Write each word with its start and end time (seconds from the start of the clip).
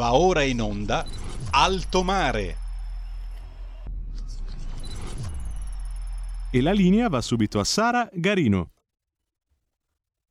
Va 0.00 0.14
ora 0.14 0.40
in 0.40 0.62
onda 0.62 1.04
Alto 1.50 2.02
Mare. 2.02 2.56
E 6.50 6.62
la 6.62 6.72
linea 6.72 7.10
va 7.10 7.20
subito 7.20 7.58
a 7.58 7.64
Sara 7.64 8.08
Garino. 8.10 8.70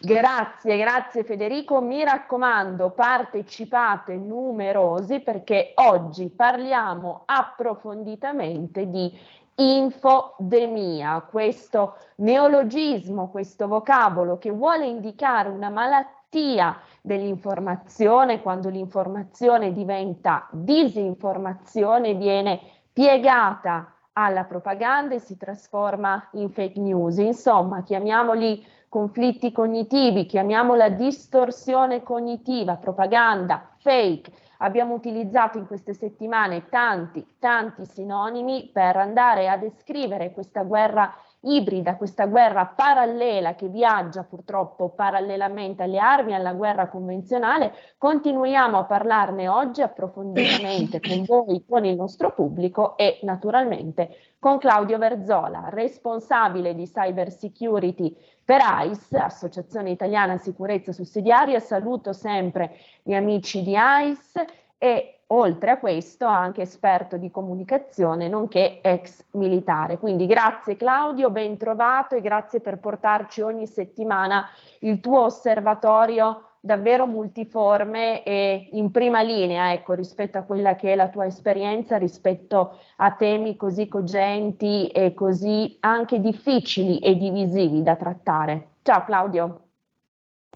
Grazie, 0.00 0.76
grazie 0.76 1.24
Federico. 1.24 1.80
Mi 1.80 2.04
raccomando, 2.04 2.90
partecipate 2.90 4.14
numerosi 4.14 5.20
perché 5.20 5.72
oggi 5.74 6.28
parliamo 6.28 7.22
approfonditamente 7.26 8.88
di 8.88 9.12
infodemia, 9.60 11.20
questo 11.28 11.96
neologismo, 12.16 13.28
questo 13.28 13.66
vocabolo 13.66 14.38
che 14.38 14.50
vuole 14.50 14.86
indicare 14.86 15.48
una 15.48 15.68
malattia 15.68 16.78
dell'informazione, 17.00 18.40
quando 18.40 18.68
l'informazione 18.68 19.72
diventa 19.72 20.46
disinformazione, 20.52 22.14
viene 22.14 22.60
piegata 22.92 23.94
alla 24.12 24.44
propaganda 24.44 25.14
e 25.14 25.20
si 25.20 25.36
trasforma 25.36 26.28
in 26.32 26.50
fake 26.50 26.78
news. 26.78 27.16
Insomma, 27.18 27.82
chiamiamoli 27.82 28.64
conflitti 28.88 29.52
cognitivi, 29.52 30.26
chiamiamola 30.26 30.88
distorsione 30.90 32.02
cognitiva, 32.02 32.76
propaganda, 32.76 33.70
fake 33.78 34.32
Abbiamo 34.58 34.94
utilizzato 34.94 35.58
in 35.58 35.66
queste 35.66 35.94
settimane 35.94 36.68
tanti, 36.68 37.24
tanti 37.38 37.84
sinonimi 37.86 38.70
per 38.72 38.96
andare 38.96 39.48
a 39.48 39.56
descrivere 39.56 40.32
questa 40.32 40.62
guerra 40.62 41.14
ibrida, 41.40 41.96
questa 41.96 42.26
guerra 42.26 42.66
parallela 42.66 43.54
che 43.54 43.68
viaggia 43.68 44.24
purtroppo 44.24 44.90
parallelamente 44.90 45.84
alle 45.84 45.98
armi, 45.98 46.34
alla 46.34 46.52
guerra 46.52 46.88
convenzionale. 46.88 47.72
Continuiamo 47.96 48.78
a 48.78 48.84
parlarne 48.84 49.48
oggi 49.48 49.82
approfonditamente 49.82 51.00
con 51.06 51.24
voi, 51.24 51.64
con 51.68 51.84
il 51.84 51.94
nostro 51.94 52.32
pubblico 52.32 52.96
e 52.96 53.20
naturalmente 53.22 54.16
con 54.38 54.58
Claudio 54.58 54.98
Verzola, 54.98 55.68
responsabile 55.70 56.74
di 56.74 56.84
cyber 56.84 57.30
security 57.30 58.16
per 58.44 58.60
AIS, 58.62 59.12
Associazione 59.12 59.90
Italiana 59.90 60.38
Sicurezza 60.38 60.92
Sussidiaria, 60.92 61.60
saluto 61.60 62.12
sempre 62.12 62.76
gli 63.02 63.14
amici 63.14 63.62
di 63.62 63.76
AIS 63.76 64.34
e 64.78 65.17
oltre 65.28 65.70
a 65.70 65.78
questo 65.78 66.26
anche 66.26 66.62
esperto 66.62 67.16
di 67.16 67.30
comunicazione 67.30 68.28
nonché 68.28 68.80
ex 68.82 69.24
militare. 69.32 69.98
Quindi 69.98 70.26
grazie 70.26 70.76
Claudio, 70.76 71.30
ben 71.30 71.56
trovato 71.56 72.14
e 72.14 72.20
grazie 72.20 72.60
per 72.60 72.78
portarci 72.78 73.40
ogni 73.40 73.66
settimana 73.66 74.48
il 74.80 75.00
tuo 75.00 75.24
osservatorio 75.24 76.44
davvero 76.60 77.06
multiforme 77.06 78.22
e 78.24 78.68
in 78.72 78.90
prima 78.90 79.22
linea, 79.22 79.72
ecco, 79.72 79.94
rispetto 79.94 80.38
a 80.38 80.42
quella 80.42 80.74
che 80.74 80.92
è 80.92 80.96
la 80.96 81.08
tua 81.08 81.26
esperienza, 81.26 81.96
rispetto 81.96 82.78
a 82.96 83.12
temi 83.12 83.56
così 83.56 83.86
cogenti 83.86 84.88
e 84.88 85.14
così 85.14 85.76
anche 85.80 86.20
difficili 86.20 86.98
e 86.98 87.16
divisivi 87.16 87.82
da 87.82 87.96
trattare. 87.96 88.68
Ciao 88.82 89.04
Claudio. 89.04 89.60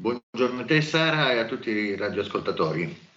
Buongiorno 0.00 0.62
a 0.62 0.64
te 0.64 0.80
Sara 0.80 1.32
e 1.32 1.38
a 1.38 1.44
tutti 1.44 1.70
i 1.70 1.96
radioascoltatori. 1.96 3.11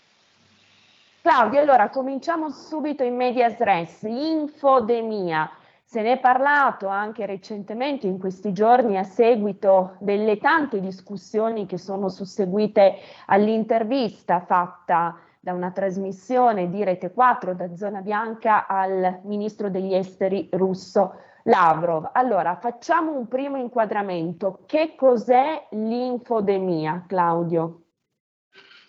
Claudio, 1.25 1.59
allora 1.59 1.90
cominciamo 1.90 2.52
subito 2.52 3.03
in 3.03 3.16
medias 3.16 3.58
res, 3.58 4.03
infodemia. 4.03 5.50
Se 5.84 6.03
ne 6.03 6.12
è 6.12 6.19
parlato 6.19 6.88
anche 6.88 7.25
recentemente 7.25 8.06
in 8.06 8.19
questi 8.19 8.53
giorni 8.53 8.96
a 8.96 9.02
seguito 9.02 9.96
delle 9.97 10.38
tante 10.38 10.80
discussioni 10.80 11.66
che 11.66 11.80
sono 11.80 12.09
susseguite 12.09 12.97
all'intervista 13.25 14.41
fatta 14.41 15.18
da 15.40 15.53
una 15.53 15.72
trasmissione 15.72 16.69
di 16.69 16.84
Rete 16.84 17.12
4 17.12 17.56
da 17.56 17.75
Zona 17.75 18.02
Bianca 18.02 18.68
al 18.68 19.22
ministro 19.24 19.72
degli 19.72 19.96
esteri 19.96 20.47
russo 20.52 21.16
Lavrov. 21.46 22.08
Allora, 22.14 22.56
facciamo 22.58 23.18
un 23.18 23.28
primo 23.28 23.58
inquadramento. 23.58 24.59
Che 24.68 24.94
cos'è 24.96 25.69
l'infodemia, 25.72 27.06
Claudio? 27.08 27.84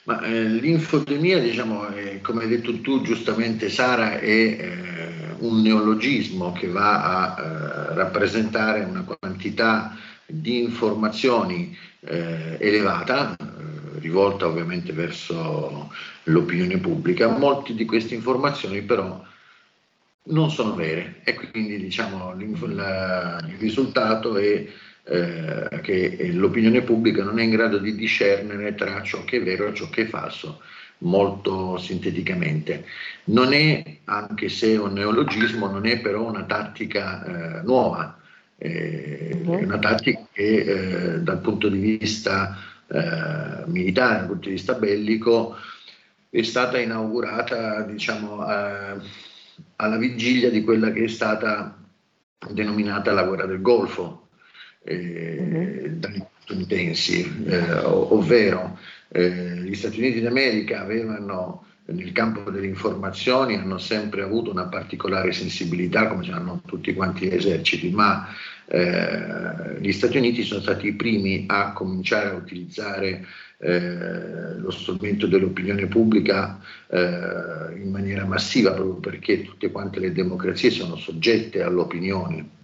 Ma, 0.06 0.20
eh, 0.22 0.44
l'infodemia, 0.44 1.40
diciamo, 1.40 1.88
eh, 1.88 2.20
come 2.20 2.44
hai 2.44 2.48
detto 2.48 2.80
tu 2.80 3.02
giustamente 3.02 3.68
Sara, 3.68 4.20
è 4.20 4.28
eh, 4.28 5.34
un 5.38 5.60
neologismo 5.62 6.52
che 6.52 6.68
va 6.68 7.34
a 7.34 7.40
eh, 7.40 7.94
rappresentare 7.94 8.84
una 8.84 9.02
quantità 9.02 9.96
di 10.24 10.62
informazioni 10.62 11.76
eh, 12.00 12.56
elevata, 12.60 13.32
eh, 13.36 13.98
rivolta 13.98 14.46
ovviamente 14.46 14.92
verso 14.92 15.92
l'opinione 16.24 16.78
pubblica. 16.78 17.26
Molte 17.26 17.74
di 17.74 17.84
queste 17.84 18.14
informazioni 18.14 18.82
però 18.82 19.20
non 20.28 20.50
sono 20.52 20.76
vere 20.76 21.20
e 21.24 21.34
quindi 21.34 21.78
diciamo, 21.78 22.32
la, 22.68 23.44
il 23.44 23.56
risultato 23.58 24.36
è 24.36 24.66
eh, 25.08 25.80
che 25.82 26.30
l'opinione 26.32 26.82
pubblica 26.82 27.22
non 27.22 27.38
è 27.38 27.44
in 27.44 27.50
grado 27.50 27.78
di 27.78 27.94
discernere 27.94 28.74
tra 28.74 29.02
ciò 29.02 29.22
che 29.24 29.36
è 29.36 29.42
vero 29.42 29.68
e 29.68 29.74
ciò 29.74 29.88
che 29.88 30.02
è 30.02 30.06
falso 30.06 30.60
molto 30.98 31.76
sinteticamente. 31.78 32.84
Non 33.24 33.52
è, 33.52 33.98
anche 34.04 34.48
se 34.48 34.76
un 34.76 34.94
neologismo, 34.94 35.70
non 35.70 35.86
è 35.86 36.00
però 36.00 36.28
una 36.28 36.44
tattica 36.44 37.60
eh, 37.60 37.62
nuova, 37.62 38.18
eh, 38.58 39.30
è 39.30 39.64
una 39.64 39.78
tattica 39.78 40.26
che 40.32 40.42
eh, 40.42 41.20
dal 41.20 41.40
punto 41.40 41.68
di 41.68 41.98
vista 41.98 42.56
eh, 42.88 43.62
militare, 43.66 44.18
dal 44.18 44.26
punto 44.26 44.48
di 44.48 44.54
vista 44.54 44.74
bellico, 44.74 45.56
è 46.30 46.42
stata 46.42 46.78
inaugurata 46.78 47.82
diciamo, 47.82 48.40
alla 48.42 49.96
vigilia 49.96 50.50
di 50.50 50.62
quella 50.62 50.90
che 50.90 51.04
è 51.04 51.08
stata 51.08 51.78
denominata 52.50 53.12
la 53.12 53.22
guerra 53.22 53.46
del 53.46 53.62
Golfo 53.62 54.25
eh, 54.86 55.90
dagli 55.96 56.22
statunitensi, 56.38 57.44
eh, 57.46 57.72
ovvero 57.82 58.78
eh, 59.08 59.56
gli 59.62 59.74
Stati 59.74 59.98
Uniti 59.98 60.20
d'America 60.20 60.80
avevano 60.80 61.64
nel 61.86 62.12
campo 62.12 62.50
delle 62.50 62.66
informazioni 62.66 63.54
hanno 63.54 63.78
sempre 63.78 64.22
avuto 64.22 64.50
una 64.50 64.66
particolare 64.66 65.32
sensibilità, 65.32 66.08
come 66.08 66.28
hanno 66.32 66.62
tutti 66.66 66.92
quanti 66.94 67.26
gli 67.26 67.34
eserciti, 67.34 67.90
ma 67.90 68.28
eh, 68.66 69.78
gli 69.78 69.92
Stati 69.92 70.16
Uniti 70.16 70.42
sono 70.42 70.60
stati 70.60 70.88
i 70.88 70.94
primi 70.94 71.44
a 71.46 71.72
cominciare 71.72 72.30
a 72.30 72.34
utilizzare 72.34 73.24
eh, 73.58 74.58
lo 74.58 74.70
strumento 74.70 75.26
dell'opinione 75.26 75.86
pubblica 75.86 76.60
eh, 76.90 77.80
in 77.80 77.90
maniera 77.90 78.24
massiva, 78.24 78.72
proprio 78.72 78.96
perché 78.96 79.42
tutte 79.42 79.70
quante 79.70 80.00
le 80.00 80.12
democrazie 80.12 80.70
sono 80.70 80.96
soggette 80.96 81.62
all'opinione 81.62 82.55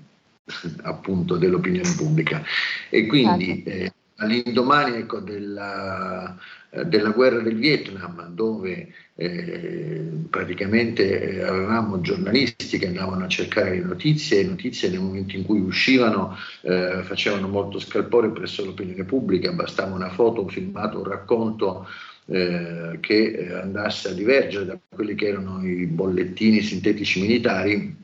appunto 0.83 1.37
dell'opinione 1.37 1.93
pubblica 1.97 2.43
e 2.91 3.07
quindi 3.07 3.63
certo. 3.65 3.71
eh, 3.71 3.93
all'indomani 4.23 4.97
ecco, 4.97 5.21
della, 5.21 6.37
eh, 6.71 6.85
della, 6.85 7.11
guerra 7.11 7.41
del 7.41 7.57
Vietnam, 7.57 8.29
dove 8.33 8.93
eh, 9.15 10.09
praticamente 10.31 11.35
eh, 11.35 11.43
avevamo 11.43 12.01
giornalisti 12.01 12.79
che 12.79 12.87
andavano 12.87 13.25
a 13.25 13.29
cercare 13.29 13.71
le 13.71 13.85
notizie 13.85 14.41
e 14.41 14.45
notizie 14.45 14.89
nel 14.89 15.01
momento 15.01 15.37
in 15.37 15.45
cui 15.45 15.61
uscivano 15.61 16.37
eh, 16.63 17.01
facevano 17.03 17.49
molto 17.49 17.79
scalpore 17.79 18.31
presso 18.31 18.65
l'opinione 18.65 19.05
pubblica, 19.05 19.53
bastava 19.53 19.95
una 19.95 20.11
foto, 20.11 20.43
un 20.43 20.49
filmato, 20.49 20.99
un 20.99 21.05
racconto 21.05 21.87
eh, 22.27 22.99
che 23.01 23.53
andasse 23.53 24.11
a 24.11 24.13
divergere 24.13 24.65
da 24.65 24.79
quelli 24.89 25.15
che 25.15 25.27
erano 25.27 25.67
i 25.67 25.87
bollettini 25.87 26.61
sintetici 26.61 27.21
militari 27.21 28.02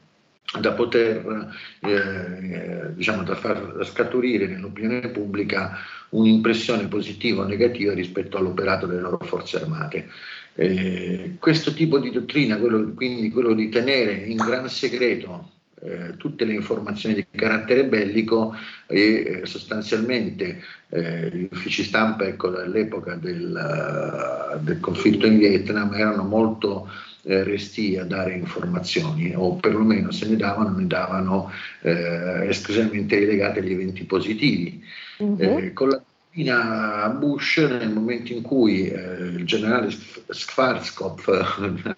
da 0.61 0.73
poter 0.73 1.53
eh, 1.81 2.95
diciamo 2.95 3.23
da 3.23 3.35
far 3.35 3.81
scaturire 3.85 4.47
nell'opinione 4.47 5.09
pubblica 5.09 5.79
un'impressione 6.11 6.87
positiva 6.87 7.43
o 7.43 7.47
negativa 7.47 7.93
rispetto 7.93 8.39
all'operato 8.39 8.87
delle 8.87 9.01
loro 9.01 9.19
forze 9.19 9.61
armate. 9.61 10.09
Eh, 10.55 11.37
questo 11.39 11.73
tipo 11.75 11.99
di 11.99 12.11
dottrina, 12.11 12.57
quello, 12.57 12.93
quindi 12.95 13.31
quello 13.31 13.53
di 13.53 13.69
tenere 13.69 14.13
in 14.13 14.39
gran 14.39 14.69
segreto 14.69 15.53
eh, 15.81 16.17
tutte 16.17 16.45
le 16.45 16.55
informazioni 16.55 17.15
di 17.15 17.27
carattere 17.31 17.85
bellico 17.85 18.57
e 18.87 19.41
eh, 19.43 19.47
sostanzialmente 19.47 20.61
eh, 20.89 21.31
gli 21.33 21.49
uffici 21.53 21.85
stampa 21.85 22.25
ecco, 22.25 22.49
dall'epoca 22.49 23.15
del, 23.15 24.59
del 24.61 24.81
conflitto 24.81 25.27
in 25.27 25.39
Vietnam 25.39 25.93
erano 25.93 26.25
molto 26.25 26.89
eh, 27.29 27.45
resti 27.45 27.99
a 27.99 28.05
dare 28.05 28.33
informazioni 28.33 29.35
o 29.37 29.57
perlomeno 29.57 30.11
se 30.11 30.27
ne 30.27 30.37
davano, 30.37 30.75
ne 30.75 30.87
davano 30.87 31.51
eh, 31.83 32.47
esclusivamente 32.49 33.21
legate 33.21 33.61
agli 33.61 33.73
eventi 33.73 34.05
positivi. 34.05 34.83
Eh, 35.19 35.73
con 35.75 35.89
la 35.89 36.03
a 36.47 37.09
Bush 37.09 37.57
nel 37.59 37.91
momento 37.91 38.33
in 38.33 38.43
cui 38.43 38.89
eh, 38.89 38.97
il 38.97 39.45
generale 39.45 39.89
Schwarzkopf, 40.29 41.27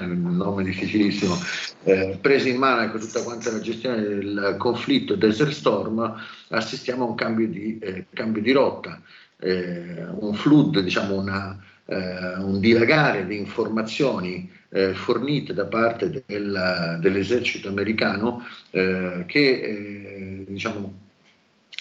un 0.01 0.37
nome 0.37 0.65
difficilissimo, 0.65 1.37
eh, 1.83 2.17
prese 2.19 2.49
in 2.49 2.57
mano 2.57 2.81
ecco, 2.81 2.99
tutta 2.99 3.23
quanta 3.23 3.53
la 3.53 3.61
gestione 3.61 4.01
del 4.01 4.55
conflitto 4.57 5.15
Desert 5.15 5.51
Storm, 5.53 6.15
assistiamo 6.49 7.05
a 7.05 7.09
un 7.09 7.15
cambio 7.17 7.49
di, 7.49 7.79
eh, 7.81 8.07
cambio 8.15 8.41
di 8.41 8.53
rotta, 8.53 8.99
eh, 9.39 10.07
un 10.09 10.33
flood, 10.33 10.81
diciamo 10.81 11.21
una, 11.21 11.59
un 11.91 12.61
dilagare 12.61 13.27
di 13.27 13.37
informazioni 13.37 14.49
eh, 14.71 14.95
fornite 14.95 15.53
da 15.53 15.67
parte 15.67 16.23
del, 16.27 16.99
dell'esercito 17.01 17.69
americano 17.69 18.45
che 18.71 20.45
diciamo, 20.47 20.95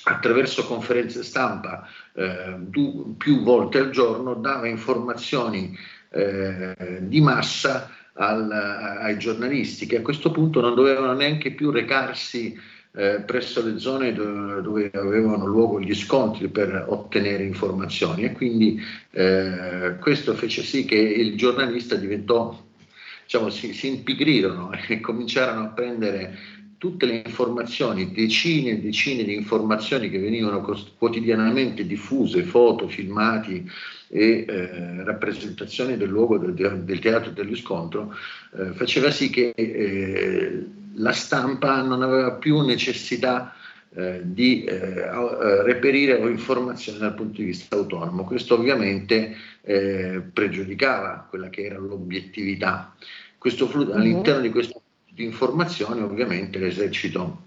attraverso 0.04 0.66
conferenze 0.66 1.24
stampa 1.24 1.88
eh, 2.14 2.56
du, 2.58 3.16
più 3.18 3.44
volte 3.44 3.80
al 3.80 3.92
giorno 3.92 4.34
dava 4.36 4.68
informazioni 4.68 5.78
eh, 6.12 6.76
di 7.02 7.22
massa 7.22 7.92
al, 8.14 8.52
ai 8.52 9.18
giornalisti 9.18 9.86
che 9.86 9.98
a 9.98 10.02
questo 10.02 10.32
punto 10.32 10.62
non 10.62 10.76
dovevano 10.76 11.14
neanche 11.14 11.52
più 11.52 11.72
recarsi 11.72 12.58
eh, 12.92 13.22
presso 13.22 13.64
le 13.64 13.78
zone 13.78 14.14
dove, 14.14 14.62
dove, 14.62 14.92
avevano 14.94 15.46
luogo 15.46 15.80
gli 15.80 15.94
scontri 15.94 16.48
per 16.50 16.86
ottenere 16.88 17.44
informazioni. 17.44 18.24
E 18.24 18.32
quindi 18.32 18.82
eh, 19.12 19.96
questo 20.00 20.34
fece 20.34 20.64
sì 20.64 20.86
che 20.86 20.98
il 20.98 21.38
giornalista 21.38 21.96
diventò, 21.96 22.68
diciamo, 23.30 23.52
si, 23.52 23.74
si 23.74 23.88
impigrirono 23.88 24.72
e 24.90 25.00
cominciarono 25.00 25.66
a 25.66 25.68
prendere 25.68 26.38
tutte 26.80 27.06
le 27.06 27.22
informazioni, 27.26 28.12
decine 28.12 28.72
e 28.72 28.82
decine 28.82 29.24
di 29.24 29.36
informazioni 29.36 30.10
che 30.10 30.18
venivano 30.18 30.62
quotidianamente 30.98 31.86
diffuse, 31.86 32.42
foto, 32.42 32.88
filmati 32.88 33.70
e 34.08 34.46
eh, 34.48 35.04
rappresentazioni 35.04 35.96
del 35.98 36.10
luogo 36.10 36.40
del, 36.40 36.84
del 36.84 37.00
teatro 37.00 37.32
dello 37.32 37.56
scontro, 37.56 38.16
eh, 38.58 38.72
faceva 38.72 39.12
sì 39.12 39.30
che 39.30 39.52
eh, 39.56 40.66
la 40.96 41.12
stampa 41.12 41.82
non 41.84 42.02
aveva 42.02 42.32
più 42.32 42.62
necessità 42.62 43.54
eh, 43.96 44.22
di 44.24 44.64
eh, 44.66 44.76
eh, 44.76 45.64
reperire 45.64 46.18
informazioni 46.18 47.00
dal 47.00 47.16
punto 47.16 47.42
di 47.42 47.46
vista 47.46 47.76
autonomo. 47.76 48.24
Questo 48.24 48.56
ovviamente 48.56 49.36
pregiudicava 50.34 51.28
quella 51.30 51.50
che 51.50 51.66
era 51.66 51.78
l'obiettività. 51.78 52.96
Questo 53.38 53.68
flusso, 53.68 53.90
mm-hmm. 53.90 54.00
all'interno 54.00 54.42
di 54.42 54.50
questo 54.50 54.82
di 55.20 55.26
informazioni 55.26 56.02
ovviamente 56.02 56.58
l'esercito 56.60 57.42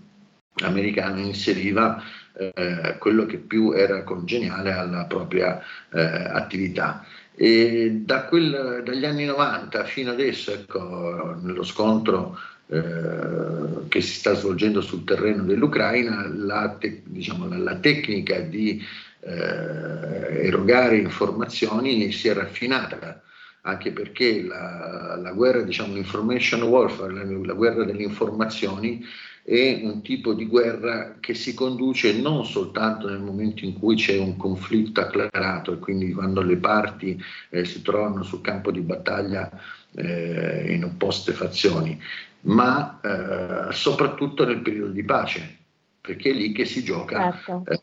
americano 0.63 1.21
inseriva 1.21 2.03
eh, 2.35 2.97
quello 2.99 3.25
che 3.25 3.39
più 3.39 3.73
era 3.73 4.05
congeniale 4.05 4.73
alla 4.73 5.07
propria 5.07 5.61
eh, 5.91 6.01
attività. 6.01 7.05
E 7.35 8.03
da 8.05 8.25
quel, 8.27 8.83
dagli 8.85 9.05
anni 9.07 9.25
90 9.25 9.85
fino 9.85 10.11
adesso, 10.11 10.53
ecco, 10.53 11.39
nello 11.41 11.63
scontro 11.63 12.39
eh, 12.73 13.89
che 13.89 14.01
si 14.01 14.15
sta 14.15 14.33
svolgendo 14.33 14.81
sul 14.81 15.05
terreno 15.05 15.43
dell'Ucraina, 15.43 16.27
la, 16.27 16.75
te, 16.81 17.03
diciamo, 17.05 17.47
la, 17.47 17.59
la 17.59 17.77
tecnica 17.77 18.41
di 18.41 18.83
eh, 19.21 20.47
erogare 20.47 20.97
informazioni 20.97 22.11
si 22.13 22.29
è 22.29 22.33
raffinata 22.33 23.21
anche 23.65 23.93
perché 23.93 24.43
la, 24.43 25.19
la 25.21 25.33
guerra, 25.33 25.61
diciamo, 25.61 25.95
l'information 25.95 26.63
warfare, 26.63 27.13
la, 27.13 27.25
la 27.25 27.53
guerra 27.53 27.85
delle 27.85 28.03
informazioni, 28.03 29.05
è 29.45 29.81
un 29.83 30.03
tipo 30.03 30.33
di 30.35 30.47
guerra 30.47 31.17
che 31.21 31.35
si 31.35 31.53
conduce 31.53 32.13
non 32.15 32.47
soltanto 32.47 33.09
nel 33.09 33.21
momento 33.21 33.65
in 33.65 33.77
cui 33.79 33.97
c'è 33.97 34.17
un 34.17 34.37
conflitto 34.37 35.01
acclarato 35.01 35.73
e 35.73 35.79
quindi 35.79 36.13
quando 36.13 36.41
le 36.43 36.57
parti 36.57 37.21
eh, 37.51 37.65
si 37.65 37.83
trovano 37.83 38.23
sul 38.23 38.41
campo 38.41 38.71
di 38.71 38.81
battaglia 38.81 39.51
eh, 39.95 40.73
in 40.73 40.85
opposte 40.85 41.33
fazioni, 41.33 42.01
ma 42.43 43.01
eh, 43.01 43.73
soprattutto 43.73 44.45
nel 44.45 44.61
periodo 44.61 44.93
di 44.93 45.05
pace, 45.05 45.59
perché 46.01 46.31
è 46.31 46.33
lì 46.33 46.53
che 46.53 46.65
si 46.65 46.83
gioca 46.83 47.33
certo. 47.33 47.65
Eh, 47.71 47.81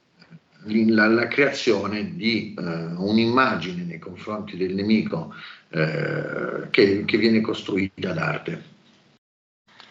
la, 0.90 1.08
la, 1.08 1.28
creazione 1.28 2.16
di 2.16 2.54
uh, 2.58 2.62
un'immagine 2.62 3.84
nei 3.84 4.00
confronti 4.00 4.58
del 4.58 4.74
nemico 4.74 5.34
uh, 5.70 6.70
che, 6.70 7.06
che 7.06 7.18
viene 7.18 7.40
costruita 7.40 8.12
d'arte. 8.12 8.64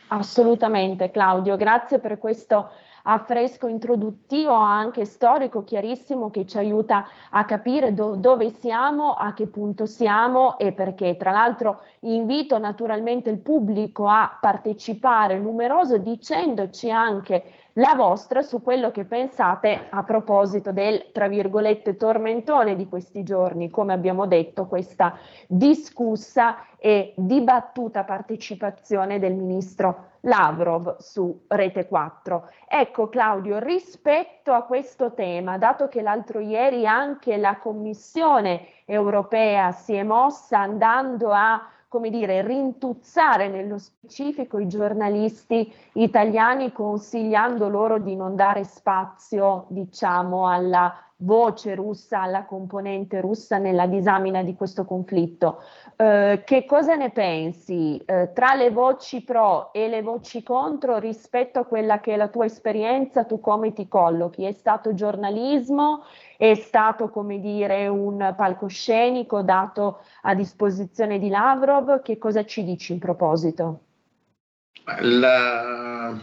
Assolutamente 0.09 1.11
Claudio, 1.11 1.57
grazie 1.57 1.99
per 1.99 2.19
questo 2.19 2.71
affresco 3.11 3.69
introduttivo 3.69 4.53
anche 4.53 5.07
storico 5.07 5.65
chiarissimo 5.65 6.31
che 6.31 6.47
ci 6.47 6.59
aiuta 6.59 7.07
a 7.31 7.45
capire 7.45 7.95
do- 7.95 8.17
dove 8.17 8.51
siamo, 8.51 9.15
a 9.15 9.33
che 9.33 9.47
punto 9.47 9.87
siamo 9.87 10.59
e 10.59 10.73
perché. 10.73 11.17
Tra 11.17 11.31
l'altro 11.31 11.81
invito 12.01 12.59
naturalmente 12.59 13.31
il 13.31 13.39
pubblico 13.39 14.09
a 14.09 14.37
partecipare 14.39 15.39
numeroso 15.39 15.97
dicendoci 15.97 16.91
anche 16.91 17.45
la 17.79 17.95
vostra 17.95 18.43
su 18.43 18.61
quello 18.61 18.91
che 18.91 19.05
pensate 19.05 19.87
a 19.89 20.03
proposito 20.03 20.73
del, 20.73 21.11
tra 21.13 21.29
virgolette, 21.29 21.97
tormentone 21.97 22.75
di 22.75 22.89
questi 22.89 23.23
giorni, 23.23 23.71
come 23.71 23.93
abbiamo 23.93 24.27
detto, 24.27 24.67
questa 24.67 25.17
discussa 25.47 26.67
e 26.77 27.15
dibattuta 27.17 28.05
partecipazione 28.05 29.19
del 29.19 29.35
ministro 29.35 30.17
Lavrov 30.29 30.99
su 30.99 31.45
Rete 31.49 31.89
4. 31.89 32.49
Ecco 32.69 33.09
Claudio, 33.09 33.59
rispetto 33.59 34.53
a 34.53 34.63
questo 34.63 35.15
tema, 35.15 35.59
dato 35.59 35.89
che 35.89 36.03
l'altro 36.03 36.39
ieri 36.39 36.87
anche 36.87 37.37
la 37.39 37.57
Commissione 37.57 38.69
europea 38.85 39.73
si 39.73 39.95
è 39.95 40.03
mossa 40.03 40.61
andando 40.61 41.33
a 41.33 41.67
come 41.89 42.11
dire, 42.11 42.47
rintuzzare 42.47 43.49
nello 43.49 43.79
specifico 43.79 44.59
i 44.59 44.69
giornalisti 44.69 45.73
italiani 45.95 46.71
consigliando 46.71 47.71
loro 47.71 47.99
di 47.99 48.15
non 48.15 48.37
dare 48.37 48.63
spazio, 48.65 49.65
diciamo, 49.69 50.47
alla 50.47 50.95
voce 51.21 51.75
russa, 51.75 52.23
alla 52.23 52.45
componente 52.45 53.21
russa 53.21 53.59
nella 53.59 53.87
disamina 53.87 54.43
di 54.43 54.55
questo 54.55 54.85
conflitto. 54.85 55.63
Eh, 55.97 56.43
che 56.45 56.65
cosa 56.65 56.95
ne 56.95 57.11
pensi 57.11 58.01
eh, 58.05 58.31
tra 58.33 58.55
le 58.55 58.71
voci 58.71 59.23
pro 59.23 59.73
e 59.73 59.89
le 59.89 60.03
voci 60.03 60.43
contro 60.43 60.99
rispetto 60.99 61.59
a 61.59 61.65
quella 61.65 61.99
che 61.99 62.13
è 62.13 62.17
la 62.17 62.29
tua 62.29 62.45
esperienza? 62.45 63.25
Tu 63.25 63.41
come 63.41 63.73
ti 63.73 63.89
collochi? 63.89 64.45
È 64.45 64.53
stato 64.53 64.95
giornalismo? 64.95 66.05
È 66.37 66.55
stato, 66.55 67.09
come 67.09 67.41
dire, 67.41 67.89
un 67.89 68.35
palcoscenico 68.37 69.43
dato 69.43 70.01
a 70.23 70.35
disposizione 70.37 71.19
di 71.19 71.29
Lavrov? 71.29 72.01
Che 72.01 72.17
cosa 72.19 72.45
ci 72.45 72.63
dici 72.63 72.93
in 72.93 73.01
proposito? 73.01 73.81
La, 75.01 76.17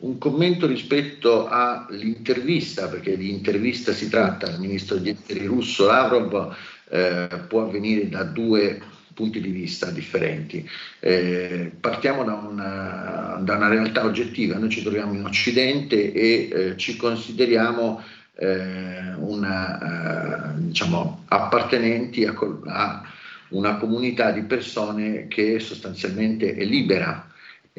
un 0.00 0.18
commento 0.18 0.66
rispetto 0.66 1.48
all'intervista, 1.48 2.88
perché 2.88 3.16
di 3.16 3.30
intervista 3.30 3.92
si 3.92 4.08
tratta. 4.08 4.46
Al 4.46 4.60
ministro 4.60 4.96
degli 4.96 5.10
esteri 5.10 5.46
russo 5.46 5.86
Lavrov, 5.86 6.54
eh, 6.88 7.28
può 7.48 7.62
avvenire 7.62 8.08
da 8.08 8.24
due 8.24 8.80
punti 9.12 9.40
di 9.40 9.50
vista 9.50 9.90
differenti. 9.90 10.66
Eh, 11.00 11.72
partiamo 11.78 12.24
da 12.24 12.34
una, 12.34 13.38
da 13.42 13.56
una, 13.56 13.68
realtà 13.68 14.04
oggettiva, 14.04 14.56
noi 14.56 14.70
ci 14.70 14.82
troviamo 14.82 15.12
in 15.12 15.24
Occidente 15.24 16.12
e 16.12 16.48
eh, 16.50 16.76
ci 16.76 16.96
consideriamo 16.96 18.02
eh, 18.36 19.12
una, 19.16 20.54
eh, 20.54 20.60
diciamo, 20.60 21.24
appartenenti 21.28 22.24
a, 22.24 22.34
a, 22.66 23.02
una 23.48 23.76
comunità 23.76 24.30
di 24.30 24.42
persone 24.42 25.26
che 25.28 25.58
sostanzialmente 25.58 26.54
è 26.54 26.64
libera, 26.64 27.29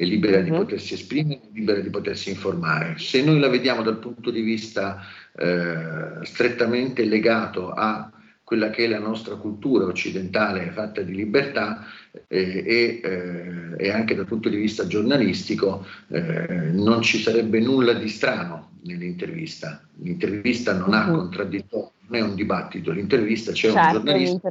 è 0.02 0.04
libera 0.04 0.40
di 0.40 0.50
mhm. 0.50 0.56
potersi 0.56 0.94
esprimere, 0.94 1.40
è 1.40 1.48
libera 1.52 1.80
di 1.80 1.90
potersi 1.90 2.30
informare. 2.30 2.96
Se 2.98 3.22
noi 3.22 3.38
la 3.38 3.48
vediamo 3.48 3.82
dal 3.82 3.98
punto 3.98 4.30
di 4.30 4.40
vista 4.40 5.00
eh, 5.36 6.24
strettamente 6.24 7.04
legato 7.04 7.70
a 7.70 8.10
quella 8.42 8.70
che 8.70 8.84
è 8.84 8.88
la 8.88 8.98
nostra 8.98 9.36
cultura 9.36 9.86
occidentale 9.86 10.72
fatta 10.72 11.00
di 11.00 11.14
libertà 11.14 11.86
eh, 12.26 13.00
e, 13.00 13.78
eh, 13.78 13.90
anche 13.90 14.14
dal 14.14 14.26
punto 14.26 14.48
di 14.48 14.56
vista 14.56 14.86
giornalistico 14.86 15.86
eh, 16.08 16.70
non 16.72 17.00
ci 17.00 17.18
sarebbe 17.18 17.60
nulla 17.60 17.94
di 17.94 18.08
strano 18.08 18.72
nell'intervista. 18.82 19.82
L'intervista 20.02 20.76
non 20.76 20.92
ha 20.92 21.06
mhm. 21.06 21.14
contraddittorio, 21.14 21.92
non 22.08 22.20
è 22.20 22.22
un 22.22 22.34
dibattito, 22.34 22.90
l'intervista 22.90 23.52
c'è 23.52 23.70
certo, 23.70 23.98
un 23.98 24.04
giornalista 24.04 24.50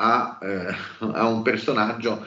ha, 0.00 0.38
eh, 0.42 0.74
ha 0.98 1.26
un 1.26 1.42
personaggio 1.42 2.26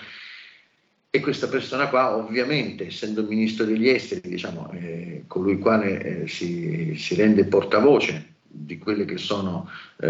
e 1.13 1.20
questa 1.20 1.50
persona 1.50 1.89
qua, 1.89 2.15
ovviamente, 2.15 2.88
essendo 2.88 3.24
ministro 3.24 3.65
degli 3.65 3.89
esteri, 3.89 4.30
diciamo, 4.30 4.72
eh, 4.72 5.25
colui 5.27 5.60
quale 5.60 6.22
eh, 6.22 6.27
si, 6.30 6.94
si, 6.96 7.15
rende 7.15 7.44
portavoce 7.44 8.36
di 8.48 8.77
quelle 8.77 9.03
che 9.03 9.18
sono 9.18 9.70
eh, 10.00 10.08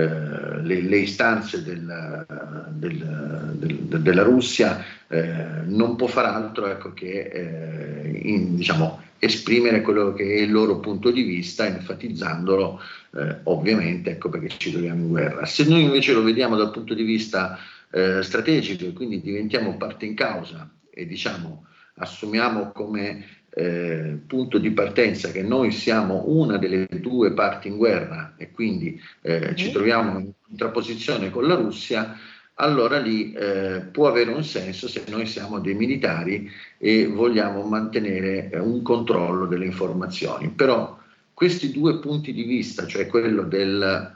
le, 0.62 0.81
le, 0.81 0.98
istanze 0.98 1.63
del, 1.63 2.24
del, 2.70 3.55
del, 3.55 4.00
della 4.00 4.22
Russia, 4.22 4.86
eh, 5.08 5.63
non 5.65 5.96
può 5.96 6.05
far 6.05 6.25
altro 6.25 6.67
ecco, 6.67 6.93
che 6.93 7.31
eh, 7.34 8.20
in, 8.22 8.55
diciamo, 8.55 9.01
esprimere 9.17 9.81
quello 9.81 10.13
che 10.13 10.24
è 10.24 10.41
il 10.41 10.51
loro 10.51 10.79
punto 10.79 11.10
di 11.10 11.24
vista, 11.24 11.65
enfatizzandolo 11.65 12.79
eh, 13.15 13.38
ovviamente, 13.46 14.12
ecco 14.12 14.29
perché 14.29 14.50
ci 14.55 14.72
troviamo 14.72 15.01
in 15.01 15.10
guerra. 15.10 15.48
Se 15.48 15.63
noi 15.63 15.81
invece 15.81 16.13
lo 16.13 16.22
vediamo 16.22 16.55
dal 16.55 16.70
punto 16.70 16.93
di 16.93 17.03
vista 17.03 17.58
eh, 17.89 18.22
strategico 18.22 18.86
e 18.86 18.93
quindi 18.93 19.20
diventiamo 19.20 19.77
parte 19.77 20.05
in 20.05 20.13
causa 20.13 20.70
e 20.93 21.07
diciamo 21.07 21.65
assumiamo 21.95 22.71
come 22.71 23.25
eh, 23.53 24.17
punto 24.25 24.57
di 24.57 24.71
partenza 24.71 25.31
che 25.31 25.43
noi 25.43 25.71
siamo 25.71 26.24
una 26.27 26.57
delle 26.57 26.88
due 26.88 27.33
parti 27.33 27.67
in 27.67 27.77
guerra 27.77 28.36
e 28.38 28.51
quindi 28.51 29.00
eh, 29.21 29.55
ci 29.55 29.71
troviamo 29.71 30.19
in 30.19 30.31
contrapposizione 30.41 31.29
con 31.29 31.45
la 31.48 31.55
Russia, 31.55 32.17
allora 32.55 33.00
lì 33.00 33.33
eh, 33.33 33.81
può 33.91 34.07
avere 34.07 34.31
un 34.31 34.43
senso 34.43 34.88
se 34.88 35.03
noi 35.10 35.25
siamo 35.25 35.60
dei 35.60 35.74
militari 35.74 36.50
e 36.77 37.07
vogliamo 37.07 37.63
mantenere 37.63 38.50
eh, 38.50 38.60
un 38.60 38.81
controllo 38.81 39.48
delle 39.48 39.65
informazioni. 39.65 40.50
Però 40.50 40.98
questi 41.33 41.71
due 41.71 42.00
punti 42.00 42.33
di 42.33 42.43
vista, 42.43 42.86
cioè 42.86 43.07
quello 43.07 43.43
della 43.43 44.15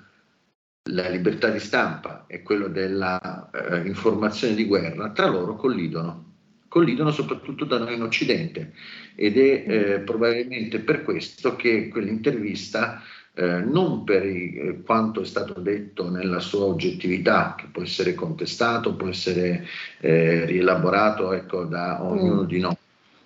libertà 0.84 1.50
di 1.50 1.60
stampa 1.60 2.26
e 2.28 2.44
quello 2.44 2.68
dell'informazione 2.68 4.54
eh, 4.54 4.56
di 4.56 4.66
guerra, 4.66 5.10
tra 5.10 5.28
loro 5.28 5.56
collidono 5.56 6.35
collidono 6.76 7.12
soprattutto 7.12 7.64
da 7.64 7.78
noi 7.78 7.96
in 7.96 8.02
Occidente 8.02 8.74
ed 9.16 9.38
è 9.38 9.64
eh, 9.66 10.00
probabilmente 10.00 10.80
per 10.80 11.04
questo 11.04 11.56
che 11.56 11.88
quell'intervista 11.88 13.02
eh, 13.34 13.62
non 13.62 14.04
per 14.04 14.26
eh, 14.26 14.82
quanto 14.86 15.22
è 15.22 15.26
stato 15.26 15.62
detto 15.62 16.10
nella 16.10 16.42
sua 16.42 16.66
oggettività, 16.66 17.56
che 17.58 17.68
può 17.72 17.82
essere 17.82 18.14
contestato, 18.14 18.94
può 18.94 19.08
essere 19.08 19.66
eh, 20.02 20.44
rielaborato 20.44 21.32
ecco, 21.32 21.64
da 21.64 22.04
ognuno 22.04 22.44
mm. 22.44 22.48
di 22.48 22.60
noi, 22.60 22.76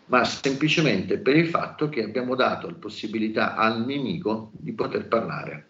ma 0.05 0.23
semplicemente 0.25 1.17
per 1.17 1.35
il 1.35 1.47
fatto 1.47 1.89
che 1.89 2.03
abbiamo 2.03 2.35
dato 2.35 2.67
la 2.67 2.75
possibilità 2.77 3.55
al 3.55 3.83
nemico 3.83 4.51
di 4.53 4.73
poter 4.73 5.07
parlare. 5.07 5.68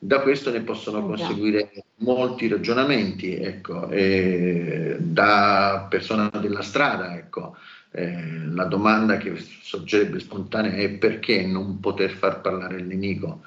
Da 0.00 0.20
questo 0.20 0.52
ne 0.52 0.60
possono 0.60 1.04
conseguire 1.04 1.72
molti 1.96 2.46
ragionamenti, 2.46 3.34
ecco, 3.34 3.88
eh, 3.88 4.96
da 5.00 5.88
persona 5.90 6.30
della 6.40 6.62
strada, 6.62 7.16
ecco, 7.16 7.56
eh, 7.90 8.44
la 8.46 8.64
domanda 8.64 9.16
che 9.16 9.34
sorgerebbe 9.36 10.20
spontanea 10.20 10.72
è 10.74 10.90
perché 10.90 11.44
non 11.44 11.80
poter 11.80 12.10
far 12.10 12.40
parlare 12.40 12.76
il 12.76 12.86
nemico, 12.86 13.42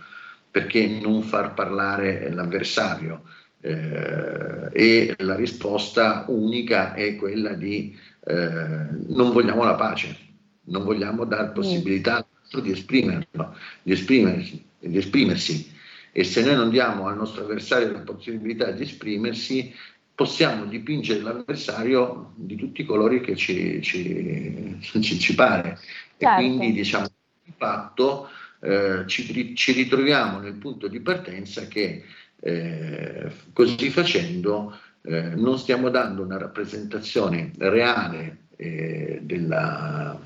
perché 0.51 0.87
non 0.87 1.21
far 1.21 1.53
parlare 1.53 2.29
l'avversario. 2.29 3.23
Eh, 3.61 4.69
e 4.73 5.15
la 5.19 5.35
risposta 5.35 6.25
unica 6.27 6.95
è 6.95 7.15
quella 7.15 7.53
di 7.53 7.97
eh, 8.25 8.87
non 9.07 9.31
vogliamo 9.31 9.63
la 9.63 9.75
pace, 9.75 10.17
non 10.65 10.83
vogliamo 10.83 11.23
dare 11.23 11.51
possibilità 11.51 12.25
di 12.61 12.71
esprimerlo, 12.71 13.55
di 13.83 13.93
esprimersi, 13.93 14.65
di 14.79 14.97
esprimersi 14.97 15.70
e 16.11 16.23
se 16.23 16.43
noi 16.43 16.55
non 16.55 16.69
diamo 16.69 17.07
al 17.07 17.15
nostro 17.15 17.43
avversario 17.43 17.91
la 17.91 17.99
possibilità 17.99 18.71
di 18.71 18.83
esprimersi, 18.83 19.73
possiamo 20.13 20.65
dipingere 20.65 21.21
l'avversario 21.21 22.33
di 22.35 22.55
tutti 22.55 22.81
i 22.81 22.85
colori 22.85 23.21
che 23.21 23.35
ci, 23.35 23.81
ci, 23.81 24.77
ci, 24.81 25.19
ci 25.19 25.35
pare. 25.35 25.79
Certo. 26.17 26.25
E 26.25 26.33
quindi 26.35 26.73
diciamo 26.73 27.07
di 27.43 27.53
fatto 27.57 28.29
eh, 28.59 29.03
ci, 29.07 29.55
ci, 29.55 29.71
ritroviamo 29.71 30.39
nel 30.39 30.53
punto 30.53 30.87
di 30.87 30.99
partenza 30.99 31.67
che 31.67 32.03
eh, 32.39 33.31
così 33.53 33.89
facendo 33.89 34.77
eh, 35.03 35.33
non 35.35 35.57
stiamo 35.57 35.89
dando 35.89 36.23
una 36.23 36.37
rappresentazione 36.37 37.51
reale 37.57 38.47
eh, 38.57 39.19
della, 39.23 40.19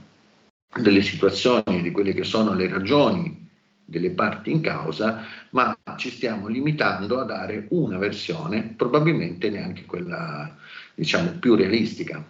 delle 0.81 1.01
situazioni, 1.01 1.81
di 1.81 1.91
quelle 1.91 2.13
che 2.13 2.23
sono 2.23 2.53
le 2.53 2.67
ragioni 2.67 3.44
delle 3.85 4.09
parti 4.09 4.51
in 4.51 4.61
causa, 4.61 5.21
ma 5.51 5.77
ci 5.95 6.09
stiamo 6.09 6.47
limitando 6.47 7.19
a 7.19 7.23
dare 7.23 7.67
una 7.69 7.97
versione, 7.97 8.73
probabilmente 8.75 9.49
neanche 9.49 9.85
quella 9.85 10.53
diciamo 10.95 11.31
più 11.39 11.55
realistica. 11.55 12.23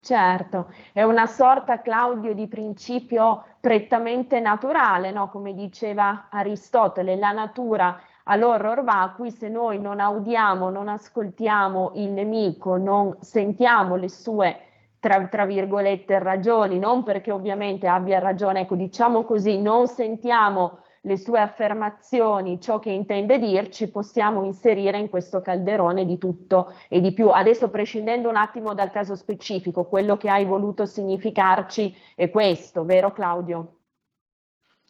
Certo, 0.00 0.72
è 0.92 1.02
una 1.02 1.26
sorta, 1.26 1.82
Claudio, 1.82 2.32
di 2.32 2.46
principio 2.46 3.44
prettamente 3.60 4.38
naturale, 4.38 5.10
no? 5.10 5.28
come 5.28 5.52
diceva 5.52 6.28
Aristotele, 6.30 7.16
la 7.16 7.32
natura 7.32 8.00
all'horror 8.24 8.84
vacui, 8.84 9.30
se 9.32 9.48
noi 9.48 9.80
non 9.80 9.98
audiamo, 9.98 10.70
non 10.70 10.88
ascoltiamo 10.88 11.92
il 11.96 12.10
nemico, 12.10 12.76
non 12.76 13.16
sentiamo 13.20 13.96
le 13.96 14.08
sue 14.08 14.65
tra, 15.06 15.24
tra, 15.28 15.46
virgolette 15.46 16.18
ragioni, 16.18 16.80
non 16.80 17.04
perché 17.04 17.30
ovviamente 17.30 17.86
abbia 17.86 18.18
ragione, 18.18 18.62
ecco 18.62 18.74
diciamo 18.74 19.22
così, 19.22 19.60
non 19.60 19.86
sentiamo 19.86 20.80
le 21.02 21.16
sue 21.16 21.38
affermazioni, 21.38 22.60
ciò 22.60 22.80
che 22.80 22.90
intende 22.90 23.38
dirci, 23.38 23.88
possiamo 23.88 24.42
inserire 24.42 24.98
in 24.98 25.08
questo 25.08 25.40
calderone 25.40 26.04
di 26.04 26.18
tutto 26.18 26.74
e 26.88 27.00
di 27.00 27.12
più. 27.12 27.28
Adesso 27.28 27.70
prescindendo 27.70 28.28
un 28.28 28.34
attimo 28.34 28.74
dal 28.74 28.90
caso 28.90 29.14
specifico, 29.14 29.84
quello 29.84 30.16
che 30.16 30.28
hai 30.28 30.44
voluto 30.44 30.84
significarci 30.84 31.94
è 32.16 32.28
questo, 32.28 32.84
vero 32.84 33.12
Claudio? 33.12 33.74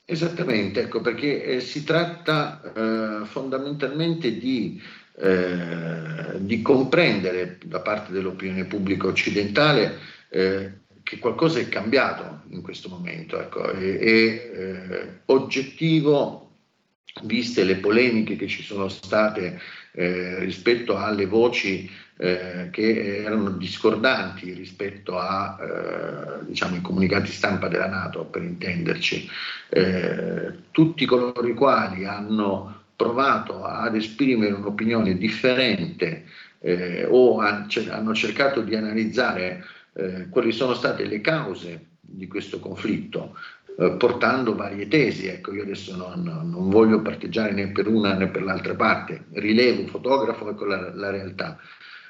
Esattamente, 0.06 0.80
ecco 0.80 1.02
perché 1.02 1.42
eh, 1.42 1.60
si 1.60 1.84
tratta 1.84 2.62
eh, 2.62 3.24
fondamentalmente 3.26 4.38
di 4.38 4.80
eh, 5.18 6.38
di 6.38 6.62
comprendere 6.62 7.58
da 7.64 7.80
parte 7.80 8.12
dell'opinione 8.12 8.64
pubblica 8.64 9.06
occidentale 9.06 9.98
eh, 10.28 10.72
che 11.02 11.18
qualcosa 11.18 11.58
è 11.60 11.68
cambiato 11.68 12.42
in 12.48 12.62
questo 12.62 12.88
momento, 12.88 13.40
ecco, 13.40 13.70
è, 13.70 13.98
è 13.98 14.04
eh, 14.04 15.08
oggettivo 15.26 16.42
viste 17.22 17.64
le 17.64 17.76
polemiche 17.76 18.36
che 18.36 18.46
ci 18.46 18.62
sono 18.62 18.88
state 18.88 19.58
eh, 19.92 20.38
rispetto 20.40 20.98
alle 20.98 21.26
voci 21.26 21.90
eh, 22.18 22.68
che 22.70 23.22
erano 23.22 23.50
discordanti 23.50 24.52
rispetto 24.52 25.18
ai 25.18 25.54
eh, 25.60 26.44
diciamo, 26.46 26.80
comunicati 26.80 27.30
stampa 27.30 27.68
della 27.68 27.88
Nato, 27.88 28.24
per 28.24 28.42
intenderci, 28.42 29.28
eh, 29.70 30.54
tutti 30.70 31.04
coloro 31.06 31.46
i 31.46 31.54
quali 31.54 32.04
hanno 32.04 32.84
provato 32.96 33.62
ad 33.62 33.94
esprimere 33.94 34.52
un'opinione 34.52 35.16
differente 35.16 36.24
eh, 36.60 37.06
o 37.08 37.38
han, 37.38 37.68
hanno 37.90 38.14
cercato 38.14 38.62
di 38.62 38.74
analizzare 38.74 39.64
eh, 39.92 40.28
quali 40.28 40.50
sono 40.50 40.74
state 40.74 41.04
le 41.04 41.20
cause 41.20 41.86
di 42.00 42.26
questo 42.26 42.58
conflitto, 42.58 43.36
eh, 43.78 43.92
portando 43.92 44.54
varie 44.54 44.88
tesi. 44.88 45.26
Ecco, 45.26 45.52
io 45.52 45.62
adesso 45.62 45.94
non, 45.96 46.22
non, 46.22 46.70
voglio 46.70 47.02
parteggiare 47.02 47.52
né 47.52 47.68
per 47.68 47.88
una 47.88 48.14
né 48.14 48.28
per 48.28 48.42
l'altra 48.42 48.74
parte, 48.74 49.26
rilevo, 49.32 49.86
fotografo 49.86 50.50
ecco 50.50 50.64
la, 50.64 50.94
la 50.94 51.10
realtà. 51.10 51.58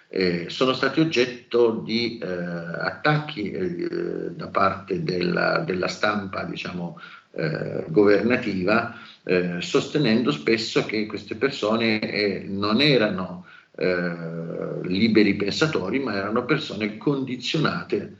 Eh, 0.08 0.48
sono 0.48 0.72
stati 0.72 1.00
oggetto 1.00 1.82
di 1.84 2.18
eh, 2.18 2.26
attacchi 2.28 3.50
eh, 3.50 4.30
da 4.30 4.46
parte 4.46 5.02
della, 5.02 5.58
della 5.58 5.88
stampa 5.88 6.44
diciamo, 6.44 7.00
eh, 7.36 7.84
governativa, 7.88 8.98
eh, 9.22 9.60
sostenendo 9.60 10.30
spesso 10.32 10.86
che 10.86 11.06
queste 11.06 11.36
persone 11.36 12.00
eh, 12.00 12.44
non 12.48 12.80
erano 12.80 13.46
eh, 13.76 14.80
liberi 14.84 15.34
pensatori, 15.34 15.98
ma 15.98 16.14
erano 16.14 16.44
persone 16.44 16.96
condizionate 16.96 18.16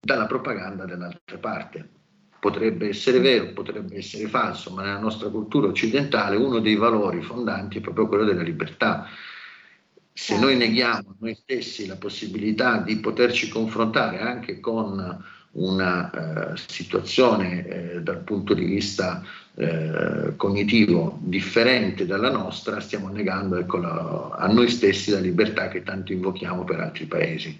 dalla 0.00 0.26
propaganda 0.26 0.86
dell'altra 0.86 1.36
parte. 1.38 1.88
potrebbe 2.40 2.88
essere 2.88 3.18
vero, 3.18 3.52
potrebbe 3.52 3.96
essere 3.96 4.28
falso, 4.28 4.70
ma 4.70 4.82
nella 4.82 4.98
nostra 4.98 5.28
cultura 5.28 5.66
occidentale 5.66 6.36
uno 6.36 6.60
dei 6.60 6.76
valori 6.76 7.20
fondanti 7.20 7.78
è 7.78 7.80
proprio 7.80 8.06
quello 8.06 8.24
della 8.24 8.42
libertà. 8.42 9.08
Se 10.12 10.38
noi 10.38 10.52
certo. 10.52 10.64
neghiamo 10.64 11.08
a 11.10 11.14
noi 11.18 11.34
stessi 11.34 11.86
la 11.86 11.96
possibilità 11.96 12.78
di 12.78 12.98
poterci 12.98 13.48
confrontare 13.48 14.20
anche 14.20 14.60
con 14.60 15.24
una 15.58 16.52
eh, 16.52 16.56
situazione 16.68 17.66
eh, 17.66 18.02
dal 18.02 18.18
punto 18.18 18.54
di 18.54 18.64
vista 18.64 19.22
eh, 19.54 20.34
cognitivo 20.36 21.18
differente 21.20 22.06
dalla 22.06 22.30
nostra, 22.30 22.80
stiamo 22.80 23.08
negando 23.08 23.56
ecco, 23.56 23.78
la, 23.78 24.36
a 24.36 24.46
noi 24.46 24.68
stessi 24.68 25.10
la 25.10 25.18
libertà 25.18 25.68
che 25.68 25.82
tanto 25.82 26.12
invochiamo 26.12 26.64
per 26.64 26.80
altri 26.80 27.06
paesi. 27.06 27.58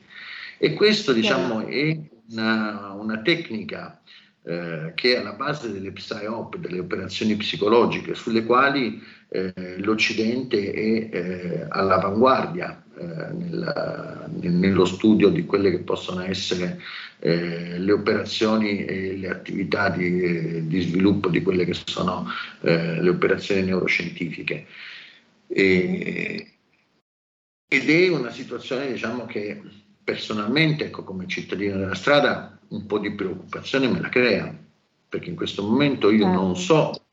E 0.59 0.75
questo 0.75 1.13
diciamo, 1.13 1.67
è 1.67 1.99
una, 2.31 2.93
una 2.93 3.19
tecnica 3.21 4.01
eh, 4.43 4.93
che 4.95 5.15
è 5.15 5.19
alla 5.19 5.33
base 5.33 5.73
delle 5.73 5.93
PSYOP, 5.93 6.57
delle 6.57 6.79
operazioni 6.79 7.37
psicologiche, 7.37 8.15
sulle 8.15 8.45
quali 8.45 9.03
eh, 9.31 9.53
l'Occidente 9.79 10.73
è 10.73 11.09
eh, 11.13 11.67
all'avanguardia 11.69 12.83
eh, 12.97 13.05
nel, 13.33 14.25
nello 14.41 14.85
studio 14.85 15.29
di 15.29 15.45
quelle 15.45 15.71
che 15.71 15.81
possono 15.81 16.23
essere 16.23 16.81
eh, 17.21 17.79
le 17.79 17.93
operazioni 17.93 18.85
e 18.85 19.17
le 19.17 19.29
attività 19.29 19.91
di, 19.91 20.67
di, 20.67 20.81
sviluppo 20.81 21.29
di 21.29 21.43
quelle 21.43 21.65
che 21.65 21.75
sono 21.75 22.27
eh, 22.61 23.01
le 23.01 23.09
operazioni 23.09 23.63
neuroscientifiche. 23.63 24.67
E, 25.47 26.53
ed 27.67 27.91
è 27.91 28.09
una 28.09 28.31
situazione 28.31 28.93
diciamo, 28.93 29.27
che 29.27 29.61
personalmente, 30.03 30.87
ecco, 30.87 31.05
come 31.05 31.27
cittadino 31.27 31.77
della 31.77 31.95
strada, 31.95 32.59
un 32.69 32.87
po' 32.87 32.99
di 32.99 33.13
preoccupazione 33.13 33.89
me 33.89 34.01
la 34.01 34.09
crea, 34.09 34.57
perché 35.09 35.29
in 35.29 35.37
questo 35.37 35.63
momento 35.63 36.11
io 36.11 36.27
non 36.27 36.55
certo. 36.55 36.93
so, 36.93 37.05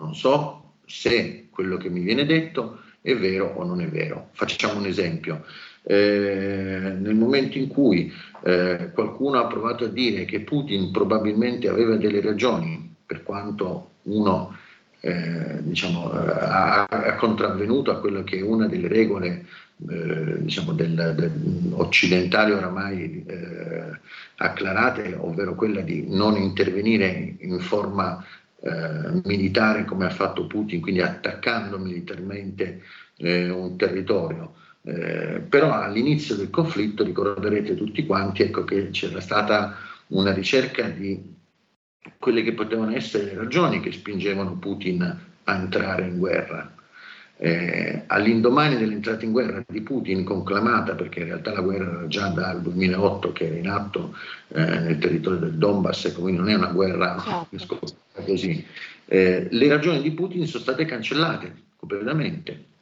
non 0.00 0.14
so 0.14 0.74
se 0.86 1.48
quello 1.50 1.76
che 1.76 1.88
mi 1.90 2.00
viene 2.00 2.24
detto 2.24 2.80
è 3.00 3.14
vero 3.14 3.52
o 3.54 3.64
non 3.64 3.80
è 3.80 3.88
vero. 3.88 4.30
Facciamo 4.32 4.80
un 4.80 4.86
esempio. 4.86 5.44
Eh, 5.86 6.96
nel 6.98 7.14
momento 7.14 7.58
in 7.58 7.68
cui 7.68 8.10
eh, 8.42 8.90
qualcuno 8.94 9.38
ha 9.38 9.46
provato 9.46 9.84
a 9.84 9.88
dire 9.88 10.24
che 10.24 10.40
Putin 10.40 10.90
probabilmente 10.90 11.68
aveva 11.68 11.96
delle 11.96 12.22
ragioni, 12.22 12.94
per 13.04 13.22
quanto 13.22 13.90
uno 14.04 14.56
eh, 15.00 15.58
diciamo, 15.62 16.10
ha, 16.10 16.84
ha, 16.84 17.14
contravvenuto 17.16 17.90
a 17.90 18.00
quello 18.00 18.24
che 18.24 18.38
è 18.38 18.42
una 18.42 18.66
delle 18.66 18.88
regole 18.88 19.44
eh, 19.86 20.42
diciamo 20.42 20.72
del, 20.72 21.12
del, 21.14 21.72
occidentali 21.72 22.52
oramai 22.52 23.22
eh, 23.26 23.98
acclarate, 24.36 25.14
ovvero 25.18 25.54
quella 25.54 25.82
di 25.82 26.06
non 26.08 26.36
intervenire 26.36 27.36
in 27.40 27.58
forma 27.60 28.24
eh, 28.60 29.20
militare 29.24 29.84
come 29.84 30.06
ha 30.06 30.10
fatto 30.10 30.46
Putin, 30.46 30.80
quindi 30.80 31.02
attaccando 31.02 31.78
militarmente 31.78 32.82
eh, 33.18 33.50
un 33.50 33.76
territorio. 33.76 34.54
Eh, 34.86 35.40
però 35.48 35.72
all'inizio 35.72 36.34
del 36.34 36.50
conflitto 36.50 37.04
ricorderete 37.04 37.74
tutti 37.74 38.04
quanti 38.04 38.42
ecco, 38.42 38.64
che 38.64 38.90
c'era 38.90 39.18
stata 39.18 39.76
una 40.08 40.30
ricerca 40.34 40.86
di 40.88 41.32
quelle 42.18 42.42
che 42.42 42.52
potevano 42.52 42.94
essere 42.94 43.24
le 43.24 43.34
ragioni 43.34 43.80
che 43.80 43.92
spingevano 43.92 44.58
Putin 44.58 45.18
a 45.44 45.54
entrare 45.54 46.06
in 46.06 46.18
guerra. 46.18 46.70
Eh, 47.36 48.02
all'indomani 48.06 48.76
dell'entrata 48.76 49.24
in 49.24 49.32
guerra 49.32 49.64
di 49.66 49.80
Putin, 49.80 50.22
conclamata, 50.22 50.94
perché 50.94 51.20
in 51.20 51.26
realtà 51.26 51.52
la 51.52 51.62
guerra 51.62 51.90
era 51.90 52.06
già 52.06 52.28
dal 52.28 52.60
2008 52.60 53.32
che 53.32 53.46
era 53.46 53.56
in 53.56 53.68
atto 53.68 54.14
eh, 54.48 54.64
nel 54.64 54.98
territorio 54.98 55.38
del 55.38 55.54
Donbass, 55.54 56.04
ecco, 56.04 56.20
quindi 56.20 56.40
non 56.40 56.50
è 56.50 56.54
una 56.54 56.72
guerra 56.72 57.46
certo. 57.48 57.78
così, 58.12 58.64
eh, 59.06 59.48
le 59.50 59.68
ragioni 59.68 60.02
di 60.02 60.12
Putin 60.12 60.46
sono 60.46 60.62
state 60.62 60.84
cancellate 60.84 61.62
completamente 61.76 62.72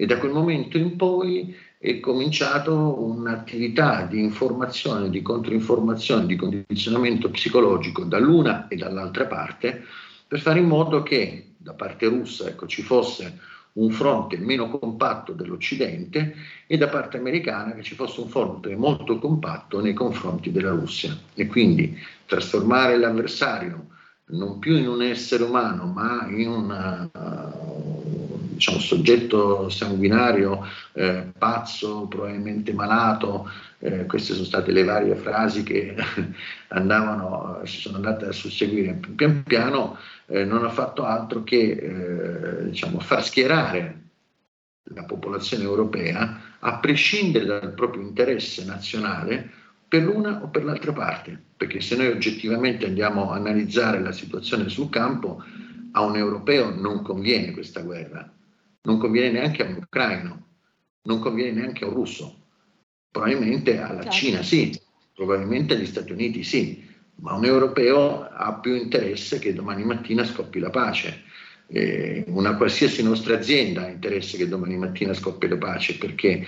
e 0.00 0.06
da 0.06 0.18
quel 0.18 0.30
momento 0.30 0.78
in 0.78 0.94
poi 0.94 1.52
è 1.76 1.98
cominciata 1.98 2.70
un'attività 2.70 4.02
di 4.04 4.20
informazione, 4.20 5.10
di 5.10 5.22
controinformazione, 5.22 6.24
di 6.24 6.36
condizionamento 6.36 7.28
psicologico 7.30 8.04
dall'una 8.04 8.68
e 8.68 8.76
dall'altra 8.76 9.26
parte 9.26 9.82
per 10.28 10.38
fare 10.38 10.60
in 10.60 10.66
modo 10.66 11.02
che 11.02 11.54
da 11.56 11.72
parte 11.72 12.06
russa 12.06 12.46
ecco, 12.46 12.68
ci 12.68 12.82
fosse 12.82 13.40
un 13.72 13.90
fronte 13.90 14.36
meno 14.36 14.70
compatto 14.70 15.32
dell'Occidente 15.32 16.32
e 16.68 16.76
da 16.76 16.86
parte 16.86 17.16
americana 17.16 17.74
che 17.74 17.82
ci 17.82 17.96
fosse 17.96 18.20
un 18.20 18.28
fronte 18.28 18.76
molto 18.76 19.18
compatto 19.18 19.80
nei 19.80 19.94
confronti 19.94 20.52
della 20.52 20.70
Russia. 20.70 21.16
E 21.34 21.48
quindi 21.48 21.98
trasformare 22.24 22.96
l'avversario 22.98 23.86
non 24.26 24.60
più 24.60 24.76
in 24.76 24.86
un 24.86 25.02
essere 25.02 25.42
umano 25.42 25.86
ma 25.86 26.24
in 26.28 26.48
un 26.48 27.10
uh, 27.12 28.07
diciamo, 28.58 28.80
soggetto 28.80 29.68
sanguinario, 29.68 30.66
eh, 30.92 31.30
pazzo, 31.38 32.06
probabilmente 32.08 32.72
malato, 32.72 33.48
eh, 33.78 34.04
queste 34.06 34.32
sono 34.34 34.44
state 34.44 34.72
le 34.72 34.82
varie 34.82 35.14
frasi 35.14 35.62
che 35.62 35.94
andavano, 36.68 37.60
si 37.64 37.78
sono 37.78 37.96
andate 37.96 38.26
a 38.26 38.32
susseguire. 38.32 38.98
Pian 39.14 39.44
piano, 39.44 39.96
eh, 40.26 40.44
non 40.44 40.64
ha 40.64 40.70
fatto 40.70 41.04
altro 41.04 41.44
che 41.44 41.70
eh, 41.70 42.64
diciamo, 42.64 42.98
far 42.98 43.24
schierare 43.24 44.02
la 44.94 45.04
popolazione 45.04 45.62
europea 45.62 46.40
a 46.58 46.78
prescindere 46.78 47.44
dal 47.44 47.72
proprio 47.74 48.02
interesse 48.02 48.64
nazionale 48.64 49.50
per 49.86 50.02
l'una 50.02 50.42
o 50.42 50.48
per 50.48 50.64
l'altra 50.64 50.92
parte, 50.92 51.40
perché 51.56 51.80
se 51.80 51.96
noi 51.96 52.08
oggettivamente 52.08 52.86
andiamo 52.86 53.30
a 53.30 53.36
analizzare 53.36 54.00
la 54.00 54.12
situazione 54.12 54.68
sul 54.68 54.90
campo, 54.90 55.42
a 55.92 56.02
un 56.02 56.16
europeo 56.16 56.74
non 56.74 57.02
conviene 57.02 57.52
questa 57.52 57.80
guerra, 57.80 58.30
non 58.88 58.96
conviene 58.96 59.30
neanche 59.32 59.62
a 59.62 59.68
un 59.68 59.76
ucraino, 59.76 60.46
non 61.02 61.20
conviene 61.20 61.60
neanche 61.60 61.84
a 61.84 61.88
un 61.88 61.94
russo, 61.94 62.46
probabilmente 63.10 63.78
alla 63.78 64.00
certo. 64.00 64.16
Cina 64.16 64.42
sì, 64.42 64.80
probabilmente 65.14 65.74
agli 65.74 65.84
Stati 65.84 66.10
Uniti 66.10 66.42
sì, 66.42 66.82
ma 67.16 67.34
un 67.34 67.44
europeo 67.44 68.22
ha 68.22 68.54
più 68.54 68.74
interesse 68.74 69.38
che 69.38 69.52
domani 69.52 69.84
mattina 69.84 70.24
scoppi 70.24 70.58
la 70.58 70.70
pace. 70.70 71.24
Eh, 71.70 72.24
una 72.28 72.56
qualsiasi 72.56 73.02
nostra 73.02 73.36
azienda 73.36 73.82
ha 73.82 73.88
interesse 73.88 74.38
che 74.38 74.48
domani 74.48 74.78
mattina 74.78 75.12
scoppi 75.12 75.48
la 75.48 75.58
pace 75.58 75.98
perché 75.98 76.46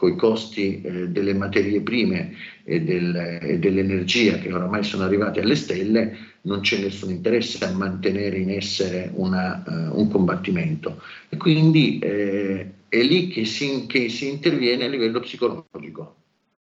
con 0.00 0.12
i 0.12 0.16
costi 0.16 0.80
eh, 0.80 1.08
delle 1.08 1.34
materie 1.34 1.82
prime 1.82 2.34
e, 2.64 2.80
del, 2.80 3.14
e, 3.14 3.58
dell'energia 3.58 4.38
che 4.38 4.50
oramai 4.50 4.82
sono 4.82 5.04
arrivati 5.04 5.40
alle 5.40 5.56
stelle, 5.56 6.16
non 6.42 6.60
c'è 6.60 6.78
nessun 6.78 7.10
interesse 7.10 7.62
a 7.66 7.72
mantenere 7.72 8.38
in 8.38 8.50
essere 8.50 9.10
una, 9.12 9.62
uh, 9.66 10.00
un 10.00 10.08
combattimento. 10.08 11.02
E 11.28 11.36
quindi 11.36 11.98
eh, 11.98 12.70
è 12.88 13.02
lì 13.02 13.28
che 13.28 13.44
si, 13.44 13.84
che 13.86 14.08
si, 14.08 14.30
interviene 14.30 14.86
a 14.86 14.88
livello 14.88 15.20
psicologico, 15.20 16.16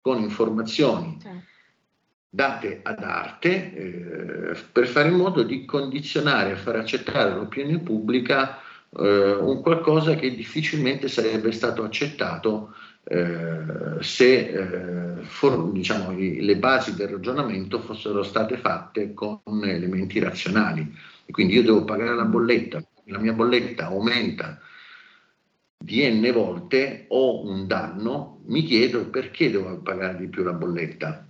con 0.00 0.22
informazioni 0.22 1.18
date 2.30 2.80
ad 2.82 3.02
arte 3.02 3.74
eh, 3.74 4.56
per 4.72 4.86
fare 4.86 5.08
in 5.08 5.16
modo 5.16 5.42
di 5.42 5.66
condizionare 5.66 6.56
far 6.56 6.76
accettare 6.76 7.32
all'opinione 7.32 7.80
pubblica 7.80 8.58
eh, 8.96 9.32
un 9.32 9.60
qualcosa 9.60 10.14
che 10.14 10.34
difficilmente 10.34 11.08
sarebbe 11.08 11.52
stato 11.52 11.84
accettato 11.84 12.74
eh, 13.10 14.02
se 14.02 14.48
eh, 14.48 15.22
for, 15.22 15.72
diciamo, 15.72 16.12
i, 16.12 16.42
le 16.42 16.56
basi 16.58 16.94
del 16.94 17.08
ragionamento 17.08 17.80
fossero 17.80 18.22
state 18.22 18.58
fatte 18.58 19.14
con 19.14 19.40
elementi 19.64 20.18
razionali. 20.18 20.94
E 21.24 21.32
quindi 21.32 21.54
io 21.54 21.62
devo 21.62 21.84
pagare 21.84 22.14
la 22.14 22.24
bolletta, 22.24 22.82
la 23.04 23.18
mia 23.18 23.32
bolletta 23.32 23.86
aumenta 23.86 24.60
di 25.78 26.06
n 26.06 26.30
volte, 26.32 27.06
ho 27.08 27.46
un 27.46 27.66
danno, 27.66 28.42
mi 28.46 28.62
chiedo 28.62 29.08
perché 29.08 29.50
devo 29.50 29.78
pagare 29.78 30.18
di 30.18 30.28
più 30.28 30.42
la 30.42 30.52
bolletta. 30.52 31.26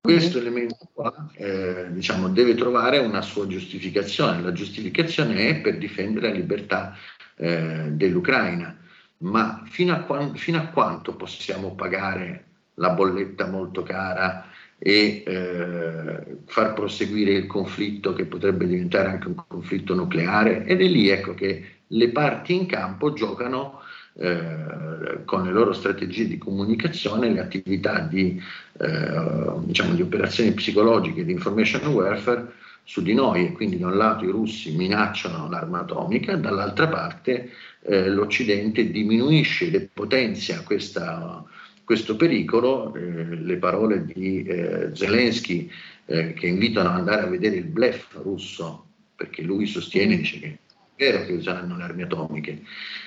Questo 0.00 0.38
elemento 0.38 0.90
qua 0.92 1.30
eh, 1.34 1.86
diciamo, 1.92 2.28
deve 2.28 2.54
trovare 2.54 2.98
una 2.98 3.22
sua 3.22 3.46
giustificazione. 3.46 4.42
La 4.42 4.52
giustificazione 4.52 5.48
è 5.48 5.60
per 5.60 5.78
difendere 5.78 6.28
la 6.28 6.34
libertà 6.34 6.96
eh, 7.36 7.90
dell'Ucraina 7.92 8.82
ma 9.18 9.62
fino 9.66 9.94
a, 9.94 10.34
fino 10.34 10.58
a 10.58 10.66
quanto 10.66 11.14
possiamo 11.14 11.74
pagare 11.74 12.44
la 12.74 12.90
bolletta 12.90 13.46
molto 13.46 13.82
cara 13.82 14.46
e 14.78 15.22
eh, 15.26 16.36
far 16.46 16.74
proseguire 16.74 17.32
il 17.32 17.46
conflitto 17.46 18.12
che 18.12 18.24
potrebbe 18.24 18.66
diventare 18.66 19.08
anche 19.08 19.28
un 19.28 19.42
conflitto 19.46 19.94
nucleare? 19.94 20.64
Ed 20.66 20.80
è 20.80 20.86
lì 20.86 21.08
ecco 21.08 21.34
che 21.34 21.64
le 21.86 22.08
parti 22.10 22.54
in 22.54 22.66
campo 22.66 23.12
giocano 23.12 23.80
eh, 24.16 25.24
con 25.24 25.44
le 25.44 25.50
loro 25.50 25.72
strategie 25.72 26.28
di 26.28 26.38
comunicazione, 26.38 27.30
le 27.30 27.40
attività 27.40 28.00
di, 28.00 28.40
eh, 28.78 29.52
diciamo, 29.58 29.94
di 29.94 30.02
operazioni 30.02 30.52
psicologiche 30.52 31.24
di 31.24 31.32
information 31.32 31.86
warfare 31.86 32.52
su 32.84 33.02
di 33.02 33.14
noi. 33.14 33.46
E 33.46 33.52
quindi 33.52 33.78
da 33.78 33.86
un 33.86 33.96
lato 33.96 34.24
i 34.24 34.30
russi 34.30 34.76
minacciano 34.76 35.48
l'arma 35.48 35.80
atomica, 35.80 36.36
dall'altra 36.36 36.88
parte 36.88 37.50
eh, 37.86 38.08
l'Occidente 38.08 38.90
diminuisce 38.90 39.66
e 39.66 39.70
depotenzia 39.70 40.62
questa, 40.62 41.44
questo 41.84 42.16
pericolo, 42.16 42.94
eh, 42.94 43.36
le 43.36 43.56
parole 43.56 44.04
di 44.04 44.42
eh, 44.42 44.90
Zelensky 44.94 45.70
eh, 46.06 46.32
che 46.32 46.46
invitano 46.46 46.88
ad 46.90 46.96
andare 46.96 47.22
a 47.22 47.28
vedere 47.28 47.56
il 47.56 47.66
blef 47.66 48.18
russo, 48.22 48.86
perché 49.14 49.42
lui 49.42 49.66
sostiene, 49.66 50.16
dice 50.16 50.40
che 50.40 50.58
è 50.96 51.04
vero 51.04 51.26
che 51.26 51.32
useranno 51.32 51.76
le 51.76 51.82
armi 51.82 52.02
atomiche, 52.02 52.62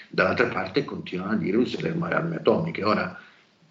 dall'altra 0.09 0.47
parte 0.47 0.85
continuano 0.85 1.31
a 1.31 1.37
dire 1.37 1.57
useremo 1.57 2.07
le 2.07 2.13
armi 2.13 2.35
atomiche. 2.35 2.83
Ora, 2.83 3.19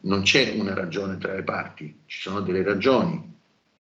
non 0.00 0.22
c'è 0.22 0.54
una 0.56 0.74
ragione 0.74 1.18
tra 1.18 1.34
le 1.34 1.42
parti, 1.42 1.94
ci 2.06 2.20
sono 2.20 2.40
delle 2.40 2.62
ragioni 2.62 3.34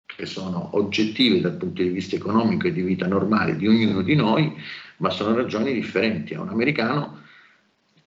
che 0.07 0.27
sono 0.27 0.77
oggettive 0.77 1.41
dal 1.41 1.57
punto 1.57 1.83
di 1.83 1.89
vista 1.89 2.15
economico 2.15 2.67
e 2.67 2.73
di 2.73 2.83
vita 2.83 3.07
normale 3.07 3.57
di 3.57 3.67
ognuno 3.67 4.03
di 4.03 4.15
noi, 4.15 4.55
ma 4.99 5.11
sono 5.11 5.35
ragioni 5.35 5.73
differenti. 5.73 6.35
A 6.35 6.41
un 6.41 6.49
americano 6.49 7.23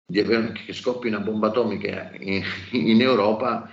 di 0.05 0.19
avere, 0.19 0.53
che 0.53 0.73
scoppi 0.73 1.07
una 1.07 1.19
bomba 1.19 1.47
atomica 1.47 2.11
in, 2.19 2.41
in, 2.71 3.01
Europa 3.01 3.69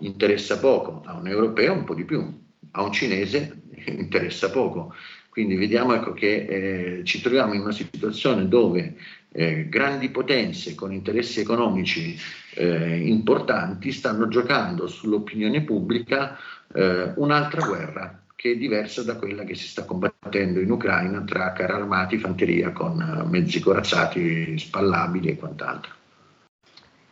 interessa 0.00 0.58
poco, 0.58 1.02
a 1.06 1.14
un 1.14 1.26
europeo 1.26 1.72
un 1.72 1.84
po' 1.84 1.94
di 1.94 2.04
più, 2.04 2.46
a 2.72 2.82
un 2.82 2.92
cinese 2.92 3.62
interessa 3.86 4.50
poco. 4.50 4.94
Quindi 5.30 5.56
vediamo 5.56 5.94
ecco, 5.94 6.12
che 6.12 6.98
eh, 6.98 7.04
ci 7.04 7.20
troviamo 7.20 7.54
in 7.54 7.60
una 7.60 7.72
situazione 7.72 8.48
dove 8.48 8.96
eh, 9.30 9.68
grandi 9.68 10.10
potenze 10.10 10.74
con 10.74 10.92
interessi 10.92 11.40
economici 11.40 12.18
eh, 12.54 12.96
importanti 13.06 13.92
stanno 13.92 14.26
giocando 14.26 14.88
sull'opinione 14.88 15.62
pubblica 15.62 16.36
eh, 16.74 17.12
un'altra 17.14 17.64
guerra 17.64 18.22
che 18.38 18.52
è 18.52 18.54
diversa 18.54 19.02
da 19.02 19.16
quella 19.16 19.42
che 19.42 19.56
si 19.56 19.66
sta 19.66 19.84
combattendo 19.84 20.60
in 20.60 20.70
Ucraina 20.70 21.24
tra 21.24 21.52
carri 21.52 21.72
armati, 21.72 22.18
fanteria 22.18 22.70
con 22.70 23.00
eh, 23.00 23.28
mezzi 23.28 23.58
corazzati 23.58 24.56
spallabili 24.56 25.30
e 25.30 25.36
quant'altro. 25.36 25.92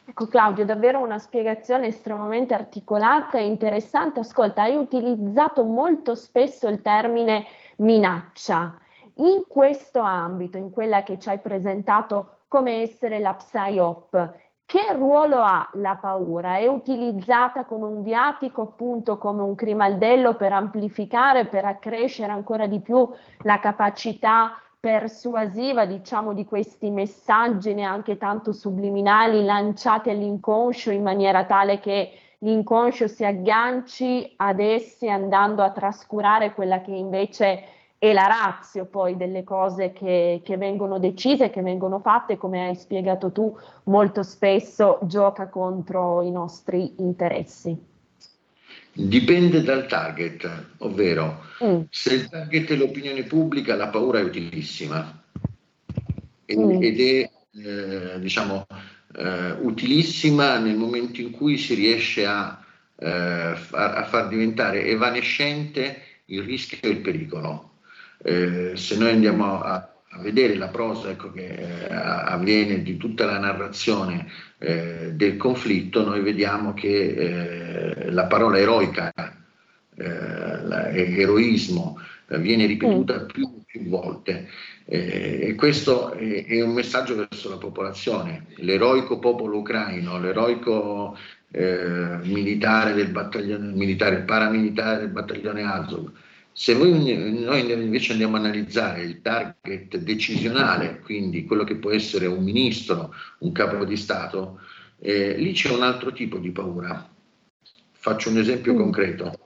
Ecco 0.05 0.29
Claudio, 0.29 0.65
davvero 0.65 1.01
una 1.03 1.19
spiegazione 1.19 1.89
estremamente 1.89 2.55
articolata 2.55 3.39
e 3.39 3.45
interessante. 3.45 4.21
Ascolta, 4.21 4.63
hai 4.63 4.77
utilizzato 4.77 5.65
molto 5.65 6.15
spesso 6.15 6.69
il 6.69 6.81
termine 6.81 7.45
minaccia. 7.79 8.79
In 9.15 9.47
questo 9.49 9.99
ambito, 9.99 10.59
in 10.59 10.71
quella 10.71 11.03
che 11.03 11.19
ci 11.19 11.29
hai 11.29 11.41
presentato 11.41 12.43
come 12.47 12.83
essere 12.83 13.19
la 13.19 13.35
PSYOP, 13.35 14.33
che 14.67 14.93
ruolo 14.95 15.43
ha 15.43 15.71
la 15.75 15.97
paura? 15.97 16.57
È 16.57 16.67
utilizzata 16.67 17.65
come 17.65 17.87
un 17.87 18.03
viatico, 18.03 18.63
appunto, 18.63 19.17
come 19.17 19.43
un 19.43 19.55
crimaldello 19.55 20.35
per 20.35 20.53
amplificare, 20.53 21.47
per 21.47 21.65
accrescere 21.65 22.33
ancora 22.33 22.67
di 22.67 22.81
più 22.81 23.09
la 23.43 23.61
capacità 23.61 24.61
persuasiva, 24.79 25.87
diciamo, 25.87 26.33
di 26.33 26.45
questi 26.45 26.91
messaggi 26.91 27.75
neanche 27.75 28.17
tanto 28.17 28.53
subliminali 28.53 29.45
lanciati 29.45 30.11
all'inconscio 30.11 30.91
in 30.91 31.03
maniera 31.03 31.45
tale 31.45 31.79
che 31.79 32.11
l'inconscio 32.41 33.07
si 33.07 33.25
agganci 33.25 34.35
ad 34.37 34.59
essi 34.59 35.09
andando 35.09 35.63
a 35.63 35.71
trascurare 35.71 36.53
quella 36.55 36.81
che 36.81 36.91
invece 36.91 37.65
e 37.99 38.13
la 38.13 38.27
razio 38.27 38.85
poi 38.85 39.17
delle 39.17 39.43
cose 39.43 39.93
che, 39.93 40.43
che, 40.45 40.57
vengono 40.57 40.99
decise, 40.99 41.51
che 41.51 41.63
vengono 41.63 41.99
fatte, 42.01 42.37
come 42.37 42.67
hai 42.67 42.75
spiegato 42.75 43.33
tu, 43.33 43.57
molto 43.85 44.23
spesso 44.23 44.99
gioca 45.03 45.49
contro 45.49 46.23
i 46.23 46.31
nostri 46.31 46.95
interessi. 46.99 47.77
Dipende 48.93 49.63
dal 49.63 49.87
target, 49.87 50.49
ovvero 50.79 51.43
mm. 51.65 51.83
se 51.91 52.15
il 52.15 52.29
target 52.29 52.71
è 52.71 52.77
l'opinione 52.77 53.25
pubblica, 53.25 53.77
la 53.77 53.89
paura 53.89 54.21
è 54.21 54.23
utilissima 54.23 55.23
ed, 56.45 56.59
mm. 56.59 56.83
ed 56.83 57.01
è 57.01 57.31
eh, 57.53 58.21
diciamo, 58.21 58.67
eh, 59.17 59.51
utilissima 59.61 60.59
nel 60.59 60.77
momento 60.77 61.21
in 61.21 61.31
cui 61.31 61.59
si 61.59 61.75
riesce 61.75 62.27
a, 62.27 62.63
eh, 62.99 63.07
a 63.09 64.05
far 64.05 64.29
diventare 64.29 64.85
evanescente 64.85 66.03
il 66.27 66.43
rischio 66.43 66.79
e 66.83 66.89
il 66.89 67.01
pericolo. 67.01 67.76
Eh, 68.23 68.73
se 68.75 68.97
noi 68.97 69.11
andiamo 69.11 69.61
a, 69.61 69.97
a 70.17 70.23
vedere 70.23 70.55
la 70.57 70.69
prosa 70.69 71.11
ecco, 71.11 71.31
che 71.31 71.47
eh, 71.47 71.87
avviene 71.91 72.83
di 72.83 72.97
tutta 72.97 73.27
la 73.27 73.39
narrazione 73.39 74.27
eh, 74.59 75.13
del 75.13 75.37
conflitto, 75.37 76.05
noi 76.05 76.23
vediamo 76.23 76.73
che 76.73 78.05
eh, 78.07 78.11
la 78.11 78.25
parola 78.25 78.59
eroica, 78.59 79.13
eh, 79.95 81.21
eroismo, 81.21 82.01
eh, 82.29 82.39
viene 82.39 82.67
ripetuta 82.67 83.23
mm. 83.23 83.27
più, 83.27 83.65
più 83.65 83.89
volte. 83.89 84.49
e 84.89 85.55
questo 85.57 86.13
è, 86.13 86.47
è, 86.47 86.63
un 86.63 86.73
messaggio 86.73 87.17
verso 87.17 87.51
la 87.51 87.59
popolazione. 87.59 88.47
L'eroico 88.57 89.19
popolo 89.19 89.59
ucraino, 89.59 90.19
l'eroico 90.19 91.17
militare 92.23 92.93
del 92.93 93.09
battaglione 93.09 93.73
militare, 93.73 94.19
paramilitare 94.19 94.99
del 94.99 95.09
battaglione 95.09 95.63
Azov, 95.63 96.11
se 96.59 96.73
noi 96.73 97.71
invece 97.71 98.13
andiamo 98.13 98.37
a 98.37 98.39
analizzare 98.39 99.03
il 99.03 99.21
target 99.21 99.99
decisionale, 99.99 101.01
quindi 101.01 101.45
quello 101.45 101.65
che 101.65 101.77
può 101.77 101.91
essere 101.91 102.25
un 102.25 102.43
ministro, 102.43 103.13
un 103.41 103.53
capo 103.53 103.85
di 103.85 103.99
Stato, 103.99 104.61
eh, 104.99 105.37
lì 105.37 105.53
c'è 105.53 105.71
un 105.71 105.83
altro 105.83 106.13
tipo 106.13 106.39
di 106.39 106.51
paura. 106.53 107.15
Faccio 107.93 108.31
un 108.31 108.39
esempio 108.39 108.73
mm. 108.73 108.77
concreto. 108.79 109.39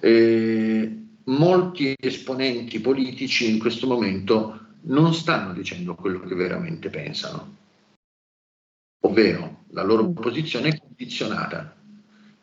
Eh, 0.00 1.02
molti 1.24 1.94
esponenti 2.00 2.80
politici 2.80 3.50
in 3.50 3.58
questo 3.58 3.86
momento 3.86 4.60
non 4.84 5.12
stanno 5.12 5.52
dicendo 5.52 5.94
quello 5.94 6.20
che 6.20 6.34
veramente 6.34 6.88
pensano, 6.88 7.56
ovvero 9.00 9.64
la 9.72 9.82
loro 9.82 10.08
posizione 10.12 10.70
è 10.70 10.78
condizionata. 10.78 11.76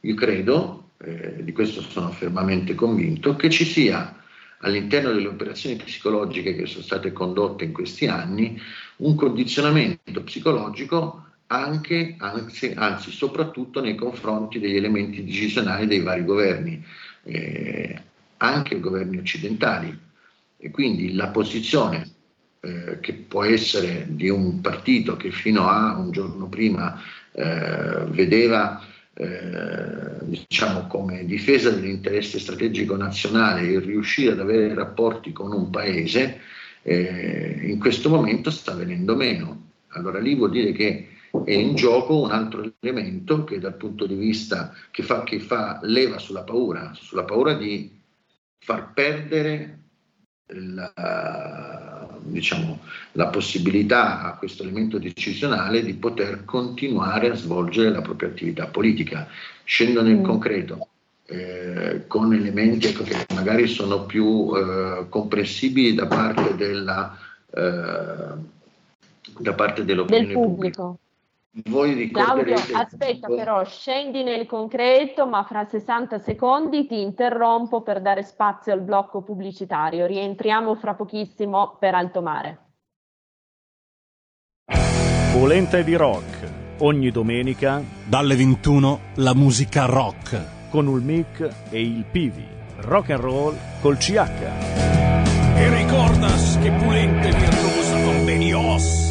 Io 0.01 0.13
credo 0.13 0.80
eh, 1.03 1.43
di 1.43 1.51
questo 1.51 1.81
sono 1.81 2.11
fermamente 2.11 2.75
convinto, 2.75 3.35
che 3.35 3.49
ci 3.49 3.65
sia 3.65 4.15
all'interno 4.59 5.11
delle 5.11 5.27
operazioni 5.27 5.75
psicologiche 5.75 6.55
che 6.55 6.65
sono 6.65 6.83
state 6.83 7.11
condotte 7.11 7.65
in 7.65 7.73
questi 7.73 8.07
anni 8.07 8.61
un 8.97 9.15
condizionamento 9.15 10.21
psicologico 10.23 11.25
anche, 11.47 12.15
anzi, 12.17 12.71
anzi 12.75 13.11
soprattutto 13.11 13.81
nei 13.81 13.95
confronti 13.95 14.59
degli 14.59 14.75
elementi 14.75 15.23
decisionali 15.23 15.87
dei 15.87 15.99
vari 15.99 16.23
governi, 16.23 16.83
eh, 17.23 18.01
anche 18.37 18.79
governi 18.79 19.17
occidentali. 19.17 19.97
E 20.57 20.69
quindi 20.69 21.13
la 21.13 21.29
posizione 21.29 22.09
eh, 22.61 22.99
che 23.01 23.13
può 23.13 23.43
essere 23.43 24.05
di 24.09 24.29
un 24.29 24.61
partito 24.61 25.17
che 25.17 25.31
fino 25.31 25.67
a 25.67 25.97
un 25.97 26.11
giorno 26.11 26.47
prima 26.47 27.01
eh, 27.31 28.05
vedeva 28.09 28.81
eh, 29.21 30.25
diciamo 30.25 30.87
come 30.87 31.25
difesa 31.25 31.69
dell'interesse 31.69 32.39
strategico 32.39 32.95
nazionale 32.95 33.67
e 33.67 33.79
riuscire 33.79 34.31
ad 34.31 34.39
avere 34.39 34.73
rapporti 34.73 35.31
con 35.31 35.51
un 35.51 35.69
paese, 35.69 36.39
eh, 36.81 37.59
in 37.61 37.77
questo 37.77 38.09
momento 38.09 38.49
sta 38.49 38.73
venendo 38.73 39.15
meno. 39.15 39.69
Allora 39.89 40.17
lì 40.19 40.33
vuol 40.33 40.49
dire 40.49 40.71
che 40.71 41.09
è 41.45 41.51
in 41.51 41.75
gioco 41.75 42.19
un 42.19 42.31
altro 42.31 42.73
elemento 42.79 43.43
che 43.43 43.59
dal 43.59 43.75
punto 43.75 44.07
di 44.07 44.15
vista 44.15 44.73
che 44.89 45.03
fa, 45.03 45.21
che 45.21 45.39
fa 45.39 45.79
leva 45.83 46.17
sulla 46.17 46.43
paura, 46.43 46.91
sulla 46.95 47.23
paura 47.23 47.53
di 47.53 47.95
far 48.57 48.91
perdere 48.91 49.79
la, 50.47 51.90
diciamo, 52.23 52.79
la 53.13 53.27
possibilità 53.27 54.21
a 54.21 54.37
questo 54.37 54.63
elemento 54.63 54.97
decisionale 54.97 55.83
di 55.83 55.93
poter 55.93 56.45
continuare 56.45 57.29
a 57.29 57.35
svolgere 57.35 57.89
la 57.89 58.01
propria 58.01 58.29
attività 58.29 58.67
politica. 58.67 59.27
Scendo 59.63 60.01
nel 60.01 60.17
mm. 60.17 60.23
concreto, 60.23 60.87
eh, 61.25 62.03
con 62.07 62.33
elementi 62.33 62.87
ecco, 62.87 63.03
che 63.03 63.25
magari 63.33 63.67
sono 63.67 64.05
più 64.05 64.51
eh, 64.55 65.05
comprensibili 65.09 65.93
da 65.93 66.07
parte, 66.07 66.55
della, 66.55 67.17
eh, 67.53 68.33
da 69.37 69.53
parte 69.53 69.85
dell'opinione 69.85 70.27
del 70.27 70.33
pubblico. 70.35 70.83
Pubblica. 70.83 71.09
Voi 71.53 72.09
Claudio, 72.11 72.55
aspetta 72.73 73.27
però, 73.27 73.65
scendi 73.65 74.23
nel 74.23 74.45
concreto, 74.45 75.27
ma 75.27 75.43
fra 75.43 75.65
60 75.65 76.17
secondi 76.19 76.87
ti 76.87 77.01
interrompo 77.01 77.81
per 77.81 78.01
dare 78.01 78.23
spazio 78.23 78.71
al 78.71 78.79
blocco 78.79 79.21
pubblicitario. 79.21 80.05
Rientriamo 80.05 80.75
fra 80.75 80.93
pochissimo 80.93 81.75
per 81.77 81.93
Alto 81.93 82.21
Mare. 82.21 82.59
Polenta 85.33 85.81
di 85.81 85.95
rock, 85.95 86.49
ogni 86.79 87.11
domenica 87.11 87.83
dalle 88.05 88.35
21 88.35 88.99
la 89.15 89.33
musica 89.35 89.85
rock 89.85 90.69
con 90.69 90.87
il 90.87 91.03
mic 91.03 91.49
e 91.69 91.81
il 91.81 92.05
Pivi. 92.09 92.47
Rock 92.83 93.09
and 93.09 93.19
roll 93.19 93.57
col 93.81 93.97
CH. 93.97 94.19
E 95.55 95.75
ricordas 95.75 96.57
che 96.61 96.71
Pulente 96.71 97.29
virtuosa 97.29 98.01
con 98.03 98.23
Benios. 98.23 99.10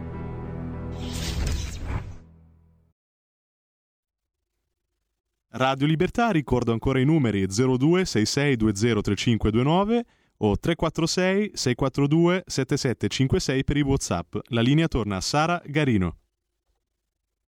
Radio 5.53 5.85
Libertà, 5.85 6.29
ricordo 6.29 6.71
ancora 6.71 6.99
i 6.99 7.03
numeri 7.03 7.45
02 7.45 8.05
66 8.05 8.55
3529 8.55 10.05
o 10.37 10.57
346 10.57 11.51
642 11.53 12.43
7756 12.45 13.63
per 13.65 13.75
i 13.75 13.81
WhatsApp. 13.81 14.35
La 14.47 14.61
linea 14.61 14.87
torna 14.87 15.17
a 15.17 15.21
Sara 15.21 15.61
Garino. 15.65 16.15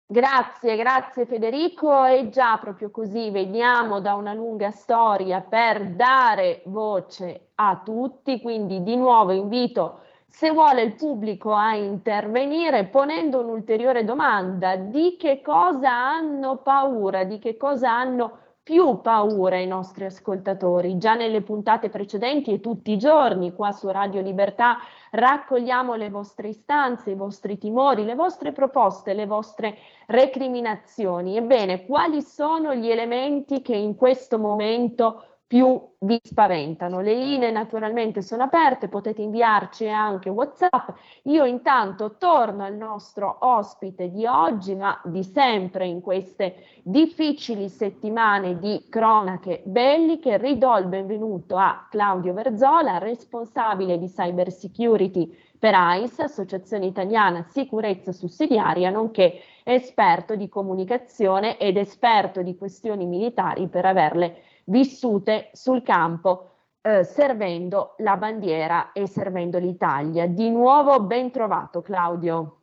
Grazie, 0.05 0.75
grazie 0.75 1.25
Federico. 1.25 2.03
E 2.03 2.27
già 2.29 2.57
proprio 2.57 2.91
così 2.91 3.31
veniamo 3.31 4.01
da 4.01 4.15
una 4.15 4.33
lunga 4.33 4.71
storia 4.71 5.39
per 5.39 5.95
dare 5.95 6.61
voce 6.65 7.51
a 7.55 7.81
tutti, 7.85 8.41
quindi 8.41 8.83
di 8.83 8.97
nuovo 8.97 9.31
invito 9.31 10.01
se 10.35 10.49
vuole 10.49 10.81
il 10.81 10.95
pubblico 10.95 11.53
a 11.53 11.75
intervenire 11.75 12.85
ponendo 12.85 13.41
un'ulteriore 13.41 14.03
domanda 14.03 14.75
di 14.75 15.15
che 15.15 15.41
cosa 15.41 15.91
hanno 15.91 16.57
paura, 16.57 17.23
di 17.23 17.37
che 17.37 17.55
cosa 17.55 17.91
hanno 17.91 18.39
più 18.63 18.99
paura 19.01 19.59
i 19.59 19.67
nostri 19.67 20.05
ascoltatori. 20.05 20.97
Già 20.97 21.13
nelle 21.13 21.43
puntate 21.43 21.89
precedenti 21.89 22.51
e 22.51 22.61
tutti 22.61 22.91
i 22.91 22.97
giorni 22.97 23.53
qua 23.53 23.71
su 23.71 23.89
Radio 23.89 24.21
Libertà 24.21 24.77
raccogliamo 25.11 25.93
le 25.93 26.09
vostre 26.09 26.47
istanze, 26.47 27.11
i 27.11 27.15
vostri 27.15 27.59
timori, 27.59 28.03
le 28.03 28.15
vostre 28.15 28.53
proposte, 28.53 29.13
le 29.13 29.27
vostre 29.27 29.77
recriminazioni. 30.07 31.37
Ebbene, 31.37 31.85
quali 31.85 32.23
sono 32.23 32.73
gli 32.73 32.89
elementi 32.89 33.61
che 33.61 33.75
in 33.75 33.95
questo 33.95 34.39
momento 34.39 35.32
più 35.53 35.79
vi 35.99 36.19
spaventano. 36.23 36.99
Le 36.99 37.13
linee 37.13 37.51
naturalmente 37.51 38.23
sono 38.23 38.41
aperte, 38.41 38.87
potete 38.87 39.21
inviarci 39.21 39.87
anche 39.87 40.31
WhatsApp. 40.31 40.89
Io 41.25 41.45
intanto 41.45 42.15
torno 42.17 42.63
al 42.63 42.73
nostro 42.73 43.37
ospite 43.41 44.09
di 44.09 44.25
oggi, 44.25 44.73
ma 44.73 44.99
di 45.03 45.23
sempre 45.23 45.85
in 45.85 46.01
queste 46.01 46.55
difficili 46.81 47.69
settimane 47.69 48.57
di 48.57 48.87
cronache 48.89 49.61
belliche. 49.63 50.37
Ridò 50.37 50.79
il 50.79 50.87
benvenuto 50.87 51.55
a 51.55 51.85
Claudio 51.87 52.33
Verzola, 52.33 52.97
responsabile 52.97 53.99
di 53.99 54.07
cyber 54.07 54.51
security 54.51 55.31
per 55.59 55.75
AIS, 55.75 56.17
Associazione 56.17 56.87
Italiana 56.87 57.45
Sicurezza 57.47 58.11
Sussidiaria, 58.11 58.89
nonché 58.89 59.39
esperto 59.63 60.35
di 60.35 60.49
comunicazione 60.49 61.59
ed 61.59 61.77
esperto 61.77 62.41
di 62.41 62.57
questioni 62.57 63.05
militari 63.05 63.67
per 63.67 63.85
averle 63.85 64.35
vissute 64.65 65.49
sul 65.53 65.83
campo 65.83 66.49
eh, 66.81 67.03
servendo 67.03 67.95
la 67.97 68.17
bandiera 68.17 68.91
e 68.91 69.07
servendo 69.07 69.57
l'Italia. 69.57 70.27
Di 70.27 70.49
nuovo 70.49 70.99
ben 71.01 71.31
trovato 71.31 71.81
Claudio. 71.81 72.61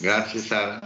Grazie 0.00 0.40
Sara. 0.40 0.80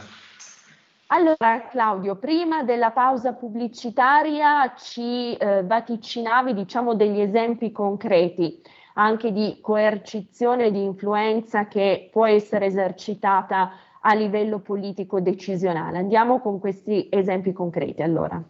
Allora 1.08 1.68
Claudio, 1.70 2.16
prima 2.16 2.64
della 2.64 2.90
pausa 2.90 3.32
pubblicitaria 3.32 4.74
ci 4.74 5.36
eh, 5.36 5.62
vaticinavi 5.62 6.52
diciamo 6.52 6.94
degli 6.94 7.20
esempi 7.20 7.70
concreti 7.70 8.60
anche 8.98 9.32
di 9.32 9.58
coercizione 9.60 10.66
e 10.66 10.70
di 10.70 10.82
influenza 10.82 11.66
che 11.66 12.08
può 12.10 12.26
essere 12.26 12.66
esercitata 12.66 13.72
a 14.00 14.14
livello 14.14 14.60
politico 14.60 15.20
decisionale. 15.20 15.98
Andiamo 15.98 16.40
con 16.40 16.58
questi 16.58 17.08
esempi 17.10 17.52
concreti 17.52 18.02
allora. 18.02 18.42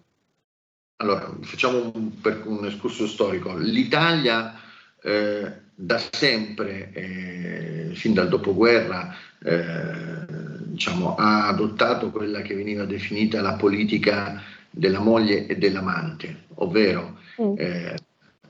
Allora, 0.98 1.30
facciamo 1.42 1.92
un, 1.94 2.10
un 2.44 2.64
escurso 2.64 3.06
storico. 3.06 3.54
L'Italia 3.56 4.58
eh, 5.02 5.52
da 5.74 6.02
sempre, 6.10 6.90
eh, 6.92 7.90
fin 7.92 8.14
dal 8.14 8.28
dopoguerra, 8.28 9.14
eh, 9.42 10.24
diciamo, 10.64 11.14
ha 11.16 11.48
adottato 11.48 12.10
quella 12.10 12.40
che 12.40 12.54
veniva 12.54 12.86
definita 12.86 13.42
la 13.42 13.56
politica 13.56 14.42
della 14.70 15.00
moglie 15.00 15.46
e 15.46 15.56
dell'amante, 15.56 16.44
ovvero 16.54 17.18
mm. 17.42 17.54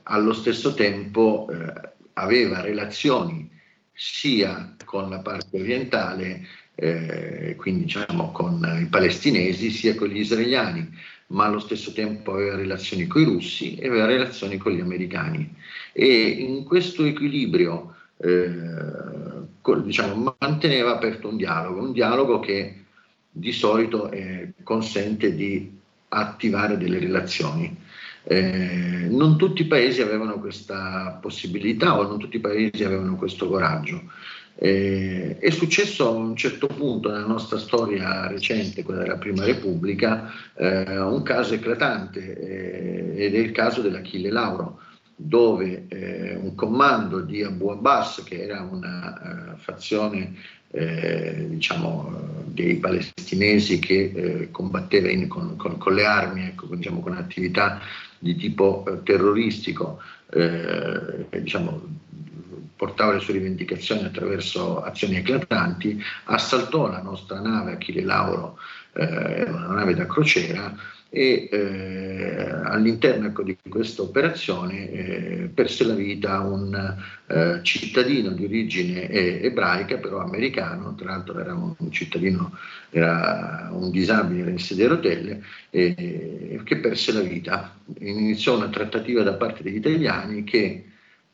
allo 0.03 0.33
stesso 0.33 0.73
tempo 0.73 1.49
eh, 1.51 1.73
aveva 2.13 2.61
relazioni 2.61 3.49
sia 3.93 4.75
con 4.85 5.09
la 5.09 5.19
parte 5.19 5.59
orientale, 5.59 6.47
eh, 6.75 7.55
quindi 7.57 7.83
diciamo 7.83 8.31
con 8.31 8.77
i 8.81 8.85
palestinesi, 8.85 9.69
sia 9.69 9.95
con 9.95 10.07
gli 10.07 10.19
israeliani 10.19 11.15
ma 11.27 11.45
allo 11.45 11.59
stesso 11.59 11.91
tempo 11.91 12.33
aveva 12.33 12.55
relazioni 12.55 13.07
con 13.07 13.21
i 13.21 13.25
russi 13.25 13.75
e 13.75 13.87
aveva 13.87 14.05
relazioni 14.05 14.57
con 14.57 14.71
gli 14.71 14.79
americani. 14.79 15.53
E 15.91 16.29
in 16.29 16.63
questo 16.63 17.03
equilibrio 17.03 17.95
eh, 18.17 18.49
diciamo, 19.83 20.35
manteneva 20.39 20.91
aperto 20.91 21.27
un 21.27 21.37
dialogo, 21.37 21.81
un 21.81 21.91
dialogo 21.91 22.39
che 22.39 22.83
di 23.29 23.51
solito 23.51 24.09
eh, 24.11 24.53
consente 24.63 25.35
di 25.35 25.75
attivare 26.09 26.77
delle 26.77 26.99
relazioni. 26.99 27.85
Eh, 28.23 29.07
non 29.09 29.37
tutti 29.37 29.61
i 29.61 29.67
paesi 29.67 30.01
avevano 30.01 30.39
questa 30.39 31.17
possibilità 31.21 31.97
o 31.97 32.03
non 32.03 32.17
tutti 32.17 32.37
i 32.37 32.41
paesi 32.41 32.83
avevano 32.83 33.15
questo 33.15 33.47
coraggio. 33.47 34.03
Eh, 34.59 35.37
è 35.37 35.51
successo 35.51 36.07
a 36.07 36.09
un 36.09 36.35
certo 36.35 36.65
punto 36.65 37.11
nella 37.11 37.27
nostra 37.27 37.59
storia 37.59 38.25
recente, 38.27 38.81
quella 38.81 39.03
della 39.03 39.17
Prima 39.17 39.45
Repubblica, 39.45 40.31
eh, 40.55 40.99
un 40.99 41.21
caso 41.21 41.53
eclatante 41.53 42.39
eh, 42.39 43.23
ed 43.23 43.35
è 43.35 43.37
il 43.37 43.51
caso 43.51 43.81
dell'Achille 43.81 44.31
Lauro, 44.31 44.79
dove 45.15 45.85
eh, 45.89 46.35
un 46.35 46.55
comando 46.55 47.21
di 47.21 47.43
Abu 47.43 47.67
Abbas, 47.67 48.23
che 48.23 48.41
era 48.41 48.61
una 48.61 49.53
uh, 49.53 49.57
fazione 49.57 50.35
eh, 50.71 51.45
diciamo, 51.49 52.43
dei 52.45 52.77
palestinesi 52.77 53.79
che 53.79 54.49
combatteva 54.51 55.09
in, 55.09 55.27
con, 55.27 55.55
con, 55.55 55.77
con, 55.77 55.93
le 55.93 56.05
armi, 56.05 56.45
ecco, 56.45 56.67
diciamo, 56.75 56.99
con 56.99 57.13
attività 57.13 57.79
di 58.19 58.35
tipo 58.35 58.83
terroristico, 59.03 59.99
diciamo, 61.29 61.81
portava 62.77 63.13
le 63.13 63.19
sue 63.19 63.33
rivendicazioni 63.33 64.05
attraverso 64.05 64.81
azioni 64.81 65.17
eclatanti, 65.17 66.01
assaltò 66.25 66.87
la 66.89 67.01
nostra 67.01 67.41
nave 67.41 67.73
Achille 67.73 68.03
Lauro, 68.03 68.57
eh, 68.93 69.43
una 69.49 69.73
nave 69.73 69.95
da 69.95 70.05
crociera, 70.05 70.73
e 71.09 71.47
eh, 71.49 72.51
all'interno 72.65 73.27
ecco, 73.27 73.41
di 73.41 73.57
questa 73.69 74.01
operazione 74.01 74.91
eh, 74.91 75.49
perse 75.53 75.85
la 75.85 75.93
vita 75.93 76.41
un 76.41 76.95
eh, 77.27 77.59
cittadino 77.63 78.31
di 78.31 78.43
origine 78.43 79.09
ebraica, 79.09 79.97
però 79.97 80.19
americano, 80.19 80.95
tra 80.95 81.11
l'altro 81.11 81.39
era 81.39 81.53
un 81.53 81.91
cittadino, 81.91 82.57
era 82.89 83.69
un 83.71 83.89
disabile, 83.89 84.41
era 84.41 84.49
in 84.49 84.59
sedia 84.59 84.85
a 84.85 84.89
rotelle, 84.89 85.41
che 85.69 86.77
perse 86.81 87.13
la 87.13 87.21
vita. 87.21 87.75
Iniziò 87.99 88.57
una 88.57 88.69
trattativa 88.69 89.23
da 89.23 89.33
parte 89.33 89.63
degli 89.63 89.77
italiani 89.77 90.43
che 90.43 90.83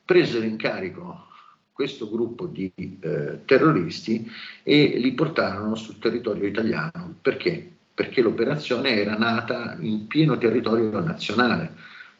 presero 0.05 0.45
in 0.45 0.57
carico 0.57 1.27
questo 1.73 2.09
gruppo 2.09 2.45
di 2.45 2.71
eh, 2.75 3.39
terroristi 3.45 4.29
e 4.61 4.93
li 4.97 5.13
portarono 5.13 5.75
sul 5.75 5.97
territorio 5.97 6.47
italiano. 6.47 7.15
Perché? 7.19 7.71
Perché 7.93 8.21
l'operazione 8.21 8.91
era 8.91 9.17
nata 9.17 9.75
in 9.79 10.07
pieno 10.07 10.37
territorio 10.37 10.99
nazionale, 10.99 11.71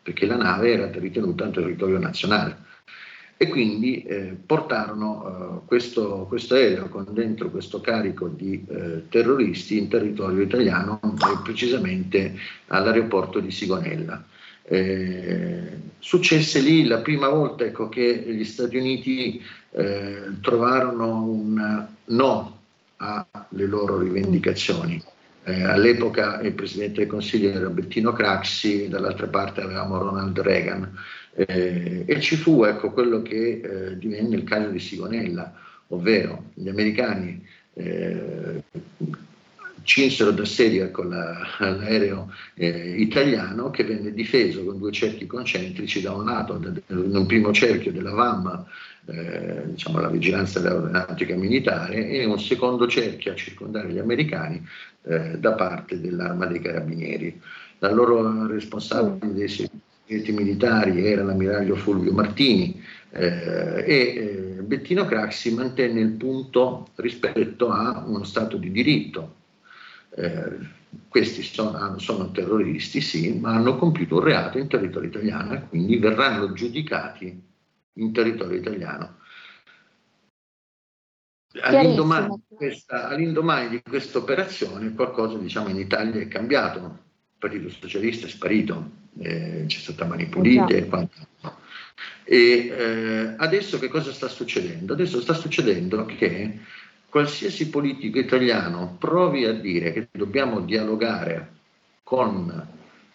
perché 0.01 0.25
la 0.25 0.37
nave 0.37 0.73
era 0.73 0.89
ritenuta 0.91 1.45
un 1.45 1.51
territorio 1.51 1.99
nazionale. 1.99 2.71
e 3.35 3.47
quindi 3.49 4.03
eh, 4.03 4.37
portarono 4.45 5.61
eh, 5.63 5.67
questo, 5.67 6.25
questo, 6.29 6.53
aereo 6.55 6.87
con 6.87 7.07
dentro 7.09 7.49
questo 7.49 7.81
carico 7.81 8.29
di 8.29 8.63
eh, 8.69 9.03
terroristi 9.09 9.77
in 9.77 9.89
territorio 9.89 10.41
italiano, 10.43 10.99
precisamente 11.43 12.35
all'aeroporto 12.67 13.39
di 13.39 13.51
Sigonella. 13.51 14.23
Eh, 14.63 15.79
successe 15.99 16.59
lì 16.59 16.85
la 16.85 16.99
prima 16.99 17.29
volta 17.29 17.65
ecco, 17.65 17.89
che 17.89 18.23
gli 18.27 18.43
Stati 18.43 18.77
Uniti 18.77 19.41
eh, 19.71 20.39
trovarono 20.41 21.23
un 21.23 21.87
no 22.05 22.59
alle 22.97 23.65
loro 23.65 23.99
rivendicazioni. 23.99 25.01
Eh, 25.45 25.63
all'epoca 25.63 26.39
il 26.41 26.53
Presidente 26.53 26.99
del 26.99 27.07
Consiglio 27.07 27.49
era 27.49 27.67
Bettino 27.67 28.13
Craxi, 28.13 28.87
dall'altra 28.87 29.27
parte 29.27 29.59
avevamo 29.59 29.97
Ronald 29.97 30.39
Reagan 30.39 30.97
eh, 31.35 32.03
e 32.05 32.21
ci 32.21 32.37
fu 32.37 32.63
ecco, 32.63 32.91
quello 32.91 33.21
che 33.21 33.59
eh, 33.61 33.97
divenne 33.97 34.35
il 34.35 34.43
caso 34.43 34.69
di 34.69 34.79
Sigonella, 34.79 35.53
ovvero 35.87 36.45
gli 36.53 36.69
americani 36.69 37.45
eh, 37.73 38.63
cinsero 39.83 40.31
d'assedio 40.31 40.85
ecco, 40.85 41.03
la, 41.03 41.37
l'aereo 41.59 42.31
eh, 42.55 42.95
italiano 42.97 43.69
che 43.69 43.83
venne 43.83 44.13
difeso 44.13 44.63
con 44.63 44.77
due 44.77 44.91
cerchi 44.91 45.27
concentrici 45.27 46.01
da 46.01 46.13
un 46.13 46.25
lato, 46.25 46.59
in 46.87 47.15
un 47.15 47.25
primo 47.25 47.51
cerchio 47.51 47.91
della 47.91 48.11
VAM, 48.11 48.65
eh, 49.05 49.63
diciamo 49.65 49.99
la 49.99 50.09
vigilanza 50.09 50.59
dell'aeronautica 50.59 51.35
militare, 51.35 52.07
e 52.09 52.25
un 52.25 52.39
secondo 52.39 52.87
cerchio 52.87 53.33
a 53.33 53.35
circondare 53.35 53.89
gli 53.91 53.99
americani 53.99 54.65
eh, 55.03 55.37
da 55.37 55.53
parte 55.53 55.99
dell'arma 55.99 56.45
dei 56.45 56.61
carabinieri. 56.61 57.39
La 57.79 57.91
loro 57.91 58.47
responsabile 58.47 59.33
dei 59.33 59.49
servizi 59.49 60.31
militari 60.31 61.05
era 61.05 61.23
l'ammiraglio 61.23 61.75
Fulvio 61.75 62.13
Martini 62.13 62.81
eh, 63.11 63.83
e 63.85 63.95
eh, 63.95 64.61
Bettino 64.61 65.05
Craxi 65.05 65.53
mantenne 65.53 65.99
il 65.99 66.11
punto 66.11 66.87
rispetto 66.95 67.69
a 67.69 68.03
uno 68.07 68.23
Stato 68.23 68.57
di 68.57 68.71
diritto 68.71 69.41
eh, 70.15 70.57
questi 71.07 71.41
sono, 71.41 71.97
sono, 71.99 72.31
terroristi, 72.31 73.01
sì, 73.01 73.37
ma 73.39 73.55
hanno 73.55 73.77
compiuto 73.77 74.15
un 74.15 74.23
reato 74.23 74.57
in 74.57 74.67
territorio 74.67 75.09
italiano 75.09 75.53
e 75.53 75.67
quindi 75.67 75.97
verranno 75.97 76.53
giudicati 76.53 77.41
in 77.93 78.13
territorio 78.13 78.57
italiano. 78.57 79.17
All'indomani 81.61 82.43
di, 82.47 82.55
questa, 82.55 83.09
all'indomani 83.09 83.69
di 83.69 83.81
questa 83.81 84.17
operazione 84.17 84.93
qualcosa 84.93 85.37
diciamo, 85.37 85.69
in 85.69 85.77
Italia 85.77 86.19
è 86.19 86.27
cambiato, 86.27 86.79
il 86.79 87.37
Partito 87.37 87.69
Socialista 87.69 88.25
è 88.25 88.29
sparito, 88.29 88.89
eh, 89.19 89.65
c'è 89.67 89.79
stata 89.79 90.05
mani 90.05 90.25
pulite 90.27 90.77
e 90.77 90.87
quant'altro. 90.87 91.61
E 92.23 92.67
eh, 92.67 93.35
adesso 93.37 93.77
che 93.77 93.87
cosa 93.87 94.11
sta 94.11 94.27
succedendo? 94.27 94.93
Adesso 94.93 95.21
sta 95.21 95.33
succedendo 95.33 96.05
che 96.05 96.59
qualsiasi 97.13 97.69
politico 97.69 98.17
italiano 98.17 98.95
provi 98.97 99.45
a 99.45 99.53
dire 99.53 99.93
che 99.93 100.07
dobbiamo 100.09 100.61
dialogare 100.61 101.51
con 102.01 102.67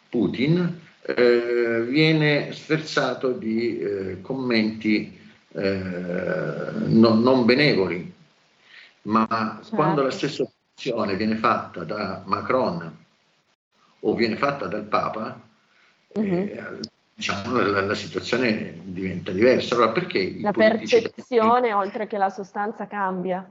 Putin, 0.09 0.81
eh, 1.03 1.83
viene 1.83 2.53
sferzato 2.53 3.33
di 3.33 3.81
eh, 3.81 4.21
commenti 4.21 5.19
eh, 5.53 5.81
non, 6.87 7.23
non, 7.23 7.45
benevoli, 7.45 8.15
ma 9.03 9.27
certo. 9.63 9.75
quando 9.75 10.03
la 10.03 10.13
stessa 10.13 10.45
opzione 10.45 11.17
viene 11.17 11.35
fatta 11.35 11.83
da 11.83 12.23
Macron 12.25 12.97
o 13.99 14.15
viene 14.15 14.37
fatta 14.37 14.67
dal 14.67 14.85
Papa, 14.85 15.41
uh-huh. 16.07 16.81
diciamo, 17.15 17.61
la, 17.63 17.81
la, 17.81 17.95
situazione 17.97 18.79
diventa 18.85 19.33
diversa. 19.33 19.75
Allora, 19.75 19.91
perché 19.91 20.37
la 20.39 20.53
percezione, 20.53 21.73
oltre 21.73 22.07
che 22.07 22.17
la 22.17 22.31
sostanza, 22.31 22.87
cambia? 22.87 23.45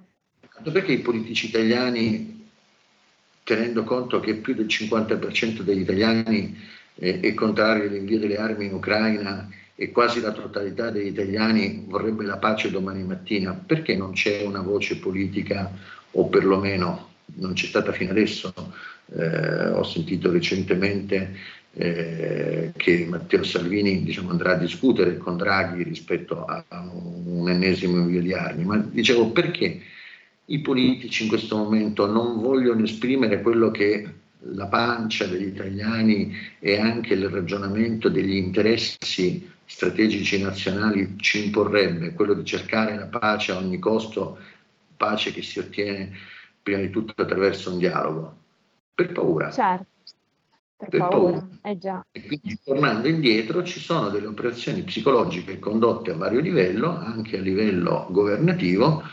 Perché 0.63 0.93
i 0.93 0.99
politici 0.99 1.47
italiani, 1.47 2.47
tenendo 3.43 3.83
conto 3.83 4.19
che 4.19 4.35
più 4.35 4.53
del 4.53 4.65
50% 4.65 5.61
degli 5.61 5.81
italiani 5.81 6.57
eh, 6.95 7.19
è 7.19 7.33
contrario 7.33 7.87
all'invio 7.87 8.19
delle 8.19 8.37
armi 8.37 8.65
in 8.65 8.73
Ucraina 8.73 9.49
e 9.75 9.91
quasi 9.91 10.19
la 10.21 10.31
totalità 10.31 10.89
degli 10.89 11.07
italiani 11.07 11.85
vorrebbe 11.87 12.25
la 12.25 12.37
pace 12.37 12.71
domani 12.71 13.03
mattina, 13.03 13.53
perché 13.53 13.95
non 13.95 14.13
c'è 14.13 14.43
una 14.43 14.61
voce 14.61 14.97
politica 14.97 15.71
o 16.11 16.27
perlomeno 16.27 17.09
non 17.35 17.53
c'è 17.53 17.67
stata 17.67 17.91
fino 17.91 18.11
adesso? 18.11 18.53
Eh, 19.15 19.67
ho 19.69 19.83
sentito 19.83 20.31
recentemente 20.31 21.35
eh, 21.73 22.71
che 22.75 23.05
Matteo 23.07 23.43
Salvini 23.43 24.03
diciamo, 24.03 24.31
andrà 24.31 24.53
a 24.53 24.57
discutere 24.57 25.17
con 25.17 25.37
Draghi 25.37 25.83
rispetto 25.83 26.43
a 26.43 26.63
un 26.69 27.47
ennesimo 27.49 27.97
invio 27.97 28.21
di 28.21 28.33
armi, 28.33 28.63
ma 28.65 28.77
dicevo 28.77 29.29
perché 29.29 29.79
i 30.49 30.59
politici 30.59 31.23
in 31.23 31.29
questo 31.29 31.57
momento 31.57 32.05
non 32.05 32.39
vogliono 32.39 32.83
esprimere 32.83 33.41
quello 33.41 33.71
che 33.71 34.13
la 34.51 34.67
pancia 34.67 35.25
degli 35.25 35.47
italiani 35.47 36.33
e 36.59 36.79
anche 36.79 37.15
il 37.15 37.27
ragionamento 37.27 38.07
degli 38.07 38.35
interessi 38.35 39.51
strategici 39.65 40.41
nazionali 40.41 41.15
ci 41.17 41.45
imporrebbe, 41.45 42.13
quello 42.13 42.33
di 42.33 42.45
cercare 42.45 42.95
la 42.95 43.07
pace 43.07 43.51
a 43.51 43.57
ogni 43.57 43.79
costo, 43.79 44.37
pace 44.95 45.33
che 45.33 45.41
si 45.41 45.59
ottiene 45.59 46.11
prima 46.63 46.79
di 46.79 46.89
tutto 46.89 47.21
attraverso 47.21 47.71
un 47.71 47.79
dialogo, 47.79 48.37
per 48.93 49.11
paura. 49.11 49.51
Certo, 49.51 49.85
per, 50.77 50.87
per 50.87 50.99
paura, 50.99 51.39
paura. 51.39 51.47
Eh 51.63 51.77
già. 51.77 52.05
E 52.11 52.25
quindi 52.25 52.57
tornando 52.63 53.09
indietro 53.09 53.63
ci 53.63 53.81
sono 53.81 54.09
delle 54.09 54.27
operazioni 54.27 54.83
psicologiche 54.83 55.59
condotte 55.59 56.11
a 56.11 56.15
vario 56.15 56.39
livello, 56.39 56.95
anche 56.95 57.37
a 57.37 57.41
livello 57.41 58.07
governativo, 58.09 59.03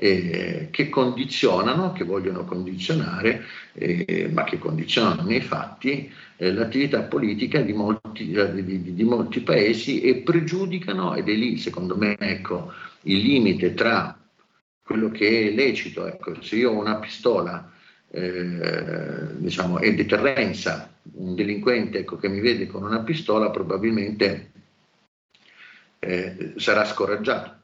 eh, 0.00 0.68
che 0.70 0.88
condizionano, 0.88 1.92
che 1.92 2.04
vogliono 2.04 2.44
condizionare, 2.44 3.44
eh, 3.72 4.30
ma 4.32 4.44
che 4.44 4.58
condizionano 4.58 5.22
nei 5.22 5.40
fatti 5.40 6.10
eh, 6.36 6.52
l'attività 6.52 7.02
politica 7.02 7.60
di 7.60 7.72
molti, 7.72 8.32
eh, 8.32 8.64
di, 8.64 8.94
di 8.94 9.04
molti, 9.04 9.40
paesi 9.40 10.00
e 10.02 10.18
pregiudicano, 10.18 11.16
ed 11.16 11.28
è 11.28 11.32
lì 11.32 11.58
secondo 11.58 11.96
me 11.96 12.16
ecco, 12.16 12.72
il 13.02 13.18
limite 13.18 13.74
tra 13.74 14.16
quello 14.84 15.10
che 15.10 15.48
è 15.48 15.52
lecito, 15.52 16.06
ecco, 16.06 16.40
se 16.42 16.56
io 16.56 16.70
ho 16.70 16.78
una 16.78 16.96
pistola 16.96 17.72
eh, 18.10 19.36
diciamo, 19.36 19.80
e 19.80 19.94
deterrenza, 19.94 20.94
un 21.14 21.34
delinquente 21.34 21.98
ecco, 21.98 22.16
che 22.18 22.28
mi 22.28 22.40
vede 22.40 22.68
con 22.68 22.84
una 22.84 23.00
pistola 23.00 23.50
probabilmente 23.50 24.52
eh, 25.98 26.52
sarà 26.56 26.84
scoraggiato 26.84 27.57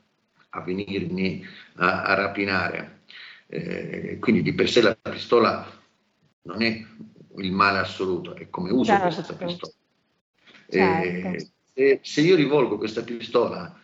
a 0.55 0.61
venirmi 0.61 1.45
a, 1.77 2.05
a 2.05 2.15
rapinare. 2.15 3.03
Eh, 3.47 4.17
quindi 4.21 4.43
di 4.43 4.55
per 4.55 4.69
sé 4.69 4.81
la 4.81 4.97
pistola 4.97 5.67
non 6.43 6.63
è 6.63 6.85
il 7.37 7.53
male 7.53 7.79
assoluto, 7.79 8.35
è 8.35 8.49
come 8.49 8.71
uso 8.71 8.93
certo. 8.93 9.15
questa 9.15 9.35
pistola. 9.35 9.73
Certo. 10.69 11.29
Eh, 11.29 11.51
se, 11.73 12.01
se 12.03 12.21
io 12.21 12.37
rivolgo 12.37 12.79
questa 12.79 13.03
pistola 13.03 13.79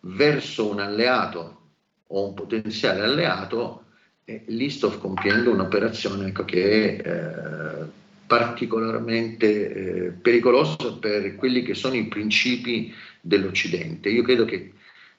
verso 0.00 0.70
un 0.70 0.80
alleato 0.80 1.70
o 2.06 2.28
un 2.28 2.34
potenziale 2.34 3.02
alleato, 3.02 3.84
eh, 4.24 4.44
lì 4.48 4.70
sto 4.70 4.96
compiendo 4.98 5.50
un'operazione 5.50 6.28
ecco, 6.28 6.44
che 6.44 6.96
è 6.96 7.08
eh, 7.08 7.86
particolarmente 8.26 10.06
eh, 10.06 10.10
pericolosa 10.10 10.96
per 10.98 11.34
quelli 11.36 11.62
che 11.62 11.74
sono 11.74 11.94
i 11.94 12.06
principi 12.06 12.92
dell'Occidente. 13.20 14.08
Io 14.08 14.22
credo 14.22 14.44
che 14.44 14.72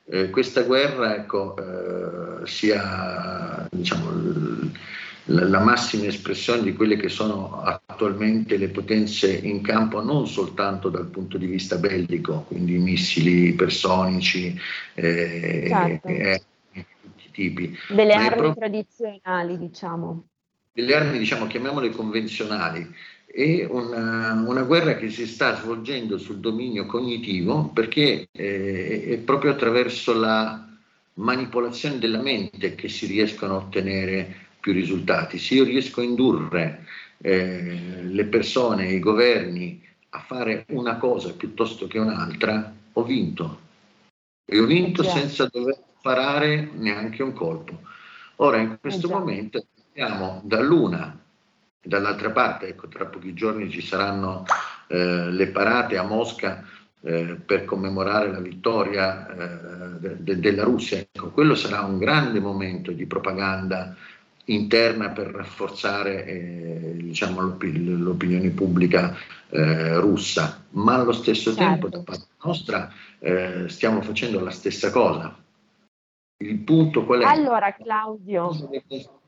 eh, 0.06 0.30
questa 0.30 0.63
guerra 0.63 1.16
ecco, 1.16 1.56
eh, 1.58 2.48
sia 2.48 3.68
diciamo, 3.72 4.10
l- 4.12 4.72
la 5.26 5.60
massima 5.60 6.06
espressione 6.06 6.63
di 6.63 6.74
quelle 6.74 6.98
che 6.98 7.08
sono 7.08 7.62
attualmente 7.62 8.58
le 8.58 8.68
potenze 8.68 9.32
in 9.34 9.62
campo 9.62 10.02
non 10.02 10.28
soltanto 10.28 10.89
dal 10.89 11.08
punto 11.08 11.38
di 11.38 11.46
vista 11.46 11.78
bellico, 11.78 12.44
quindi 12.48 12.78
missili 12.78 13.54
personici 13.54 14.60
eh, 14.96 15.66
certo. 15.70 16.08
e 16.08 16.42
tutti 16.74 17.26
i 17.26 17.32
tipi. 17.32 17.78
Delle 17.88 18.13
armi 18.13 18.28
proprio, 18.28 18.54
tradizionali, 18.56 19.58
diciamo. 19.58 20.28
Delle 20.74 20.96
armi, 20.96 21.18
diciamo, 21.18 21.48
chiamiamole 21.48 21.89
convenzionali, 21.92 22.94
è 23.36 23.65
una, 23.67 24.43
una, 24.46 24.62
guerra 24.62 24.96
che 24.96 25.10
si 25.10 25.26
sta 25.26 25.56
svolgendo 25.56 26.19
sul 26.19 26.38
dominio 26.38 26.86
cognitivo 26.86 27.69
perché 27.69 28.28
eh, 28.32 29.06
è 29.10 29.17
proprio 29.17 29.50
attraverso 29.50 30.13
la 30.13 30.69
manipolazione 31.15 31.98
della 31.98 32.22
mente 32.22 32.76
che 32.76 32.88
si 32.89 33.08
riescono 33.08 33.56
a 33.56 33.58
ottenere 33.58 34.36
più 34.60 34.72
risultati. 34.72 35.39
Se 35.39 35.56
io 35.56 35.63
riesco 35.63 36.02
a 36.02 36.04
indurre 36.04 36.86
eh, 37.17 38.04
le 38.04 38.26
persone, 38.26 38.91
i 38.91 39.00
governi 39.00 39.84
a 40.10 40.19
fare 40.19 40.65
una 40.69 40.98
cosa 40.98 41.34
piuttosto 41.34 41.88
che 41.88 41.98
un'altra, 41.98 42.72
ho 42.93 43.04
vinto. 43.04 43.62
E 44.46 44.60
ho 44.60 44.65
vinto 44.65 45.02
senza 45.02 45.50
dover 45.52 45.80
parare 46.04 46.69
neanche 46.76 47.24
un 47.24 47.34
colpo. 47.34 47.80
Ora, 48.36 48.58
in 48.58 48.78
questo 48.80 49.10
momento 49.10 49.65
siamo 49.91 50.39
dall'una 50.43 51.23
Dall'altra 51.86 52.32
parte, 52.32 52.69
ecco, 52.69 52.88
tra 52.88 53.06
pochi 53.06 53.34
giorni 53.34 53.69
ci 53.69 53.82
saranno 53.82 54.46
eh, 54.88 55.30
le 55.30 55.48
parate 55.48 55.98
a 55.98 56.04
Mosca 56.04 56.63
eh, 57.02 57.36
per 57.46 57.66
commemorare 57.66 58.32
la 58.32 58.39
vittoria 58.39 59.28
eh, 59.28 59.99
de- 59.99 60.24
de- 60.24 60.39
della 60.39 60.64
Russia. 60.64 60.97
Ecco, 60.97 61.32
quello 61.32 61.55
sarà 61.55 61.82
un 61.82 61.97
grande 61.97 62.39
momento 62.39 62.91
di 62.91 63.05
propaganda 63.05 63.93
interna 64.45 65.10
per 65.10 65.28
rafforzare 65.28 66.26
eh, 66.26 66.93
diciamo, 66.95 67.41
l'op- 67.41 67.64
l'opinione 67.64 68.49
pubblica 68.49 69.16
eh, 69.49 69.97
russa, 69.99 70.64
ma 70.72 70.95
allo 70.95 71.12
stesso 71.12 71.53
certo. 71.53 71.64
tempo 71.64 71.89
da 71.89 71.99
parte 72.01 72.28
nostra 72.43 72.91
eh, 73.20 73.66
stiamo 73.68 74.01
facendo 74.01 74.39
la 74.39 74.51
stessa 74.51 74.89
cosa. 74.89 75.36
Il 76.38 76.60
punto 76.60 77.05
qual 77.05 77.22
è? 77.22 77.26
Allora 77.26 77.74
Claudio. 77.74 78.51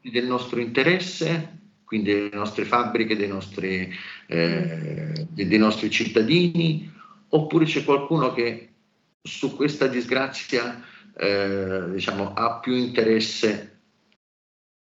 Del 0.01 0.25
nostro 0.25 0.59
interesse, 0.59 1.64
quindi 1.95 2.13
delle 2.13 2.29
nostre 2.33 2.65
fabbriche, 2.65 3.15
dei 3.15 3.29
nostri, 3.29 3.89
eh, 4.27 5.27
dei 5.29 5.57
nostri 5.57 5.89
cittadini, 5.89 6.91
oppure 7.29 7.63
c'è 7.63 7.85
qualcuno 7.85 8.33
che 8.33 8.73
su 9.21 9.55
questa 9.55 9.87
disgrazia 9.87 10.83
eh, 11.15 11.85
diciamo, 11.91 12.33
ha 12.33 12.59
più 12.59 12.73
interesse 12.73 13.79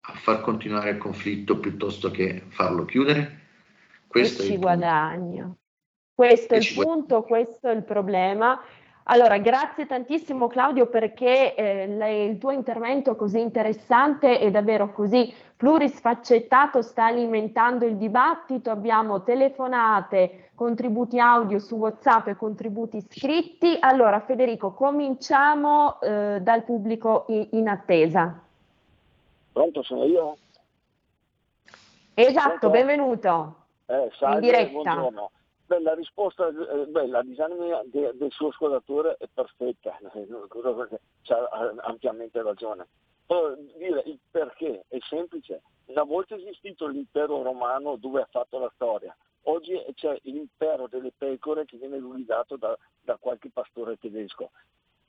a 0.06 0.12
far 0.12 0.42
continuare 0.42 0.90
il 0.90 0.98
conflitto 0.98 1.58
piuttosto 1.58 2.10
che 2.10 2.42
farlo 2.48 2.84
chiudere? 2.84 3.38
Questo 4.06 4.42
e 4.42 4.46
ci 4.46 4.56
guadagna. 4.58 5.54
Questo 6.12 6.54
è 6.54 6.58
il 6.58 6.70
punto, 6.74 7.22
questo 7.22 7.68
è 7.68 7.74
il 7.74 7.84
problema. 7.84 8.60
Allora, 9.12 9.38
grazie 9.38 9.86
tantissimo 9.86 10.46
Claudio 10.46 10.86
perché 10.86 11.56
eh, 11.56 11.86
le, 11.88 12.24
il 12.26 12.38
tuo 12.38 12.52
intervento 12.52 13.16
così 13.16 13.40
interessante 13.40 14.38
e 14.38 14.52
davvero 14.52 14.92
così 14.92 15.34
plurisfaccettato 15.56 16.80
sta 16.80 17.06
alimentando 17.06 17.84
il 17.86 17.96
dibattito. 17.96 18.70
Abbiamo 18.70 19.24
telefonate, 19.24 20.50
contributi 20.54 21.18
audio 21.18 21.58
su 21.58 21.74
WhatsApp 21.74 22.28
e 22.28 22.36
contributi 22.36 23.00
scritti. 23.00 23.76
Allora, 23.80 24.20
Federico, 24.20 24.74
cominciamo 24.74 26.00
eh, 26.00 26.38
dal 26.40 26.62
pubblico 26.62 27.24
in, 27.28 27.48
in 27.50 27.68
attesa. 27.68 28.40
Pronto, 29.52 29.82
sono 29.82 30.04
io? 30.04 30.36
Esatto, 32.14 32.58
Pronto? 32.58 32.70
benvenuto. 32.70 33.54
Eh, 33.86 34.08
salve, 34.16 34.34
in 34.36 34.40
diretta. 34.40 34.70
Buongiorno. 34.70 35.30
Beh, 35.70 35.78
la 35.82 35.94
risposta, 35.94 36.48
eh, 36.48 36.86
beh, 36.86 37.06
la 37.06 37.22
disamina 37.22 37.80
de, 37.84 38.10
del 38.14 38.32
suo 38.32 38.48
ascoltatore 38.48 39.16
è 39.20 39.28
perfetta, 39.32 39.96
ha 41.28 41.74
ampiamente 41.82 42.42
ragione. 42.42 42.88
Però 43.24 43.54
dire 43.76 44.02
il 44.06 44.18
perché 44.28 44.86
è 44.88 44.98
semplice. 45.08 45.62
Una 45.84 46.02
volta 46.02 46.34
esistito 46.34 46.88
l'impero 46.88 47.42
romano 47.42 47.94
dove 47.94 48.20
ha 48.20 48.28
fatto 48.28 48.58
la 48.58 48.72
storia, 48.74 49.16
oggi 49.42 49.80
c'è 49.94 50.18
l'impero 50.22 50.88
delle 50.88 51.12
pecore 51.16 51.66
che 51.66 51.76
viene 51.76 52.00
guidato 52.00 52.56
da, 52.56 52.76
da 53.00 53.16
qualche 53.18 53.50
pastore 53.52 53.96
tedesco. 53.96 54.50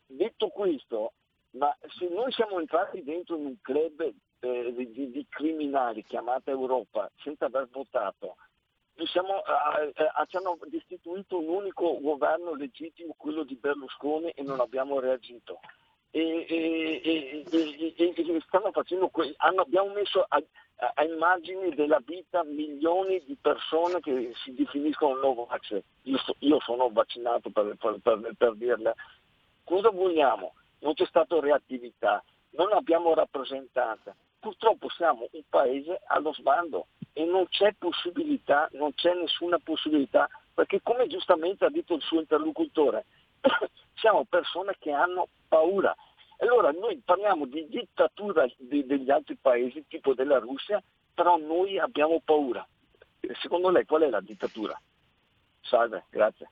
Detto 0.06 0.50
questo, 0.50 1.14
ma 1.52 1.76
se 1.98 2.08
noi 2.08 2.32
siamo 2.34 2.60
entrati 2.60 3.02
dentro 3.02 3.36
in 3.36 3.46
un 3.48 3.56
club 3.62 4.14
eh, 4.42 4.74
di, 4.76 5.10
di, 5.10 5.26
criminali 5.28 6.04
chiamata 6.04 6.52
Europa 6.52 7.10
senza 7.24 7.46
aver 7.46 7.68
votato, 7.72 8.36
eh, 8.96 10.28
ci 10.28 10.38
hanno 10.38 10.58
destituito 10.68 11.40
un 11.40 11.48
unico 11.48 12.00
governo 12.00 12.54
legittimo, 12.54 13.16
quello 13.18 13.44
di 13.44 13.56
Berlusconi, 13.56 14.30
e 14.32 14.44
non 14.44 14.60
abbiamo 14.60 15.00
reagito. 15.00 15.60
E, 16.14 16.46
e, 16.50 17.02
e, 17.04 17.44
que- 19.10 19.34
hanno, 19.38 19.62
abbiamo 19.62 19.94
messo 19.94 20.26
a, 20.28 20.44
a, 20.76 20.92
a, 20.96 21.04
immagini 21.06 21.74
della 21.74 22.02
vita 22.06 22.44
milioni 22.44 23.24
di 23.26 23.38
persone 23.40 24.02
che 24.02 24.34
si 24.44 24.54
definiscono 24.54 25.20
no 25.20 25.46
vax. 25.46 25.82
Io, 26.04 26.18
so, 26.18 26.36
io 26.40 26.60
sono 26.60 26.90
vaccinato 26.90 27.50
per, 27.50 27.76
per, 27.80 28.00
per, 28.02 28.34
per 28.38 28.56
dirle. 28.56 28.94
Cosa 29.64 29.90
vogliamo? 29.90 30.54
Non 30.80 30.94
c'è 30.96 31.06
stata 31.06 31.40
reattività, 31.40 32.22
non 32.52 32.74
abbiamo 32.74 33.14
rappresentanza. 33.14 34.14
Purtroppo 34.42 34.90
siamo 34.90 35.28
un 35.34 35.44
paese 35.48 36.02
allo 36.08 36.34
sbando 36.34 36.88
e 37.14 37.26
non 37.26 37.48
c'è 37.48 37.76
possibilità, 37.78 38.68
non 38.72 38.92
c'è 38.96 39.14
nessuna 39.14 39.60
possibilità, 39.60 40.28
perché 40.52 40.82
come 40.82 41.06
giustamente 41.06 41.64
ha 41.64 41.70
detto 41.70 41.94
il 41.94 42.02
suo 42.02 42.22
interlocutore, 42.22 43.06
siamo 43.94 44.26
persone 44.26 44.76
che 44.80 44.92
hanno 44.92 45.28
paura. 45.48 45.96
Allora 46.38 46.72
noi 46.72 47.00
parliamo 47.06 47.46
di 47.46 47.68
dittatura 47.68 48.48
di, 48.58 48.84
degli 48.84 49.12
altri 49.12 49.36
paesi, 49.36 49.86
tipo 49.88 50.16
della 50.16 50.40
Russia, 50.40 50.82
però 51.14 51.38
noi 51.38 51.78
abbiamo 51.78 52.20
paura. 52.26 52.68
Secondo 53.44 53.70
lei 53.70 53.86
qual 53.86 54.02
è 54.02 54.10
la 54.10 54.22
dittatura? 54.22 54.76
Salve, 55.62 56.06
grazie. 56.10 56.50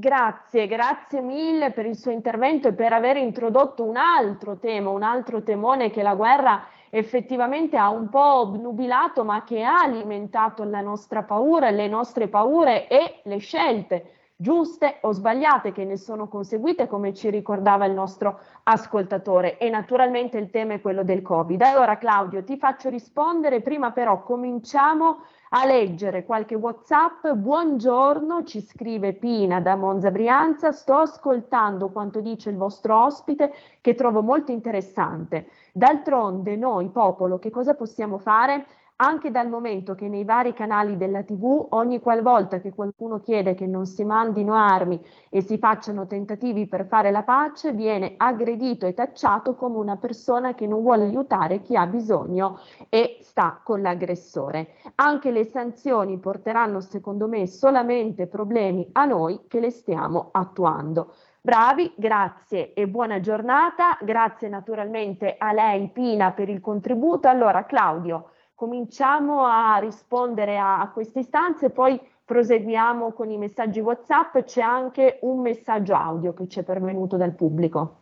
Grazie, 0.00 0.66
grazie 0.66 1.20
mille 1.20 1.72
per 1.72 1.84
il 1.84 1.94
suo 1.94 2.10
intervento 2.10 2.68
e 2.68 2.72
per 2.72 2.94
aver 2.94 3.18
introdotto 3.18 3.84
un 3.84 3.98
altro 3.98 4.56
tema, 4.56 4.88
un 4.88 5.02
altro 5.02 5.42
temone 5.42 5.90
che 5.90 6.02
la 6.02 6.14
guerra 6.14 6.64
effettivamente 6.88 7.76
ha 7.76 7.90
un 7.90 8.08
po' 8.08 8.40
obnubilato, 8.40 9.24
ma 9.24 9.44
che 9.44 9.62
ha 9.62 9.82
alimentato 9.82 10.64
la 10.64 10.80
nostra 10.80 11.22
paura, 11.22 11.68
le 11.68 11.86
nostre 11.86 12.28
paure 12.28 12.88
e 12.88 13.20
le 13.24 13.36
scelte 13.36 14.19
giuste 14.40 15.00
o 15.02 15.12
sbagliate 15.12 15.70
che 15.70 15.84
ne 15.84 15.98
sono 15.98 16.26
conseguite, 16.26 16.86
come 16.86 17.12
ci 17.12 17.28
ricordava 17.28 17.84
il 17.84 17.92
nostro 17.92 18.40
ascoltatore. 18.62 19.58
E 19.58 19.68
naturalmente 19.68 20.38
il 20.38 20.48
tema 20.48 20.74
è 20.74 20.80
quello 20.80 21.04
del 21.04 21.20
Covid. 21.20 21.60
Allora 21.60 21.98
Claudio, 21.98 22.42
ti 22.42 22.56
faccio 22.56 22.88
rispondere, 22.88 23.60
prima 23.60 23.90
però 23.90 24.22
cominciamo 24.22 25.18
a 25.50 25.66
leggere 25.66 26.24
qualche 26.24 26.54
WhatsApp. 26.54 27.28
Buongiorno, 27.28 28.44
ci 28.44 28.62
scrive 28.62 29.12
Pina 29.12 29.60
da 29.60 29.76
Monza 29.76 30.10
Brianza, 30.10 30.72
sto 30.72 30.94
ascoltando 30.94 31.90
quanto 31.90 32.20
dice 32.20 32.48
il 32.48 32.56
vostro 32.56 33.04
ospite 33.04 33.52
che 33.82 33.94
trovo 33.94 34.22
molto 34.22 34.52
interessante. 34.52 35.48
D'altronde 35.72 36.56
noi, 36.56 36.88
popolo, 36.88 37.38
che 37.38 37.50
cosa 37.50 37.74
possiamo 37.74 38.16
fare? 38.16 38.64
Anche 39.02 39.30
dal 39.30 39.48
momento 39.48 39.94
che 39.94 40.08
nei 40.08 40.24
vari 40.24 40.52
canali 40.52 40.98
della 40.98 41.22
TV 41.22 41.68
ogni 41.70 42.00
qualvolta 42.00 42.60
che 42.60 42.74
qualcuno 42.74 43.20
chiede 43.20 43.54
che 43.54 43.66
non 43.66 43.86
si 43.86 44.04
mandino 44.04 44.54
armi 44.54 45.02
e 45.30 45.40
si 45.40 45.56
facciano 45.56 46.06
tentativi 46.06 46.66
per 46.66 46.86
fare 46.86 47.10
la 47.10 47.22
pace, 47.22 47.72
viene 47.72 48.14
aggredito 48.18 48.86
e 48.86 48.92
tacciato 48.92 49.54
come 49.54 49.78
una 49.78 49.96
persona 49.96 50.54
che 50.54 50.66
non 50.66 50.82
vuole 50.82 51.04
aiutare 51.04 51.62
chi 51.62 51.76
ha 51.76 51.86
bisogno 51.86 52.58
e 52.90 53.18
sta 53.22 53.60
con 53.64 53.80
l'aggressore. 53.80 54.74
Anche 54.96 55.30
le 55.30 55.44
sanzioni 55.44 56.18
porteranno 56.18 56.80
secondo 56.80 57.26
me 57.26 57.46
solamente 57.46 58.26
problemi 58.26 58.86
a 58.92 59.06
noi 59.06 59.40
che 59.48 59.60
le 59.60 59.70
stiamo 59.70 60.28
attuando. 60.32 61.14
Bravi, 61.40 61.90
grazie 61.96 62.74
e 62.74 62.86
buona 62.86 63.18
giornata. 63.20 63.96
Grazie 64.02 64.50
naturalmente 64.50 65.36
a 65.38 65.52
lei 65.52 65.88
Pina 65.88 66.32
per 66.32 66.50
il 66.50 66.60
contributo. 66.60 67.28
Allora 67.28 67.64
Claudio, 67.64 68.32
cominciamo 68.60 69.46
a 69.46 69.78
rispondere 69.78 70.58
a, 70.58 70.80
a 70.80 70.90
queste 70.90 71.20
istanze, 71.20 71.70
poi 71.70 71.98
proseguiamo 72.26 73.10
con 73.12 73.30
i 73.30 73.38
messaggi 73.38 73.80
WhatsApp. 73.80 74.36
C'è 74.40 74.60
anche 74.60 75.18
un 75.22 75.40
messaggio 75.40 75.94
audio 75.94 76.34
che 76.34 76.46
ci 76.46 76.60
è 76.60 76.62
pervenuto 76.62 77.16
dal 77.16 77.34
pubblico. 77.34 78.00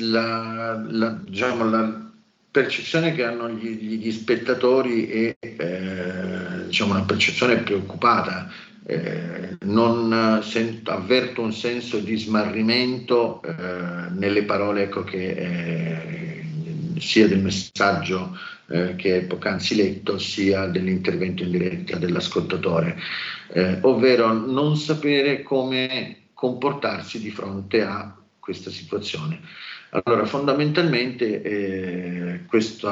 La, 0.00 0.82
la, 0.84 1.10
diciamo, 1.10 1.70
la 1.70 2.10
percezione 2.50 3.12
che 3.14 3.22
hanno 3.22 3.48
gli, 3.50 3.98
gli 3.98 4.10
spettatori 4.10 5.06
è 5.06 5.36
eh, 5.38 6.64
diciamo, 6.66 6.94
una 6.94 7.04
percezione 7.04 7.58
preoccupata. 7.58 8.48
Eh, 8.84 9.58
non 9.60 10.40
sento, 10.42 10.90
avverto 10.90 11.40
un 11.40 11.52
senso 11.52 12.00
di 12.00 12.16
smarrimento 12.16 13.40
eh, 13.42 14.10
nelle 14.10 14.42
parole 14.42 14.84
ecco, 14.84 15.04
che 15.04 15.30
eh, 15.30 16.40
sia 17.00 17.26
del 17.26 17.40
messaggio 17.40 18.36
eh, 18.68 18.94
che 18.96 19.22
poc'anzi 19.22 19.74
letto, 19.74 20.18
sia 20.18 20.66
dell'intervento 20.66 21.42
in 21.42 21.50
diretta 21.50 21.96
dell'ascoltatore, 21.96 22.96
eh, 23.52 23.78
ovvero 23.82 24.32
non 24.32 24.76
sapere 24.76 25.42
come 25.42 26.28
comportarsi 26.34 27.20
di 27.20 27.30
fronte 27.30 27.82
a 27.82 28.14
questa 28.38 28.70
situazione. 28.70 29.40
Allora, 29.90 30.24
fondamentalmente 30.24 31.42
eh, 31.42 32.44
questo 32.46 32.88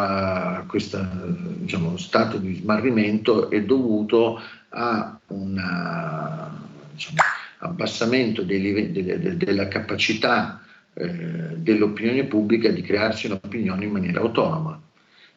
diciamo, 1.58 1.96
stato 1.96 2.38
di 2.38 2.56
smarrimento 2.56 3.50
è 3.50 3.62
dovuto 3.62 4.40
a 4.70 5.18
un 5.28 5.54
diciamo, 6.92 7.16
abbassamento 7.58 8.42
livelli, 8.42 9.04
de, 9.04 9.18
de, 9.20 9.36
della 9.36 9.68
capacità 9.68 10.60
eh, 10.98 11.56
dell'opinione 11.56 12.24
pubblica 12.24 12.70
di 12.70 12.82
crearsi 12.82 13.26
un'opinione 13.26 13.84
in 13.84 13.90
maniera 13.92 14.20
autonoma. 14.20 14.80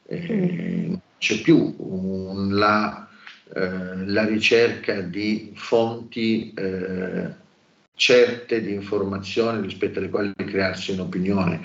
Eh, 0.07 0.85
non 0.87 1.01
c'è 1.19 1.39
più 1.41 1.75
un, 1.77 2.55
la, 2.55 3.07
eh, 3.53 4.05
la, 4.07 4.25
ricerca 4.25 5.01
di 5.01 5.51
fonti 5.53 6.51
eh, 6.53 7.29
certe 7.93 8.61
di 8.61 8.73
informazione 8.73 9.61
rispetto 9.61 9.99
alle 9.99 10.09
quali 10.09 10.33
crearsi 10.35 10.91
un'opinione. 10.91 11.61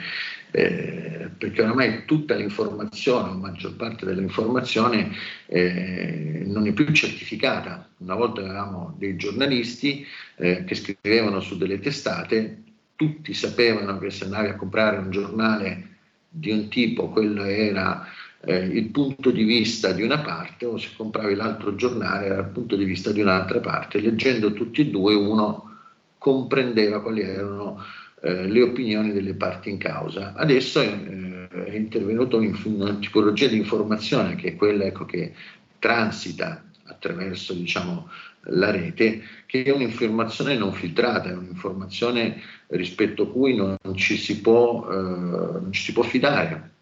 eh, 0.50 1.30
perché 1.36 1.62
oramai 1.62 2.04
tutta 2.06 2.34
l'informazione, 2.34 3.28
la 3.28 3.34
maggior 3.34 3.76
parte 3.76 4.06
dell'informazione 4.06 5.10
eh, 5.46 6.42
non 6.46 6.66
è 6.66 6.72
più 6.72 6.90
certificata. 6.92 7.88
Una 7.98 8.14
volta 8.14 8.40
avevamo 8.40 8.94
dei 8.98 9.16
giornalisti 9.16 10.06
eh, 10.36 10.64
che 10.64 10.74
scrivevano 10.74 11.40
su 11.40 11.58
delle 11.58 11.80
testate, 11.80 12.62
tutti 12.96 13.34
sapevano 13.34 13.98
che 13.98 14.10
se 14.10 14.24
andavi 14.24 14.48
a 14.48 14.56
comprare 14.56 14.96
un 14.98 15.10
giornale 15.10 15.88
di 16.28 16.50
un 16.50 16.68
tipo, 16.68 17.08
quello 17.10 17.44
era 17.44 18.06
eh, 18.40 18.64
il 18.64 18.90
punto 18.90 19.30
di 19.30 19.44
vista 19.44 19.92
di 19.92 20.02
una 20.02 20.18
parte 20.20 20.66
o 20.66 20.76
se 20.76 20.88
compravi 20.96 21.34
l'altro 21.34 21.74
giornale 21.74 22.26
era 22.26 22.40
il 22.40 22.48
punto 22.48 22.76
di 22.76 22.84
vista 22.84 23.12
di 23.12 23.20
un'altra 23.20 23.60
parte. 23.60 24.00
Leggendo 24.00 24.52
tutti 24.52 24.80
e 24.80 24.90
due 24.90 25.14
uno 25.14 25.74
comprendeva 26.18 27.02
quali 27.02 27.20
erano 27.20 27.82
eh, 28.22 28.46
le 28.46 28.62
opinioni 28.62 29.12
delle 29.12 29.34
parti 29.34 29.70
in 29.70 29.78
causa. 29.78 30.32
Adesso 30.34 30.80
eh, 30.80 31.48
è 31.48 31.74
intervenuto 31.74 32.40
in 32.40 32.56
una 32.64 32.94
tipologia 32.96 33.46
di 33.46 33.56
informazione 33.56 34.34
che 34.34 34.48
è 34.48 34.56
quella 34.56 34.84
ecco, 34.84 35.04
che 35.04 35.34
transita 35.78 36.64
attraverso 36.84 37.52
diciamo, 37.52 38.08
la 38.48 38.70
rete, 38.70 39.22
che 39.46 39.64
è 39.64 39.70
un'informazione 39.70 40.56
non 40.56 40.72
filtrata, 40.72 41.30
è 41.30 41.34
un'informazione 41.34 42.40
rispetto 42.68 43.30
cui 43.30 43.54
non 43.54 43.76
ci 43.94 44.16
si 44.16 44.40
può, 44.40 44.88
eh, 44.90 44.94
non 44.94 45.68
ci 45.72 45.82
si 45.82 45.92
può 45.92 46.02
fidare. 46.02 46.72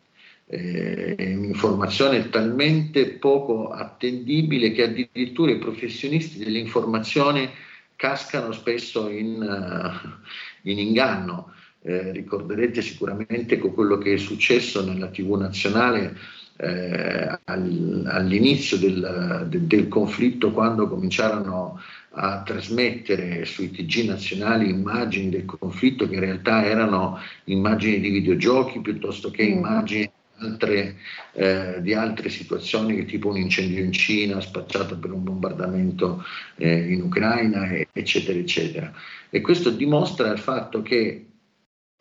È 0.46 1.34
un'informazione 1.34 2.28
talmente 2.28 3.06
poco 3.12 3.70
attendibile 3.70 4.72
che 4.72 4.82
addirittura 4.82 5.50
i 5.50 5.58
professionisti 5.58 6.38
dell'informazione 6.38 7.50
cascano 7.96 8.52
spesso 8.52 9.08
in, 9.08 9.40
uh, 9.40 10.68
in 10.68 10.78
inganno. 10.78 11.52
Eh, 11.86 12.12
ricorderete 12.12 12.82
sicuramente 12.82 13.58
quello 13.58 13.98
che 13.98 14.14
è 14.14 14.16
successo 14.16 14.84
nella 14.84 15.08
TV 15.08 15.34
nazionale 15.36 16.16
eh, 16.56 17.38
all'inizio 17.44 18.76
del, 18.76 19.46
del, 19.48 19.88
conflitto 19.88 20.52
quando 20.52 20.88
cominciarono 20.88 21.80
a 22.10 22.42
trasmettere 22.42 23.44
sui 23.44 23.72
TG 23.72 24.06
nazionali 24.06 24.70
immagini 24.70 25.30
del 25.30 25.44
conflitto 25.46 26.08
che 26.08 26.14
in 26.14 26.20
realtà 26.20 26.64
erano 26.64 27.18
immagini 27.44 27.98
di 27.98 28.10
videogiochi 28.10 28.80
piuttosto 28.80 29.30
che 29.30 29.44
mm. 29.44 29.52
immagini 29.52 30.10
altre, 30.38 30.96
eh, 31.32 31.78
di 31.80 31.92
altre 31.92 32.28
situazioni 32.28 33.04
tipo 33.04 33.28
un 33.30 33.38
incendio 33.38 33.82
in 33.82 33.92
Cina 33.92 34.40
spacciato 34.40 34.96
per 34.96 35.10
un 35.10 35.24
bombardamento 35.24 36.24
eh, 36.56 36.92
in 36.92 37.02
Ucraina 37.02 37.68
eccetera 37.92 38.38
eccetera 38.38 38.92
e 39.28 39.40
questo 39.40 39.70
dimostra 39.70 40.30
il 40.30 40.38
fatto 40.38 40.82
che 40.82 41.26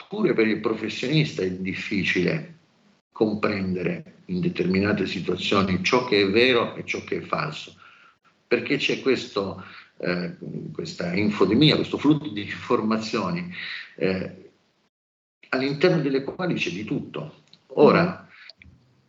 pure 0.08 0.34
per 0.34 0.48
il 0.48 0.60
professionista 0.60 1.42
è 1.42 1.50
difficile 1.50 2.54
comprendere 3.14 4.16
in 4.26 4.42
determinate 4.42 5.06
situazioni 5.06 5.82
ciò 5.84 6.04
che 6.04 6.24
è 6.24 6.30
vero 6.30 6.76
e 6.76 6.84
ciò 6.84 7.02
che 7.06 7.20
è 7.20 7.22
falso, 7.22 7.76
perché 8.46 8.76
c'è 8.76 9.02
questo, 9.02 9.64
eh, 10.00 10.36
questa 10.74 11.14
infodemia, 11.14 11.76
questo 11.76 11.98
flusso 11.98 12.28
di 12.28 12.42
informazioni 12.42 13.54
eh, 13.96 14.52
all'interno 15.50 16.02
delle 16.02 16.24
quali 16.24 16.56
c'è 16.56 16.72
di 16.72 16.84
tutto. 16.84 17.44
Ora, 17.76 18.28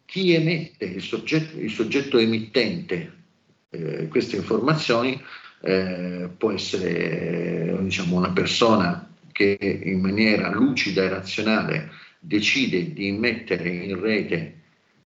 chi 0.04 0.32
emette, 0.32 0.84
il 0.84 1.02
soggetto, 1.02 1.58
il 1.58 1.70
soggetto 1.70 2.18
emittente 2.18 3.22
eh, 3.70 4.08
queste 4.08 4.36
informazioni 4.36 5.20
eh, 5.62 6.28
può 6.36 6.52
essere 6.52 7.76
diciamo, 7.80 8.16
una 8.16 8.30
persona 8.30 9.08
che 9.32 9.58
in 9.60 10.00
maniera 10.00 10.50
lucida 10.50 11.02
e 11.02 11.08
razionale 11.08 11.90
decide 12.26 12.92
di 12.92 13.12
mettere 13.12 13.68
in 13.68 14.00
rete 14.00 14.54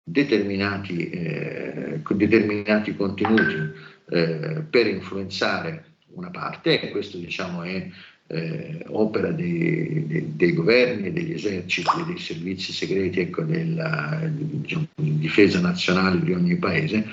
determinati, 0.02 1.08
eh, 1.10 2.00
determinati 2.10 2.96
contenuti 2.96 3.72
eh, 4.10 4.62
per 4.68 4.86
influenzare 4.86 5.84
una 6.08 6.30
parte 6.30 6.80
e 6.80 6.90
questo 6.90 7.16
diciamo 7.16 7.62
è 7.62 7.88
eh, 8.26 8.84
opera 8.88 9.30
dei, 9.30 10.06
dei, 10.06 10.32
dei, 10.34 10.52
governi, 10.52 11.12
degli 11.12 11.32
eserciti 11.32 12.04
dei 12.06 12.18
servizi 12.18 12.72
segreti 12.72 13.20
ecco, 13.20 13.42
della 13.42 14.28
diciamo, 14.30 14.86
difesa 14.96 15.60
nazionale 15.60 16.20
di 16.20 16.32
ogni 16.32 16.56
paese. 16.56 17.06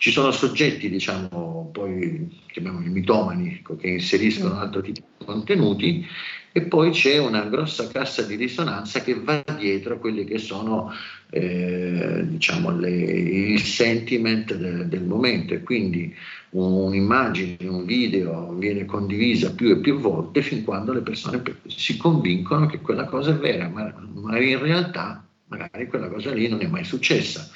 Ci 0.00 0.12
sono 0.12 0.30
soggetti, 0.30 0.88
diciamo, 0.88 1.68
poi 1.74 2.26
chiamiamoli 2.46 2.88
mitomani, 2.88 3.52
ecco, 3.52 3.76
che 3.76 3.88
inseriscono 3.88 4.58
altro 4.58 4.80
tipo 4.80 5.02
di 5.18 5.24
contenuti 5.26 6.06
e 6.52 6.62
poi 6.62 6.90
c'è 6.90 7.18
una 7.18 7.42
grossa 7.42 7.86
cassa 7.86 8.22
di 8.22 8.34
risonanza 8.34 9.02
che 9.02 9.12
va 9.14 9.44
dietro 9.58 9.96
a 9.96 9.98
quelli 9.98 10.24
che 10.24 10.38
sono 10.38 10.90
eh, 11.28 12.24
diciamo 12.26 12.74
le, 12.78 12.90
il 12.90 13.60
sentiment 13.60 14.54
de, 14.54 14.88
del 14.88 15.02
momento 15.02 15.52
e 15.52 15.62
quindi 15.62 16.14
un'immagine, 16.52 17.68
un 17.68 17.84
video 17.84 18.54
viene 18.54 18.86
condivisa 18.86 19.52
più 19.52 19.68
e 19.68 19.80
più 19.80 20.00
volte 20.00 20.40
fin 20.40 20.64
quando 20.64 20.94
le 20.94 21.02
persone 21.02 21.42
si 21.66 21.98
convincono 21.98 22.64
che 22.64 22.80
quella 22.80 23.04
cosa 23.04 23.32
è 23.32 23.34
vera, 23.34 23.68
ma, 23.68 23.94
ma 24.14 24.38
in 24.40 24.60
realtà 24.60 25.22
magari 25.48 25.88
quella 25.88 26.08
cosa 26.08 26.32
lì 26.32 26.48
non 26.48 26.62
è 26.62 26.66
mai 26.66 26.84
successa. 26.84 27.50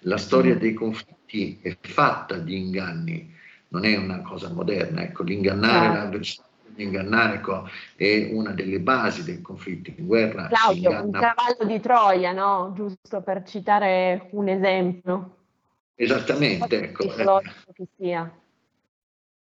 La 0.00 0.16
storia 0.16 0.56
dei 0.56 0.74
conflitti 0.74 1.58
è 1.62 1.76
fatta 1.80 2.36
di 2.36 2.56
inganni, 2.56 3.34
non 3.68 3.84
è 3.84 3.96
una 3.96 4.22
cosa 4.22 4.50
moderna, 4.50 5.02
ecco, 5.02 5.22
l'ingannare 5.22 5.86
ah. 5.86 5.92
l'avversario 5.92 6.48
ingannare 6.82 7.36
ecco, 7.36 7.68
è 7.96 8.30
una 8.32 8.52
delle 8.52 8.80
basi 8.80 9.24
del 9.24 9.42
conflitto 9.42 9.90
in 9.96 10.06
guerra. 10.06 10.48
Claudio, 10.48 10.90
un 11.04 11.10
cavallo 11.10 11.64
di 11.66 11.80
Troia, 11.80 12.32
no? 12.32 12.72
giusto 12.74 13.20
per 13.20 13.42
citare 13.44 14.28
un 14.32 14.48
esempio. 14.48 15.36
Esattamente, 15.94 16.82
ecco. 16.82 17.06
Che 17.72 17.86
sia. 17.96 18.32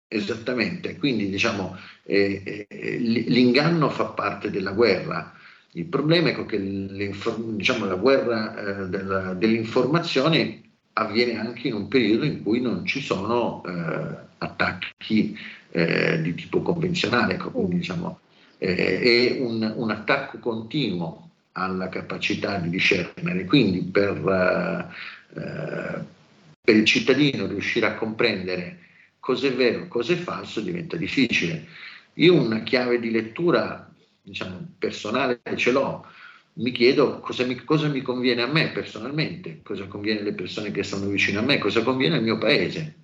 Esattamente, 0.07 0.97
quindi 0.97 1.29
diciamo 1.29 1.77
eh, 2.03 2.65
eh, 2.67 2.97
l'inganno 2.97 3.89
fa 3.89 4.05
parte 4.05 4.49
della 4.49 4.71
guerra. 4.71 5.33
Il 5.73 5.85
problema 5.85 6.29
è 6.29 6.45
che 6.45 6.59
diciamo, 6.59 7.85
la 7.85 7.95
guerra 7.95 8.55
eh, 8.55 8.89
della, 8.89 9.33
dell'informazione 9.33 10.61
avviene 10.93 11.39
anche 11.39 11.69
in 11.69 11.75
un 11.75 11.87
periodo 11.87 12.25
in 12.25 12.43
cui 12.43 12.59
non 12.59 12.85
ci 12.85 13.01
sono 13.01 13.63
eh, 13.65 14.15
attacchi 14.39 15.37
eh, 15.71 16.21
di 16.21 16.35
tipo 16.35 16.61
convenzionale, 16.61 17.35
ecco, 17.35 17.51
quindi 17.51 17.77
diciamo, 17.77 18.19
eh, 18.57 18.99
è 18.99 19.39
un, 19.39 19.73
un, 19.77 19.89
attacco 19.89 20.39
continuo 20.39 21.29
alla 21.53 21.87
capacità 21.87 22.57
di 22.57 22.69
discernere, 22.69 23.45
quindi 23.45 23.81
per, 23.81 24.87
eh, 25.33 26.03
per 26.61 26.75
il 26.75 26.85
cittadino 26.85 27.47
riuscire 27.47 27.85
a 27.85 27.95
comprendere 27.95 28.79
cosa 29.19 29.47
è 29.47 29.53
vero, 29.53 29.87
cosa 29.87 30.11
è 30.11 30.17
falso 30.17 30.59
diventa 30.59 30.97
difficile. 30.97 31.65
Io 32.15 32.33
una 32.33 32.61
chiave 32.63 32.99
di 32.99 33.09
lettura 33.09 33.90
diciamo, 34.21 34.73
personale 34.77 35.41
ce 35.55 35.71
l'ho, 35.71 36.05
mi 36.53 36.71
chiedo 36.71 37.19
cosa 37.19 37.45
mi, 37.45 37.55
cosa 37.63 37.87
mi, 37.87 38.01
conviene 38.01 38.41
a 38.41 38.47
me 38.47 38.71
personalmente, 38.71 39.61
cosa 39.63 39.87
conviene 39.87 40.21
alle 40.21 40.33
persone 40.33 40.71
che 40.71 40.83
stanno 40.83 41.07
vicino 41.07 41.39
a 41.39 41.43
me, 41.43 41.57
cosa 41.57 41.83
conviene 41.83 42.17
al 42.17 42.23
mio 42.23 42.37
paese 42.37 43.01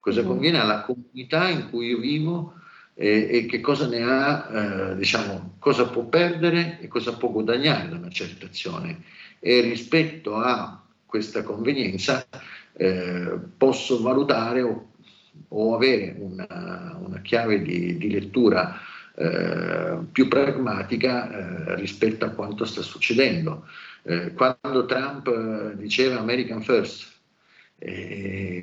cosa 0.00 0.24
conviene 0.24 0.58
alla 0.58 0.80
comunità 0.80 1.48
in 1.48 1.68
cui 1.68 1.88
io 1.88 1.98
vivo 1.98 2.54
e, 2.94 3.28
e 3.30 3.46
che 3.46 3.60
cosa 3.60 3.86
ne 3.86 4.02
ha, 4.02 4.48
eh, 4.92 4.96
diciamo, 4.96 5.56
cosa 5.58 5.88
può 5.88 6.04
perdere 6.04 6.80
e 6.80 6.88
cosa 6.88 7.16
può 7.16 7.30
guadagnare 7.30 7.88
da 7.88 7.96
una 7.96 8.08
certa 8.08 8.46
azione. 8.46 9.02
E 9.38 9.60
rispetto 9.60 10.36
a 10.36 10.82
questa 11.04 11.42
convenienza 11.42 12.26
eh, 12.72 13.38
posso 13.56 14.00
valutare 14.00 14.62
o, 14.62 14.92
o 15.48 15.74
avere 15.74 16.14
una, 16.18 16.98
una, 16.98 17.20
chiave 17.20 17.62
di, 17.62 17.96
di 17.96 18.10
lettura 18.10 18.80
eh, 19.16 19.98
più 20.10 20.28
pragmatica 20.28 21.30
eh, 21.30 21.74
rispetto 21.76 22.24
a 22.24 22.30
quanto 22.30 22.64
sta 22.64 22.82
succedendo. 22.82 23.66
Eh, 24.02 24.32
quando 24.32 24.86
Trump 24.86 25.26
eh, 25.26 25.76
diceva 25.76 26.18
American 26.18 26.62
First, 26.62 27.18
eh, 27.82 28.62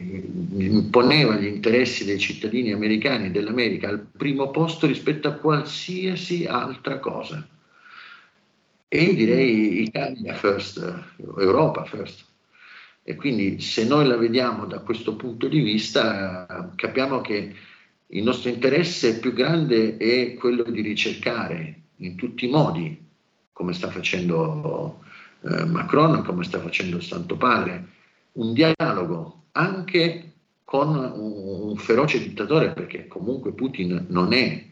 imponeva 0.58 1.36
gli 1.36 1.48
interessi 1.48 2.06
dei 2.06 2.20
cittadini 2.20 2.72
americani 2.72 3.28
e 3.28 3.32
dell'America 3.32 3.90
al 3.90 4.06
primo 4.16 4.52
posto 4.52 4.86
rispetto 4.86 5.28
a 5.28 5.34
qualsiasi 5.34 6.46
altra 6.46 7.00
cosa. 7.00 7.46
E 8.90 9.16
direi 9.16 9.82
Italia 9.82 10.34
first, 10.34 10.78
Europa 11.38 11.84
first. 11.84 12.26
E 13.04 13.16
quindi 13.16 13.60
se 13.60 13.86
noi 13.86 14.06
la 14.06 14.16
vediamo 14.16 14.66
da 14.66 14.80
questo 14.80 15.16
punto 15.16 15.48
di 15.48 15.60
vista, 15.62 16.72
capiamo 16.76 17.20
che 17.22 17.54
il 18.08 18.24
nostro 18.24 18.50
interesse 18.50 19.20
più 19.20 19.34
grande 19.34 19.98
è 19.98 20.34
quello 20.36 20.64
di 20.64 20.82
ricercare 20.82 21.82
in 21.98 22.16
tutti 22.16 22.46
i 22.46 22.50
modi, 22.50 23.06
come 23.52 23.74
sta 23.74 23.90
facendo 23.90 25.02
eh, 25.42 25.66
Macron, 25.66 26.24
come 26.24 26.44
sta 26.44 26.60
facendo 26.60 26.98
il 26.98 27.04
Santo 27.04 27.36
Padre, 27.36 27.86
un 28.34 28.54
dialogo 28.54 29.46
anche 29.52 30.32
con 30.64 30.96
un, 30.96 31.70
un 31.70 31.76
feroce 31.78 32.20
dittatore, 32.20 32.72
perché 32.72 33.08
comunque 33.08 33.54
Putin 33.54 34.06
non 34.10 34.32
è 34.32 34.66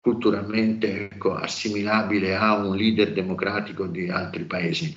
culturalmente 0.00 1.10
ecco, 1.10 1.34
assimilabile 1.34 2.36
a 2.36 2.54
un 2.54 2.76
leader 2.76 3.12
democratico 3.12 3.86
di 3.86 4.08
altri 4.08 4.44
paesi. 4.44 4.94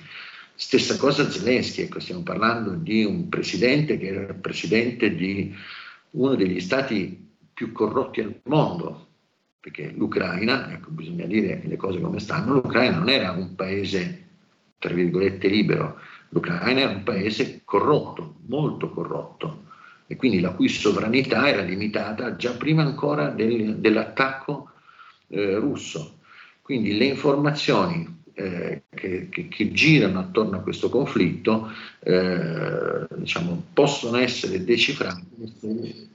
Stessa 0.54 0.96
cosa 0.96 1.30
Zelensky, 1.30 1.82
ecco, 1.82 2.00
stiamo 2.00 2.22
parlando 2.22 2.74
di 2.74 3.04
un 3.04 3.28
presidente 3.28 3.96
che 3.96 4.08
era 4.08 4.34
presidente 4.34 5.14
di 5.14 5.54
uno 6.10 6.34
degli 6.34 6.60
stati 6.60 7.26
più 7.52 7.72
corrotti 7.72 8.20
al 8.20 8.40
mondo, 8.44 9.06
perché 9.60 9.92
l'Ucraina, 9.96 10.72
ecco, 10.72 10.90
bisogna 10.90 11.26
dire 11.26 11.62
le 11.64 11.76
cose 11.76 12.00
come 12.00 12.20
stanno, 12.20 12.54
l'Ucraina 12.54 12.98
non 12.98 13.08
era 13.08 13.32
un 13.32 13.54
paese, 13.54 14.26
tra 14.78 14.94
virgolette, 14.94 15.48
libero, 15.48 15.98
l'Ucraina 16.30 16.80
era 16.80 16.90
un 16.90 17.02
paese 17.02 17.62
corrotto, 17.64 18.36
molto 18.46 18.90
corrotto, 18.90 19.64
e 20.06 20.16
quindi 20.16 20.40
la 20.40 20.52
cui 20.52 20.68
sovranità 20.68 21.48
era 21.48 21.62
limitata 21.62 22.36
già 22.36 22.52
prima 22.52 22.82
ancora 22.82 23.28
del, 23.28 23.76
dell'attacco 23.76 24.70
eh, 25.28 25.56
russo. 25.56 26.20
Quindi 26.62 26.96
le 26.96 27.06
informazioni 27.06 28.17
eh, 28.38 28.82
che, 28.94 29.28
che, 29.28 29.48
che, 29.48 29.72
girano 29.72 30.20
attorno 30.20 30.58
a 30.58 30.60
questo 30.60 30.88
conflitto 30.88 31.72
eh, 32.00 33.06
diciamo, 33.16 33.64
possono 33.72 34.16
essere 34.18 34.62
decifrate 34.64 35.24
se 35.58 36.08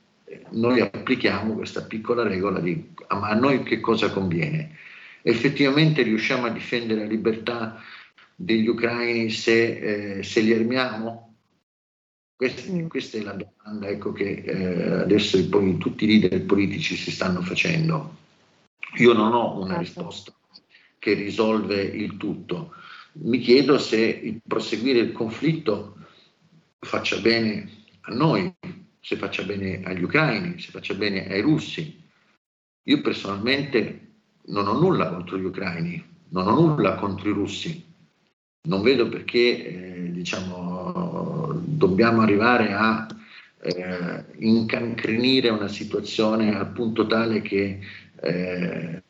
noi 0.52 0.80
applichiamo 0.80 1.54
questa 1.54 1.82
piccola 1.82 2.24
regola 2.24 2.60
di 2.60 2.92
ma 3.10 3.30
a 3.30 3.36
noi 3.36 3.64
che 3.64 3.80
cosa 3.80 4.10
conviene? 4.10 4.78
Effettivamente 5.22 6.02
riusciamo 6.02 6.46
a 6.46 6.50
difendere 6.50 7.02
la 7.02 7.08
libertà 7.08 7.82
degli 8.36 8.68
ucraini 8.68 9.30
se, 9.30 10.18
eh, 10.18 10.24
se 10.24 10.42
li 10.42 10.54
armiamo? 10.54 11.36
Questa, 12.36 12.72
mm. 12.72 12.88
questa, 12.88 13.18
è 13.18 13.22
la 13.22 13.34
domanda 13.36 13.88
ecco, 13.88 14.12
che 14.14 14.44
eh, 14.46 14.92
adesso 15.02 15.48
poi 15.50 15.78
tutti 15.78 16.06
i 16.06 16.20
leader 16.20 16.42
politici 16.44 16.96
si 16.96 17.12
stanno 17.12 17.42
facendo. 17.42 18.16
Io 18.98 19.14
non 19.14 19.34
ho 19.34 19.58
una 19.58 19.76
certo. 19.76 19.80
risposta 19.80 20.34
che 21.04 21.16
risolve 21.16 21.82
il 21.82 22.16
tutto. 22.16 22.76
Mi 23.24 23.40
chiedo 23.40 23.78
se 23.78 24.00
il 24.00 24.40
proseguire 24.42 25.00
il 25.00 25.12
conflitto 25.12 25.98
faccia 26.80 27.20
bene 27.20 27.70
a 28.00 28.14
noi, 28.14 28.50
se 29.02 29.18
faccia 29.18 29.44
bene 29.44 29.82
agli 29.84 30.02
ucraini, 30.02 30.58
se 30.62 30.72
faccia 30.72 30.94
bene 30.94 31.28
ai 31.28 31.42
russi. 31.42 32.02
Io 32.84 33.02
personalmente 33.02 34.12
non 34.46 34.66
ho 34.66 34.80
nulla 34.80 35.10
contro 35.10 35.38
gli 35.38 35.44
ucraini, 35.44 36.02
non 36.30 36.48
ho 36.48 36.56
nulla 36.56 36.96
contro 36.96 37.30
i 37.30 37.34
russi. 37.34 37.84
Non 38.70 38.82
vedo 38.82 39.10
perché 39.10 40.06
eh, 40.06 40.12
diciamo, 40.14 41.52
dobbiamo 41.66 42.22
arrivare 42.22 42.72
a 42.72 43.06
eh, 43.62 44.24
incancrenire 44.38 45.50
una 45.50 45.68
situazione 45.68 46.56
al 46.56 46.72
punto 46.72 47.06
tale 47.06 47.42
che 47.42 47.80
eh, 48.22 49.04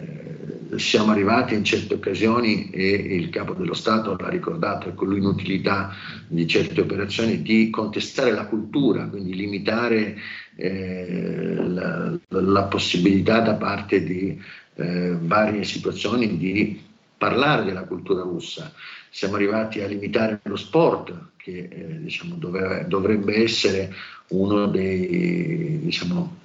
siamo 0.77 1.11
arrivati 1.11 1.53
in 1.53 1.63
certe 1.63 1.95
occasioni 1.95 2.69
e 2.69 2.85
il 2.87 3.29
capo 3.29 3.53
dello 3.53 3.73
Stato 3.73 4.15
l'ha 4.17 4.29
ricordato 4.29 4.93
con 4.93 5.09
l'inutilità 5.09 5.93
di 6.27 6.47
certe 6.47 6.81
operazioni 6.81 7.41
di 7.41 7.69
contestare 7.69 8.31
la 8.31 8.45
cultura, 8.45 9.07
quindi 9.07 9.35
limitare 9.35 10.17
eh, 10.55 11.55
la, 11.55 12.17
la, 12.27 12.63
possibilità 12.63 13.39
da 13.39 13.55
parte 13.55 14.03
di 14.03 14.39
eh, 14.75 15.15
varie 15.19 15.63
situazioni 15.63 16.37
di 16.37 16.81
parlare 17.17 17.63
della 17.63 17.83
cultura 17.83 18.21
russa. 18.21 18.73
Siamo 19.09 19.35
arrivati 19.35 19.81
a 19.81 19.87
limitare 19.87 20.39
lo 20.43 20.55
sport, 20.55 21.31
che 21.37 21.67
eh, 21.69 21.99
diciamo, 22.01 22.35
dovrebbe, 22.35 22.85
dovrebbe 22.87 23.43
essere 23.43 23.93
uno 24.29 24.67
dei 24.67 25.79
diciamo, 25.83 26.37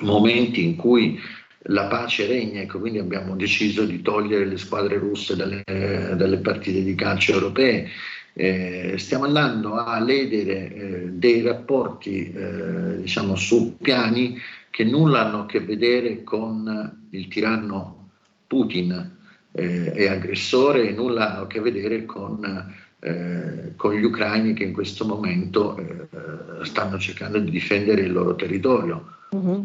momenti 0.00 0.64
in 0.64 0.76
cui 0.76 1.18
la 1.66 1.86
pace 1.86 2.26
regna, 2.26 2.60
ecco, 2.60 2.78
quindi 2.78 2.98
abbiamo 2.98 3.36
deciso 3.36 3.84
di 3.84 4.02
togliere 4.02 4.44
le 4.44 4.56
squadre 4.56 4.98
russe 4.98 5.36
dalle, 5.36 5.62
dalle 5.64 6.38
partite 6.38 6.82
di 6.82 6.94
calcio 6.94 7.32
europee. 7.32 7.88
Eh, 8.34 8.94
stiamo 8.96 9.24
andando 9.24 9.74
a 9.74 10.00
ledere 10.00 10.74
eh, 10.74 11.08
dei 11.10 11.42
rapporti 11.42 12.32
eh, 12.32 12.96
diciamo, 13.02 13.36
su 13.36 13.76
piani 13.76 14.38
che 14.70 14.84
nulla 14.84 15.26
hanno 15.26 15.40
a 15.40 15.46
che 15.46 15.60
vedere 15.60 16.22
con 16.22 17.06
il 17.10 17.28
tiranno 17.28 18.08
Putin 18.46 19.18
eh, 19.52 19.92
e 19.94 20.08
aggressore 20.08 20.88
e 20.88 20.92
nulla 20.92 21.32
hanno 21.32 21.42
a 21.42 21.46
che 21.46 21.60
vedere 21.60 22.06
con, 22.06 22.74
eh, 23.00 23.72
con 23.76 23.92
gli 23.92 24.02
ucraini 24.02 24.54
che 24.54 24.64
in 24.64 24.72
questo 24.72 25.04
momento 25.04 25.76
eh, 25.76 26.64
stanno 26.64 26.98
cercando 26.98 27.38
di 27.38 27.50
difendere 27.50 28.00
il 28.00 28.12
loro 28.12 28.34
territorio. 28.34 29.16
Mm-hmm. 29.36 29.60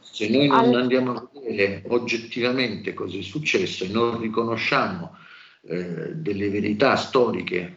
Se 0.00 0.28
noi 0.30 0.48
non 0.48 0.74
andiamo 0.74 1.12
a 1.12 1.28
vedere 1.46 1.82
oggettivamente 1.88 2.92
cosa 2.94 3.16
è 3.16 3.22
successo 3.22 3.84
e 3.84 3.88
non 3.88 4.20
riconosciamo 4.20 5.16
eh, 5.62 6.14
delle 6.14 6.50
verità 6.50 6.96
storiche, 6.96 7.76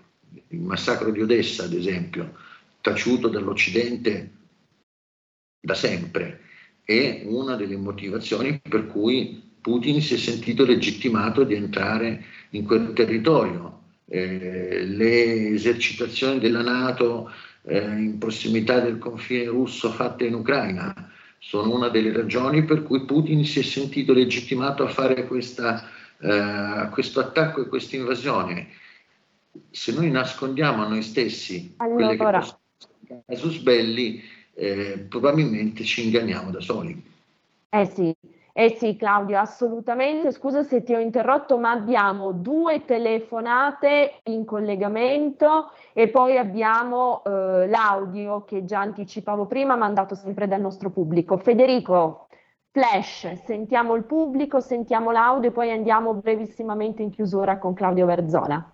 il 0.49 0.59
massacro 0.59 1.11
di 1.11 1.21
Odessa 1.21 1.63
ad 1.63 1.73
esempio, 1.73 2.35
taciuto 2.81 3.27
dall'Occidente 3.27 4.31
da 5.61 5.73
sempre, 5.73 6.41
è 6.83 7.23
una 7.25 7.55
delle 7.55 7.77
motivazioni 7.77 8.59
per 8.61 8.87
cui 8.87 9.47
Putin 9.61 10.01
si 10.01 10.15
è 10.15 10.17
sentito 10.17 10.65
legittimato 10.65 11.43
di 11.43 11.53
entrare 11.53 12.23
in 12.51 12.65
quel 12.65 12.93
territorio. 12.93 13.77
Eh, 14.11 14.85
le 14.85 15.49
esercitazioni 15.49 16.39
della 16.39 16.63
Nato 16.63 17.29
eh, 17.63 17.79
in 17.79 18.17
prossimità 18.17 18.79
del 18.79 18.97
confine 18.97 19.45
russo 19.45 19.91
fatte 19.91 20.25
in 20.25 20.33
Ucraina 20.33 21.08
sono 21.39 21.73
una 21.73 21.89
delle 21.89 22.11
ragioni 22.11 22.63
per 22.63 22.83
cui 22.83 23.05
Putin 23.05 23.45
si 23.45 23.59
è 23.59 23.63
sentito 23.63 24.13
legittimato 24.13 24.83
a 24.83 24.89
fare 24.89 25.25
questa, 25.25 25.89
eh, 26.19 26.89
questo 26.91 27.21
attacco 27.21 27.61
e 27.61 27.67
questa 27.67 27.95
invasione. 27.95 28.67
Se 29.71 29.93
noi 29.93 30.11
nascondiamo 30.11 30.83
a 30.83 30.87
noi 30.87 31.01
stessi 31.01 31.73
allora. 31.77 31.95
quelle 31.95 32.17
che 32.17 32.37
possono 32.37 33.23
casus 33.25 33.57
belli, 33.59 34.21
eh, 34.53 35.05
probabilmente 35.07 35.83
ci 35.83 36.03
inganniamo 36.03 36.51
da 36.51 36.59
soli. 36.59 37.01
Eh 37.69 37.85
sì, 37.85 38.13
eh 38.61 38.75
sì, 38.75 38.97
Claudio, 38.97 39.39
assolutamente. 39.39 40.33
Scusa 40.33 40.63
se 40.63 40.83
ti 40.83 40.93
ho 40.93 40.99
interrotto, 40.99 41.57
ma 41.57 41.71
abbiamo 41.71 42.33
due 42.33 42.83
telefonate 42.83 44.19
in 44.23 44.43
collegamento 44.43 45.71
e 45.93 46.09
poi 46.09 46.37
abbiamo 46.37 47.23
eh, 47.23 47.67
l'audio 47.69 48.43
che 48.43 48.65
già 48.65 48.81
anticipavo 48.81 49.45
prima, 49.45 49.77
mandato 49.77 50.13
sempre 50.13 50.45
dal 50.45 50.59
nostro 50.59 50.89
pubblico. 50.89 51.37
Federico, 51.37 52.27
flash, 52.71 53.31
sentiamo 53.45 53.95
il 53.95 54.03
pubblico, 54.03 54.59
sentiamo 54.59 55.11
l'audio 55.11 55.51
e 55.51 55.53
poi 55.53 55.71
andiamo 55.71 56.15
brevissimamente 56.15 57.01
in 57.01 57.11
chiusura 57.11 57.59
con 57.59 57.73
Claudio 57.73 58.05
Verzola. 58.05 58.71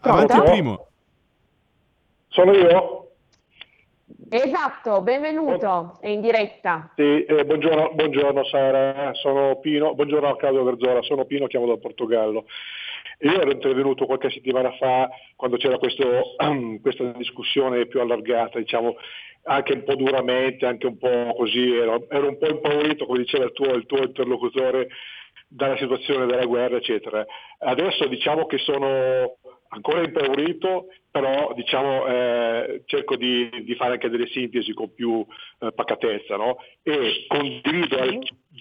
Avanti 0.00 0.40
primo. 0.40 0.86
Sono 2.28 2.52
io? 2.52 3.03
Esatto, 4.34 5.00
benvenuto, 5.00 5.96
è 6.00 6.08
in 6.08 6.20
diretta. 6.20 6.90
Sì, 6.96 7.22
eh, 7.24 7.44
buongiorno, 7.44 7.92
buongiorno, 7.94 8.44
Sara, 8.46 9.14
sono 9.14 9.60
Pino, 9.60 9.94
buongiorno 9.94 10.26
a 10.26 10.36
Claudio 10.36 10.64
Verzola, 10.64 11.02
sono 11.02 11.24
Pino, 11.24 11.46
chiamo 11.46 11.66
dal 11.66 11.78
Portogallo. 11.78 12.46
Io 13.20 13.40
ero 13.40 13.52
intervenuto 13.52 14.06
qualche 14.06 14.30
settimana 14.30 14.72
fa 14.72 15.08
quando 15.36 15.56
c'era 15.56 15.78
questo, 15.78 16.34
questa 16.82 17.04
discussione 17.12 17.86
più 17.86 18.00
allargata, 18.00 18.58
diciamo, 18.58 18.96
anche 19.44 19.72
un 19.72 19.84
po' 19.84 19.94
duramente, 19.94 20.66
anche 20.66 20.88
un 20.88 20.98
po' 20.98 21.32
così, 21.36 21.72
ero, 21.72 22.04
ero 22.10 22.26
un 22.26 22.36
po' 22.36 22.48
impaurito, 22.48 23.06
come 23.06 23.20
diceva 23.20 23.44
il 23.44 23.52
tuo, 23.52 23.72
il 23.72 23.86
tuo 23.86 24.02
interlocutore, 24.02 24.88
dalla 25.46 25.76
situazione 25.76 26.26
della 26.26 26.46
guerra, 26.46 26.78
eccetera. 26.78 27.24
Adesso 27.58 28.08
diciamo 28.08 28.46
che 28.46 28.58
sono 28.58 29.36
ancora 29.68 30.02
impaurito, 30.02 30.86
però 31.14 31.52
diciamo, 31.54 32.08
eh, 32.08 32.82
cerco 32.86 33.14
di, 33.14 33.48
di, 33.62 33.76
fare 33.76 33.92
anche 33.92 34.08
delle 34.08 34.26
sintesi 34.26 34.72
con 34.72 34.92
più 34.92 35.24
eh, 35.60 35.70
pacatezza 35.70 36.34
no? 36.34 36.56
e 36.82 37.24
condivido 37.28 37.98
al 37.98 38.18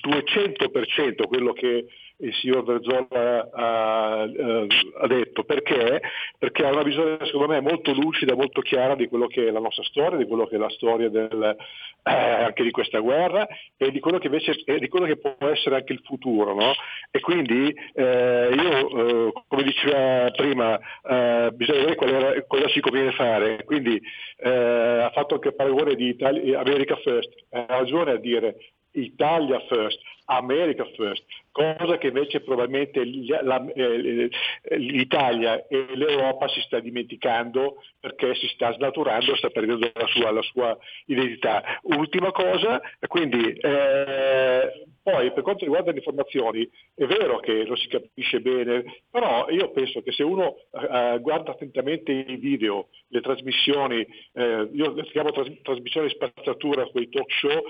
200% 0.07 1.25
quello 1.27 1.51
che 1.53 1.87
il 2.23 2.33
signor 2.35 2.63
Verzola 2.63 3.49
ha, 3.51 4.23
eh, 4.23 4.67
ha, 5.01 5.07
detto. 5.07 5.43
Perché? 5.43 6.01
Perché 6.37 6.65
ha 6.65 6.71
una 6.71 6.83
visione 6.83 7.17
secondo 7.25 7.47
me 7.47 7.59
molto 7.59 7.93
lucida, 7.93 8.35
molto 8.35 8.61
chiara 8.61 8.95
di 8.95 9.07
quello 9.07 9.27
che 9.27 9.47
è 9.47 9.51
la 9.51 9.59
nostra 9.59 9.83
storia, 9.83 10.17
di 10.17 10.25
quello 10.25 10.47
che 10.47 10.55
è 10.55 10.59
la 10.59 10.69
storia 10.69 11.09
del, 11.09 11.55
eh, 12.03 12.11
anche 12.11 12.63
di 12.63 12.71
questa 12.71 12.99
guerra 12.99 13.45
e 13.77 13.91
di 13.91 13.99
quello 13.99 14.17
che 14.17 14.27
invece 14.27 14.53
di 14.65 14.87
quello 14.87 15.05
che 15.05 15.17
può 15.17 15.35
essere 15.49 15.75
anche 15.75 15.93
il 15.93 16.01
futuro. 16.03 16.53
No? 16.53 16.71
E 17.11 17.19
quindi 17.19 17.73
eh, 17.93 18.49
io, 18.53 19.27
eh, 19.27 19.33
come 19.47 19.63
diceva 19.63 20.31
prima, 20.31 20.77
eh, 20.77 21.51
bisogna 21.53 21.85
vedere 21.85 22.17
era, 22.17 22.43
cosa 22.47 22.69
si 22.69 22.79
conviene 22.79 23.11
fare. 23.11 23.63
Quindi 23.65 24.01
ha 24.43 25.09
fatto 25.13 25.35
anche 25.35 25.49
il 25.49 25.55
paragone 25.55 25.95
di 25.95 26.07
Italia, 26.09 26.59
America 26.59 26.95
First, 26.97 27.29
ha 27.51 27.65
ragione 27.67 28.11
a 28.11 28.17
dire 28.17 28.57
Italia 28.93 29.59
first, 29.67 29.99
America 30.25 30.85
first, 30.95 31.23
cosa 31.51 31.97
che 31.97 32.07
invece 32.07 32.41
probabilmente 32.41 33.01
eh, 33.01 34.29
l'Italia 34.77 35.67
e 35.67 35.85
l'Europa 35.95 36.47
si 36.47 36.61
sta 36.61 36.79
dimenticando 36.79 37.83
perché 37.99 38.33
si 38.35 38.47
sta 38.47 38.73
snaturando, 38.73 39.35
sta 39.35 39.49
perdendo 39.49 39.91
la 39.93 40.07
sua, 40.07 40.31
la 40.31 40.41
sua 40.41 40.77
identità. 41.05 41.79
Ultima 41.83 42.31
cosa, 42.31 42.81
quindi 43.07 43.51
eh, 43.51 44.85
poi 45.03 45.33
per 45.33 45.43
quanto 45.43 45.65
riguarda 45.65 45.91
le 45.91 45.97
informazioni 45.97 46.67
è 46.95 47.05
vero 47.05 47.39
che 47.39 47.65
lo 47.65 47.75
si 47.75 47.87
capisce 47.87 48.39
bene, 48.39 49.01
però 49.11 49.49
io 49.49 49.71
penso 49.71 50.01
che 50.01 50.13
se 50.13 50.23
uno 50.23 50.55
eh, 50.71 51.19
guarda 51.19 51.51
attentamente 51.51 52.11
i 52.11 52.37
video, 52.37 52.87
le 53.09 53.19
trasmissioni, 53.19 54.07
eh, 54.33 54.69
io 54.71 54.93
chiamo 55.11 55.31
tras- 55.31 55.61
trasmissioni 55.61 56.09
spazzatura, 56.09 56.85
quei 56.85 57.09
talk 57.09 57.29
show, 57.31 57.63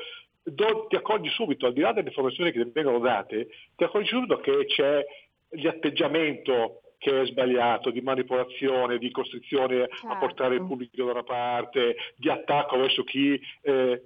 do, 0.43 0.87
ti 0.87 0.95
accorgi 0.95 1.29
subito, 1.29 1.65
al 1.65 1.73
di 1.73 1.81
là 1.81 1.93
delle 1.93 2.07
informazioni 2.07 2.51
che 2.51 2.63
ti 2.63 2.71
vengono 2.71 2.99
date, 2.99 3.47
ti 3.75 3.83
accorgi 3.83 4.07
subito 4.07 4.37
che 4.37 4.65
c'è 4.65 5.05
l'atteggiamento 5.49 6.81
che 6.97 7.21
è 7.21 7.25
sbagliato, 7.25 7.89
di 7.89 8.01
manipolazione, 8.01 8.97
di 8.97 9.11
costrizione 9.11 9.89
certo. 9.89 10.07
a 10.07 10.15
portare 10.17 10.55
il 10.55 10.65
pubblico 10.65 11.03
da 11.03 11.11
una 11.11 11.23
parte, 11.23 11.97
di 12.15 12.29
attacco 12.29 12.77
verso 12.77 13.03
chi 13.03 13.39
eh, 13.61 14.01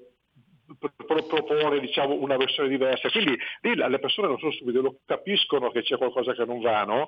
propone 1.27 1.79
diciamo, 1.79 2.15
una 2.15 2.37
versione 2.37 2.69
diversa. 2.69 3.09
Quindi 3.09 3.37
lì 3.61 3.75
le 3.75 3.99
persone 3.99 4.27
non 4.27 4.39
sono 4.39 4.51
subito, 4.51 4.81
lo 4.81 4.99
capiscono 5.05 5.69
che 5.69 5.83
c'è 5.83 5.97
qualcosa 5.97 6.33
che 6.33 6.45
non 6.45 6.59
va, 6.59 6.83
no? 6.83 7.05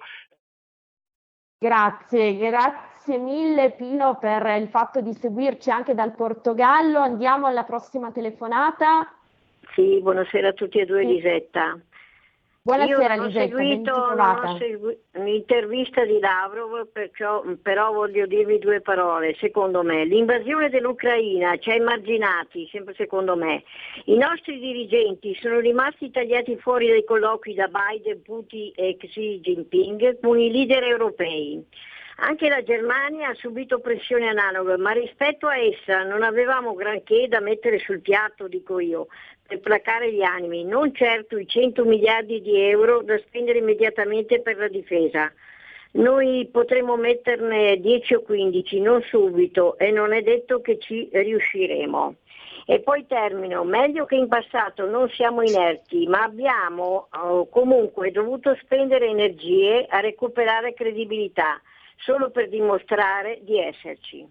Grazie, 1.58 2.38
grazie 2.38 3.18
mille 3.18 3.72
Pino 3.72 4.18
per 4.18 4.46
il 4.62 4.70
fatto 4.70 5.02
di 5.02 5.14
seguirci 5.14 5.72
anche 5.72 5.94
dal 5.94 6.16
Portogallo. 6.16 7.00
Andiamo 7.00 7.48
alla 7.48 7.64
prossima 7.64 8.12
telefonata. 8.12 9.19
Sì, 9.74 10.00
buonasera 10.02 10.50
a 10.50 10.54
tutti 10.54 10.80
e 10.80 10.86
due, 10.86 11.02
sì. 11.02 11.08
Lisetta. 11.08 11.80
Buonasera 12.62 13.14
Io 13.16 13.18
non 13.18 13.28
Lisetta, 13.28 13.56
ho 13.56 13.58
seguito, 13.58 13.92
non 14.16 14.20
ho 14.20 14.58
seguito 14.58 15.00
l'intervista 15.14 16.06
di 16.06 16.20
Lavrov, 16.20 16.88
perciò, 16.92 17.44
però 17.62 17.94
voglio 17.94 18.26
dirvi 18.26 18.60
due 18.60 18.82
parole. 18.82 19.34
Secondo 19.40 19.82
me, 19.82 20.06
l'invasione 20.06 20.70
dell'Ucraina 20.70 21.58
ci 21.58 21.72
ha 21.72 21.76
emarginati, 21.76 22.68
sempre 22.70 22.94
secondo 22.96 23.36
me. 23.36 23.64
I 24.06 24.18
nostri 24.18 24.60
dirigenti 24.60 25.34
sono 25.42 25.60
rimasti 25.60 26.12
tagliati 26.12 26.58
fuori 26.58 26.88
dai 26.90 27.06
colloqui 27.06 27.54
da 27.54 27.70
Biden, 27.70 28.22
Putin 28.22 28.72
e 28.76 28.98
Xi 28.98 29.40
Jinping 29.40 30.20
con 30.20 30.38
i 30.38 30.52
leader 30.52 30.84
europei. 30.84 31.66
Anche 32.22 32.50
la 32.50 32.62
Germania 32.62 33.30
ha 33.30 33.34
subito 33.34 33.80
pressioni 33.80 34.28
analoghe, 34.28 34.76
ma 34.76 34.92
rispetto 34.92 35.48
a 35.48 35.58
essa 35.58 36.04
non 36.04 36.22
avevamo 36.22 36.74
granché 36.74 37.30
da 37.30 37.40
mettere 37.40 37.80
sul 37.80 38.02
piatto, 38.02 38.50
dico 38.50 38.80
io, 38.80 39.08
per 39.50 39.60
placare 39.62 40.14
gli 40.14 40.22
animi, 40.22 40.64
non 40.64 40.94
certo 40.94 41.40
i 41.40 41.48
100 41.48 41.84
miliardi 41.84 42.40
di 42.40 42.56
euro 42.62 43.02
da 43.02 43.18
spendere 43.18 43.58
immediatamente 43.58 44.42
per 44.42 44.58
la 44.58 44.68
difesa. 44.68 45.32
Noi 45.94 46.48
potremo 46.52 46.96
metterne 46.96 47.80
10 47.80 48.14
o 48.14 48.22
15, 48.22 48.80
non 48.80 49.02
subito, 49.02 49.76
e 49.80 49.90
non 49.90 50.14
è 50.14 50.22
detto 50.22 50.62
che 50.62 50.78
ci 50.78 51.10
riusciremo. 51.12 52.16
E 52.68 52.82
poi 52.82 53.08
termino, 53.08 53.64
meglio 53.64 54.06
che 54.06 54.14
in 54.14 54.28
passato 54.28 54.86
non 54.86 55.10
siamo 55.10 55.42
inerti, 55.42 56.06
ma 56.06 56.22
abbiamo 56.22 57.08
oh, 57.12 57.50
comunque 57.50 58.12
dovuto 58.12 58.56
spendere 58.62 59.08
energie 59.08 59.88
a 59.90 60.00
recuperare 60.00 60.76
credibilità 60.76 61.60
solo 61.98 62.30
per 62.30 62.50
dimostrare 62.50 63.40
di 63.42 63.58
esserci. 63.58 64.28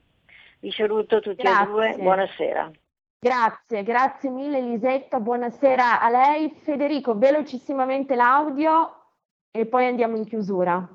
Vi 0.60 0.70
saluto 0.70 1.18
tutti 1.18 1.42
grazie. 1.42 1.62
e 1.62 1.66
due, 1.66 1.94
buonasera. 1.98 2.70
Grazie, 3.20 3.82
grazie 3.82 4.30
mille 4.30 4.58
Elisetta, 4.58 5.18
buonasera 5.18 6.00
a 6.00 6.08
lei. 6.08 6.54
Federico, 6.62 7.18
velocissimamente 7.18 8.14
l'audio 8.14 8.92
e 9.50 9.66
poi 9.66 9.88
andiamo 9.88 10.16
in 10.16 10.24
chiusura. 10.24 10.88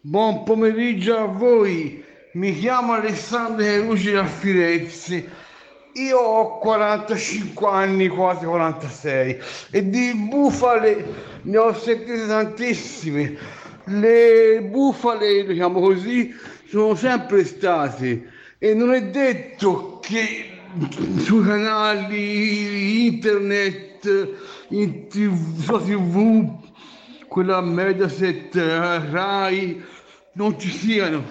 Buon 0.00 0.44
pomeriggio 0.44 1.18
a 1.18 1.26
voi, 1.26 2.02
mi 2.32 2.58
chiamo 2.58 2.94
Alessandro 2.94 3.62
Carucci 3.62 4.12
da 4.12 4.24
Firenze. 4.24 5.30
Io 5.92 6.18
ho 6.18 6.58
45 6.58 7.68
anni, 7.68 8.08
quasi 8.08 8.46
46, 8.46 9.38
e 9.70 9.86
di 9.90 10.14
bufale 10.14 11.04
ne 11.42 11.58
ho 11.58 11.74
sentite 11.74 12.26
tantissime. 12.26 13.36
Le 13.84 14.62
bufale, 14.62 15.44
diciamo 15.44 15.78
così, 15.78 16.34
sono 16.64 16.94
sempre 16.94 17.44
state 17.44 18.31
e 18.64 18.74
non 18.74 18.94
è 18.94 19.02
detto 19.06 19.98
che 20.00 20.48
sui 21.16 21.44
canali 21.44 23.06
internet, 23.06 24.36
in 24.68 25.08
TV, 25.08 25.58
su 25.58 25.78
TV, 25.84 26.48
quella 27.26 27.60
Mediaset, 27.60 28.54
Rai, 28.54 29.82
non 30.34 30.56
ci 30.60 30.70
siano. 30.70 31.24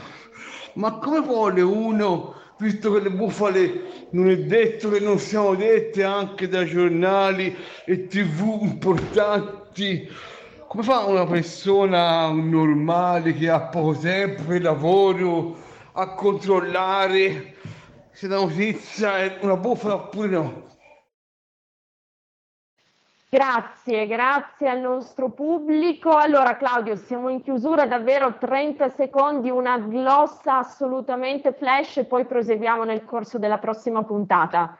Ma 0.73 0.97
come 0.97 1.21
vuole 1.21 1.61
uno, 1.61 2.34
visto 2.57 2.91
che 2.91 2.99
le 2.99 3.11
bufale 3.11 4.07
non 4.09 4.29
è 4.29 4.38
detto 4.39 4.89
che 4.89 4.99
non 4.99 5.17
siano 5.17 5.55
dette 5.55 6.03
anche 6.03 6.49
da 6.49 6.65
giornali 6.65 7.55
e 7.86 8.07
tv 8.07 8.59
importanti. 8.61 10.05
Come 10.67 10.84
fa 10.84 11.05
una 11.05 11.25
persona 11.25 12.29
normale 12.29 13.34
che 13.36 13.49
ha 13.49 13.61
poco 13.61 13.97
tempo 13.97 14.43
per 14.43 14.61
lavoro 14.61 15.69
a 15.94 16.14
controllare 16.14 17.56
se 18.12 18.28
la 18.28 18.36
notizia 18.36 19.18
è 19.18 19.39
una 19.42 19.58
bufala 19.58 19.96
oppure 19.96 20.28
no? 20.28 20.70
Grazie, 23.30 24.08
grazie 24.08 24.68
al 24.68 24.82
nostro 24.82 25.30
pubblico. 25.30 26.10
Allora 26.18 26.58
Claudio, 26.58 26.98
siamo 26.98 27.30
in 27.30 27.42
chiusura, 27.42 27.86
davvero 27.86 28.38
30 28.38 28.89
secondi, 28.89 29.50
una 29.50 29.78
glossa 29.78 30.58
assolutamente 30.58 31.54
flash 31.54 31.98
e 31.98 32.06
poi 32.06 32.26
proseguiamo 32.26 32.84
nel 32.84 33.06
corso 33.06 33.38
della 33.38 33.58
prossima 33.58 34.04
puntata. 34.04 34.78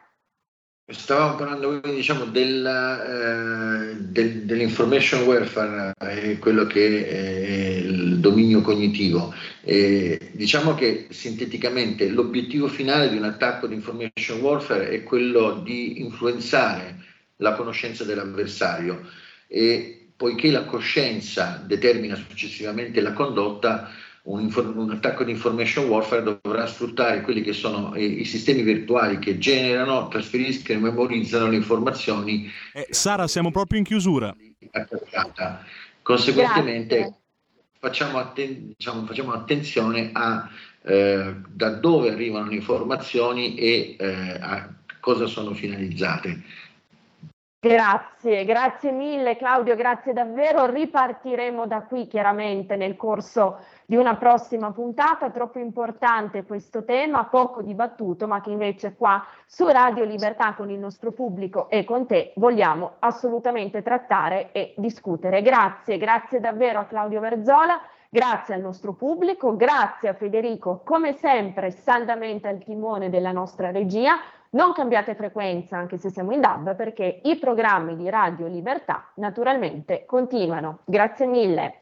Stavamo 0.92 1.36
parlando 1.36 1.80
diciamo, 1.80 2.26
del, 2.26 2.66
eh, 2.66 3.96
del, 4.00 4.44
dell'information 4.44 5.24
welfare, 5.24 5.94
eh, 6.00 6.38
quello 6.38 6.66
che 6.66 7.08
è 7.08 7.78
il 7.78 8.20
dominio 8.20 8.62
cognitivo. 8.62 9.34
Eh, 9.64 10.32
diciamo 10.34 10.76
che 10.76 11.08
sinteticamente 11.10 12.10
l'obiettivo 12.10 12.68
finale 12.68 13.10
di 13.10 13.18
un 13.18 13.24
attacco 13.24 13.68
di 13.68 13.76
information 13.76 14.40
warfare 14.42 14.90
è 14.90 15.04
quello 15.04 15.62
di 15.64 16.02
influenzare 16.02 16.98
la 17.38 17.54
conoscenza 17.54 18.04
dell'avversario 18.04 19.08
e 19.48 20.10
poiché 20.16 20.52
la 20.52 20.66
coscienza 20.66 21.64
determina 21.66 22.16
successivamente 22.16 23.02
la 23.02 23.14
condotta, 23.14 23.90
un, 24.24 24.52
un, 24.76 24.92
attacco 24.92 25.24
di 25.24 25.32
information 25.32 25.88
warfare 25.88 26.40
dovrà 26.42 26.68
sfruttare 26.68 27.22
quelli 27.22 27.42
che 27.42 27.54
sono 27.54 27.96
i, 27.96 28.22
i 28.22 28.26
sistemi 28.26 28.62
virtuali 28.62 29.18
che 29.18 29.38
generano, 29.40 30.08
trasferiscono 30.10 30.78
e 30.78 30.82
memorizzano 30.82 31.50
le 31.50 31.56
informazioni. 31.56 32.50
Eh, 32.74 32.88
Sara, 32.90 33.28
siamo 33.28 33.52
proprio 33.52 33.80
in 33.80 33.86
chiusura. 33.86 34.36
Conseguentemente 36.04 37.16
facciamo, 37.80 38.20
atten- 38.20 38.74
diciamo, 38.78 39.06
facciamo, 39.06 39.34
attenzione 39.34 40.12
a 40.14 40.48
eh, 40.84 41.36
da 41.48 41.70
dove 41.72 42.12
arrivano 42.12 42.50
le 42.50 42.56
informazioni 42.56 43.56
e 43.56 43.96
eh, 44.00 44.38
a 44.40 44.70
cosa 45.00 45.26
sono 45.26 45.54
finalizzate. 45.54 46.42
Grazie, 47.64 48.44
grazie 48.44 48.92
mille 48.92 49.38
Claudio, 49.38 49.76
grazie 49.76 50.14
davvero. 50.14 50.66
Ripartiremo 50.66 51.68
da 51.68 51.84
qui 51.84 52.08
chiaramente 52.08 52.76
nel 52.76 52.96
corso 52.96 53.60
di 53.92 53.98
una 53.98 54.16
prossima 54.16 54.72
puntata, 54.72 55.32
troppo 55.32 55.60
importante 55.60 56.46
questo 56.46 56.86
tema, 56.86 57.26
poco 57.26 57.62
dibattuto, 57.62 58.26
ma 58.26 58.40
che 58.40 58.50
invece 58.50 58.96
qua 58.96 59.22
su 59.46 59.68
Radio 59.68 60.06
Libertà 60.06 60.54
con 60.54 60.70
il 60.70 60.80
nostro 60.80 61.12
pubblico 61.12 61.70
e 61.70 61.84
con 61.84 62.08
te 62.08 62.32
vogliamo 62.38 62.94
assolutamente 63.00 63.82
trattare 63.82 64.54
e 64.54 64.74
discutere. 64.78 65.42
Grazie, 65.42 65.98
grazie 65.98 66.40
davvero 66.40 66.80
a 66.80 66.86
Claudio 66.86 67.20
Verzola. 67.20 67.82
Grazie 68.08 68.54
al 68.54 68.62
nostro 68.62 68.94
pubblico, 68.94 69.58
grazie 69.58 70.08
a 70.08 70.14
Federico, 70.14 70.84
come 70.86 71.12
sempre 71.18 71.72
saldamente 71.72 72.48
al 72.48 72.64
timone 72.64 73.10
della 73.10 73.34
nostra 73.34 73.72
regia. 73.72 74.16
Non 74.52 74.72
cambiate 74.72 75.16
frequenza 75.16 75.76
anche 75.76 75.98
se 75.98 76.10
siamo 76.10 76.32
in 76.32 76.40
DAB 76.40 76.78
perché 76.78 77.20
i 77.24 77.38
programmi 77.38 77.98
di 77.98 78.10
Radio 78.10 78.48
Libertà 78.48 79.12
naturalmente 79.16 80.06
continuano. 80.06 80.80
Grazie 80.86 81.26
mille. 81.26 81.82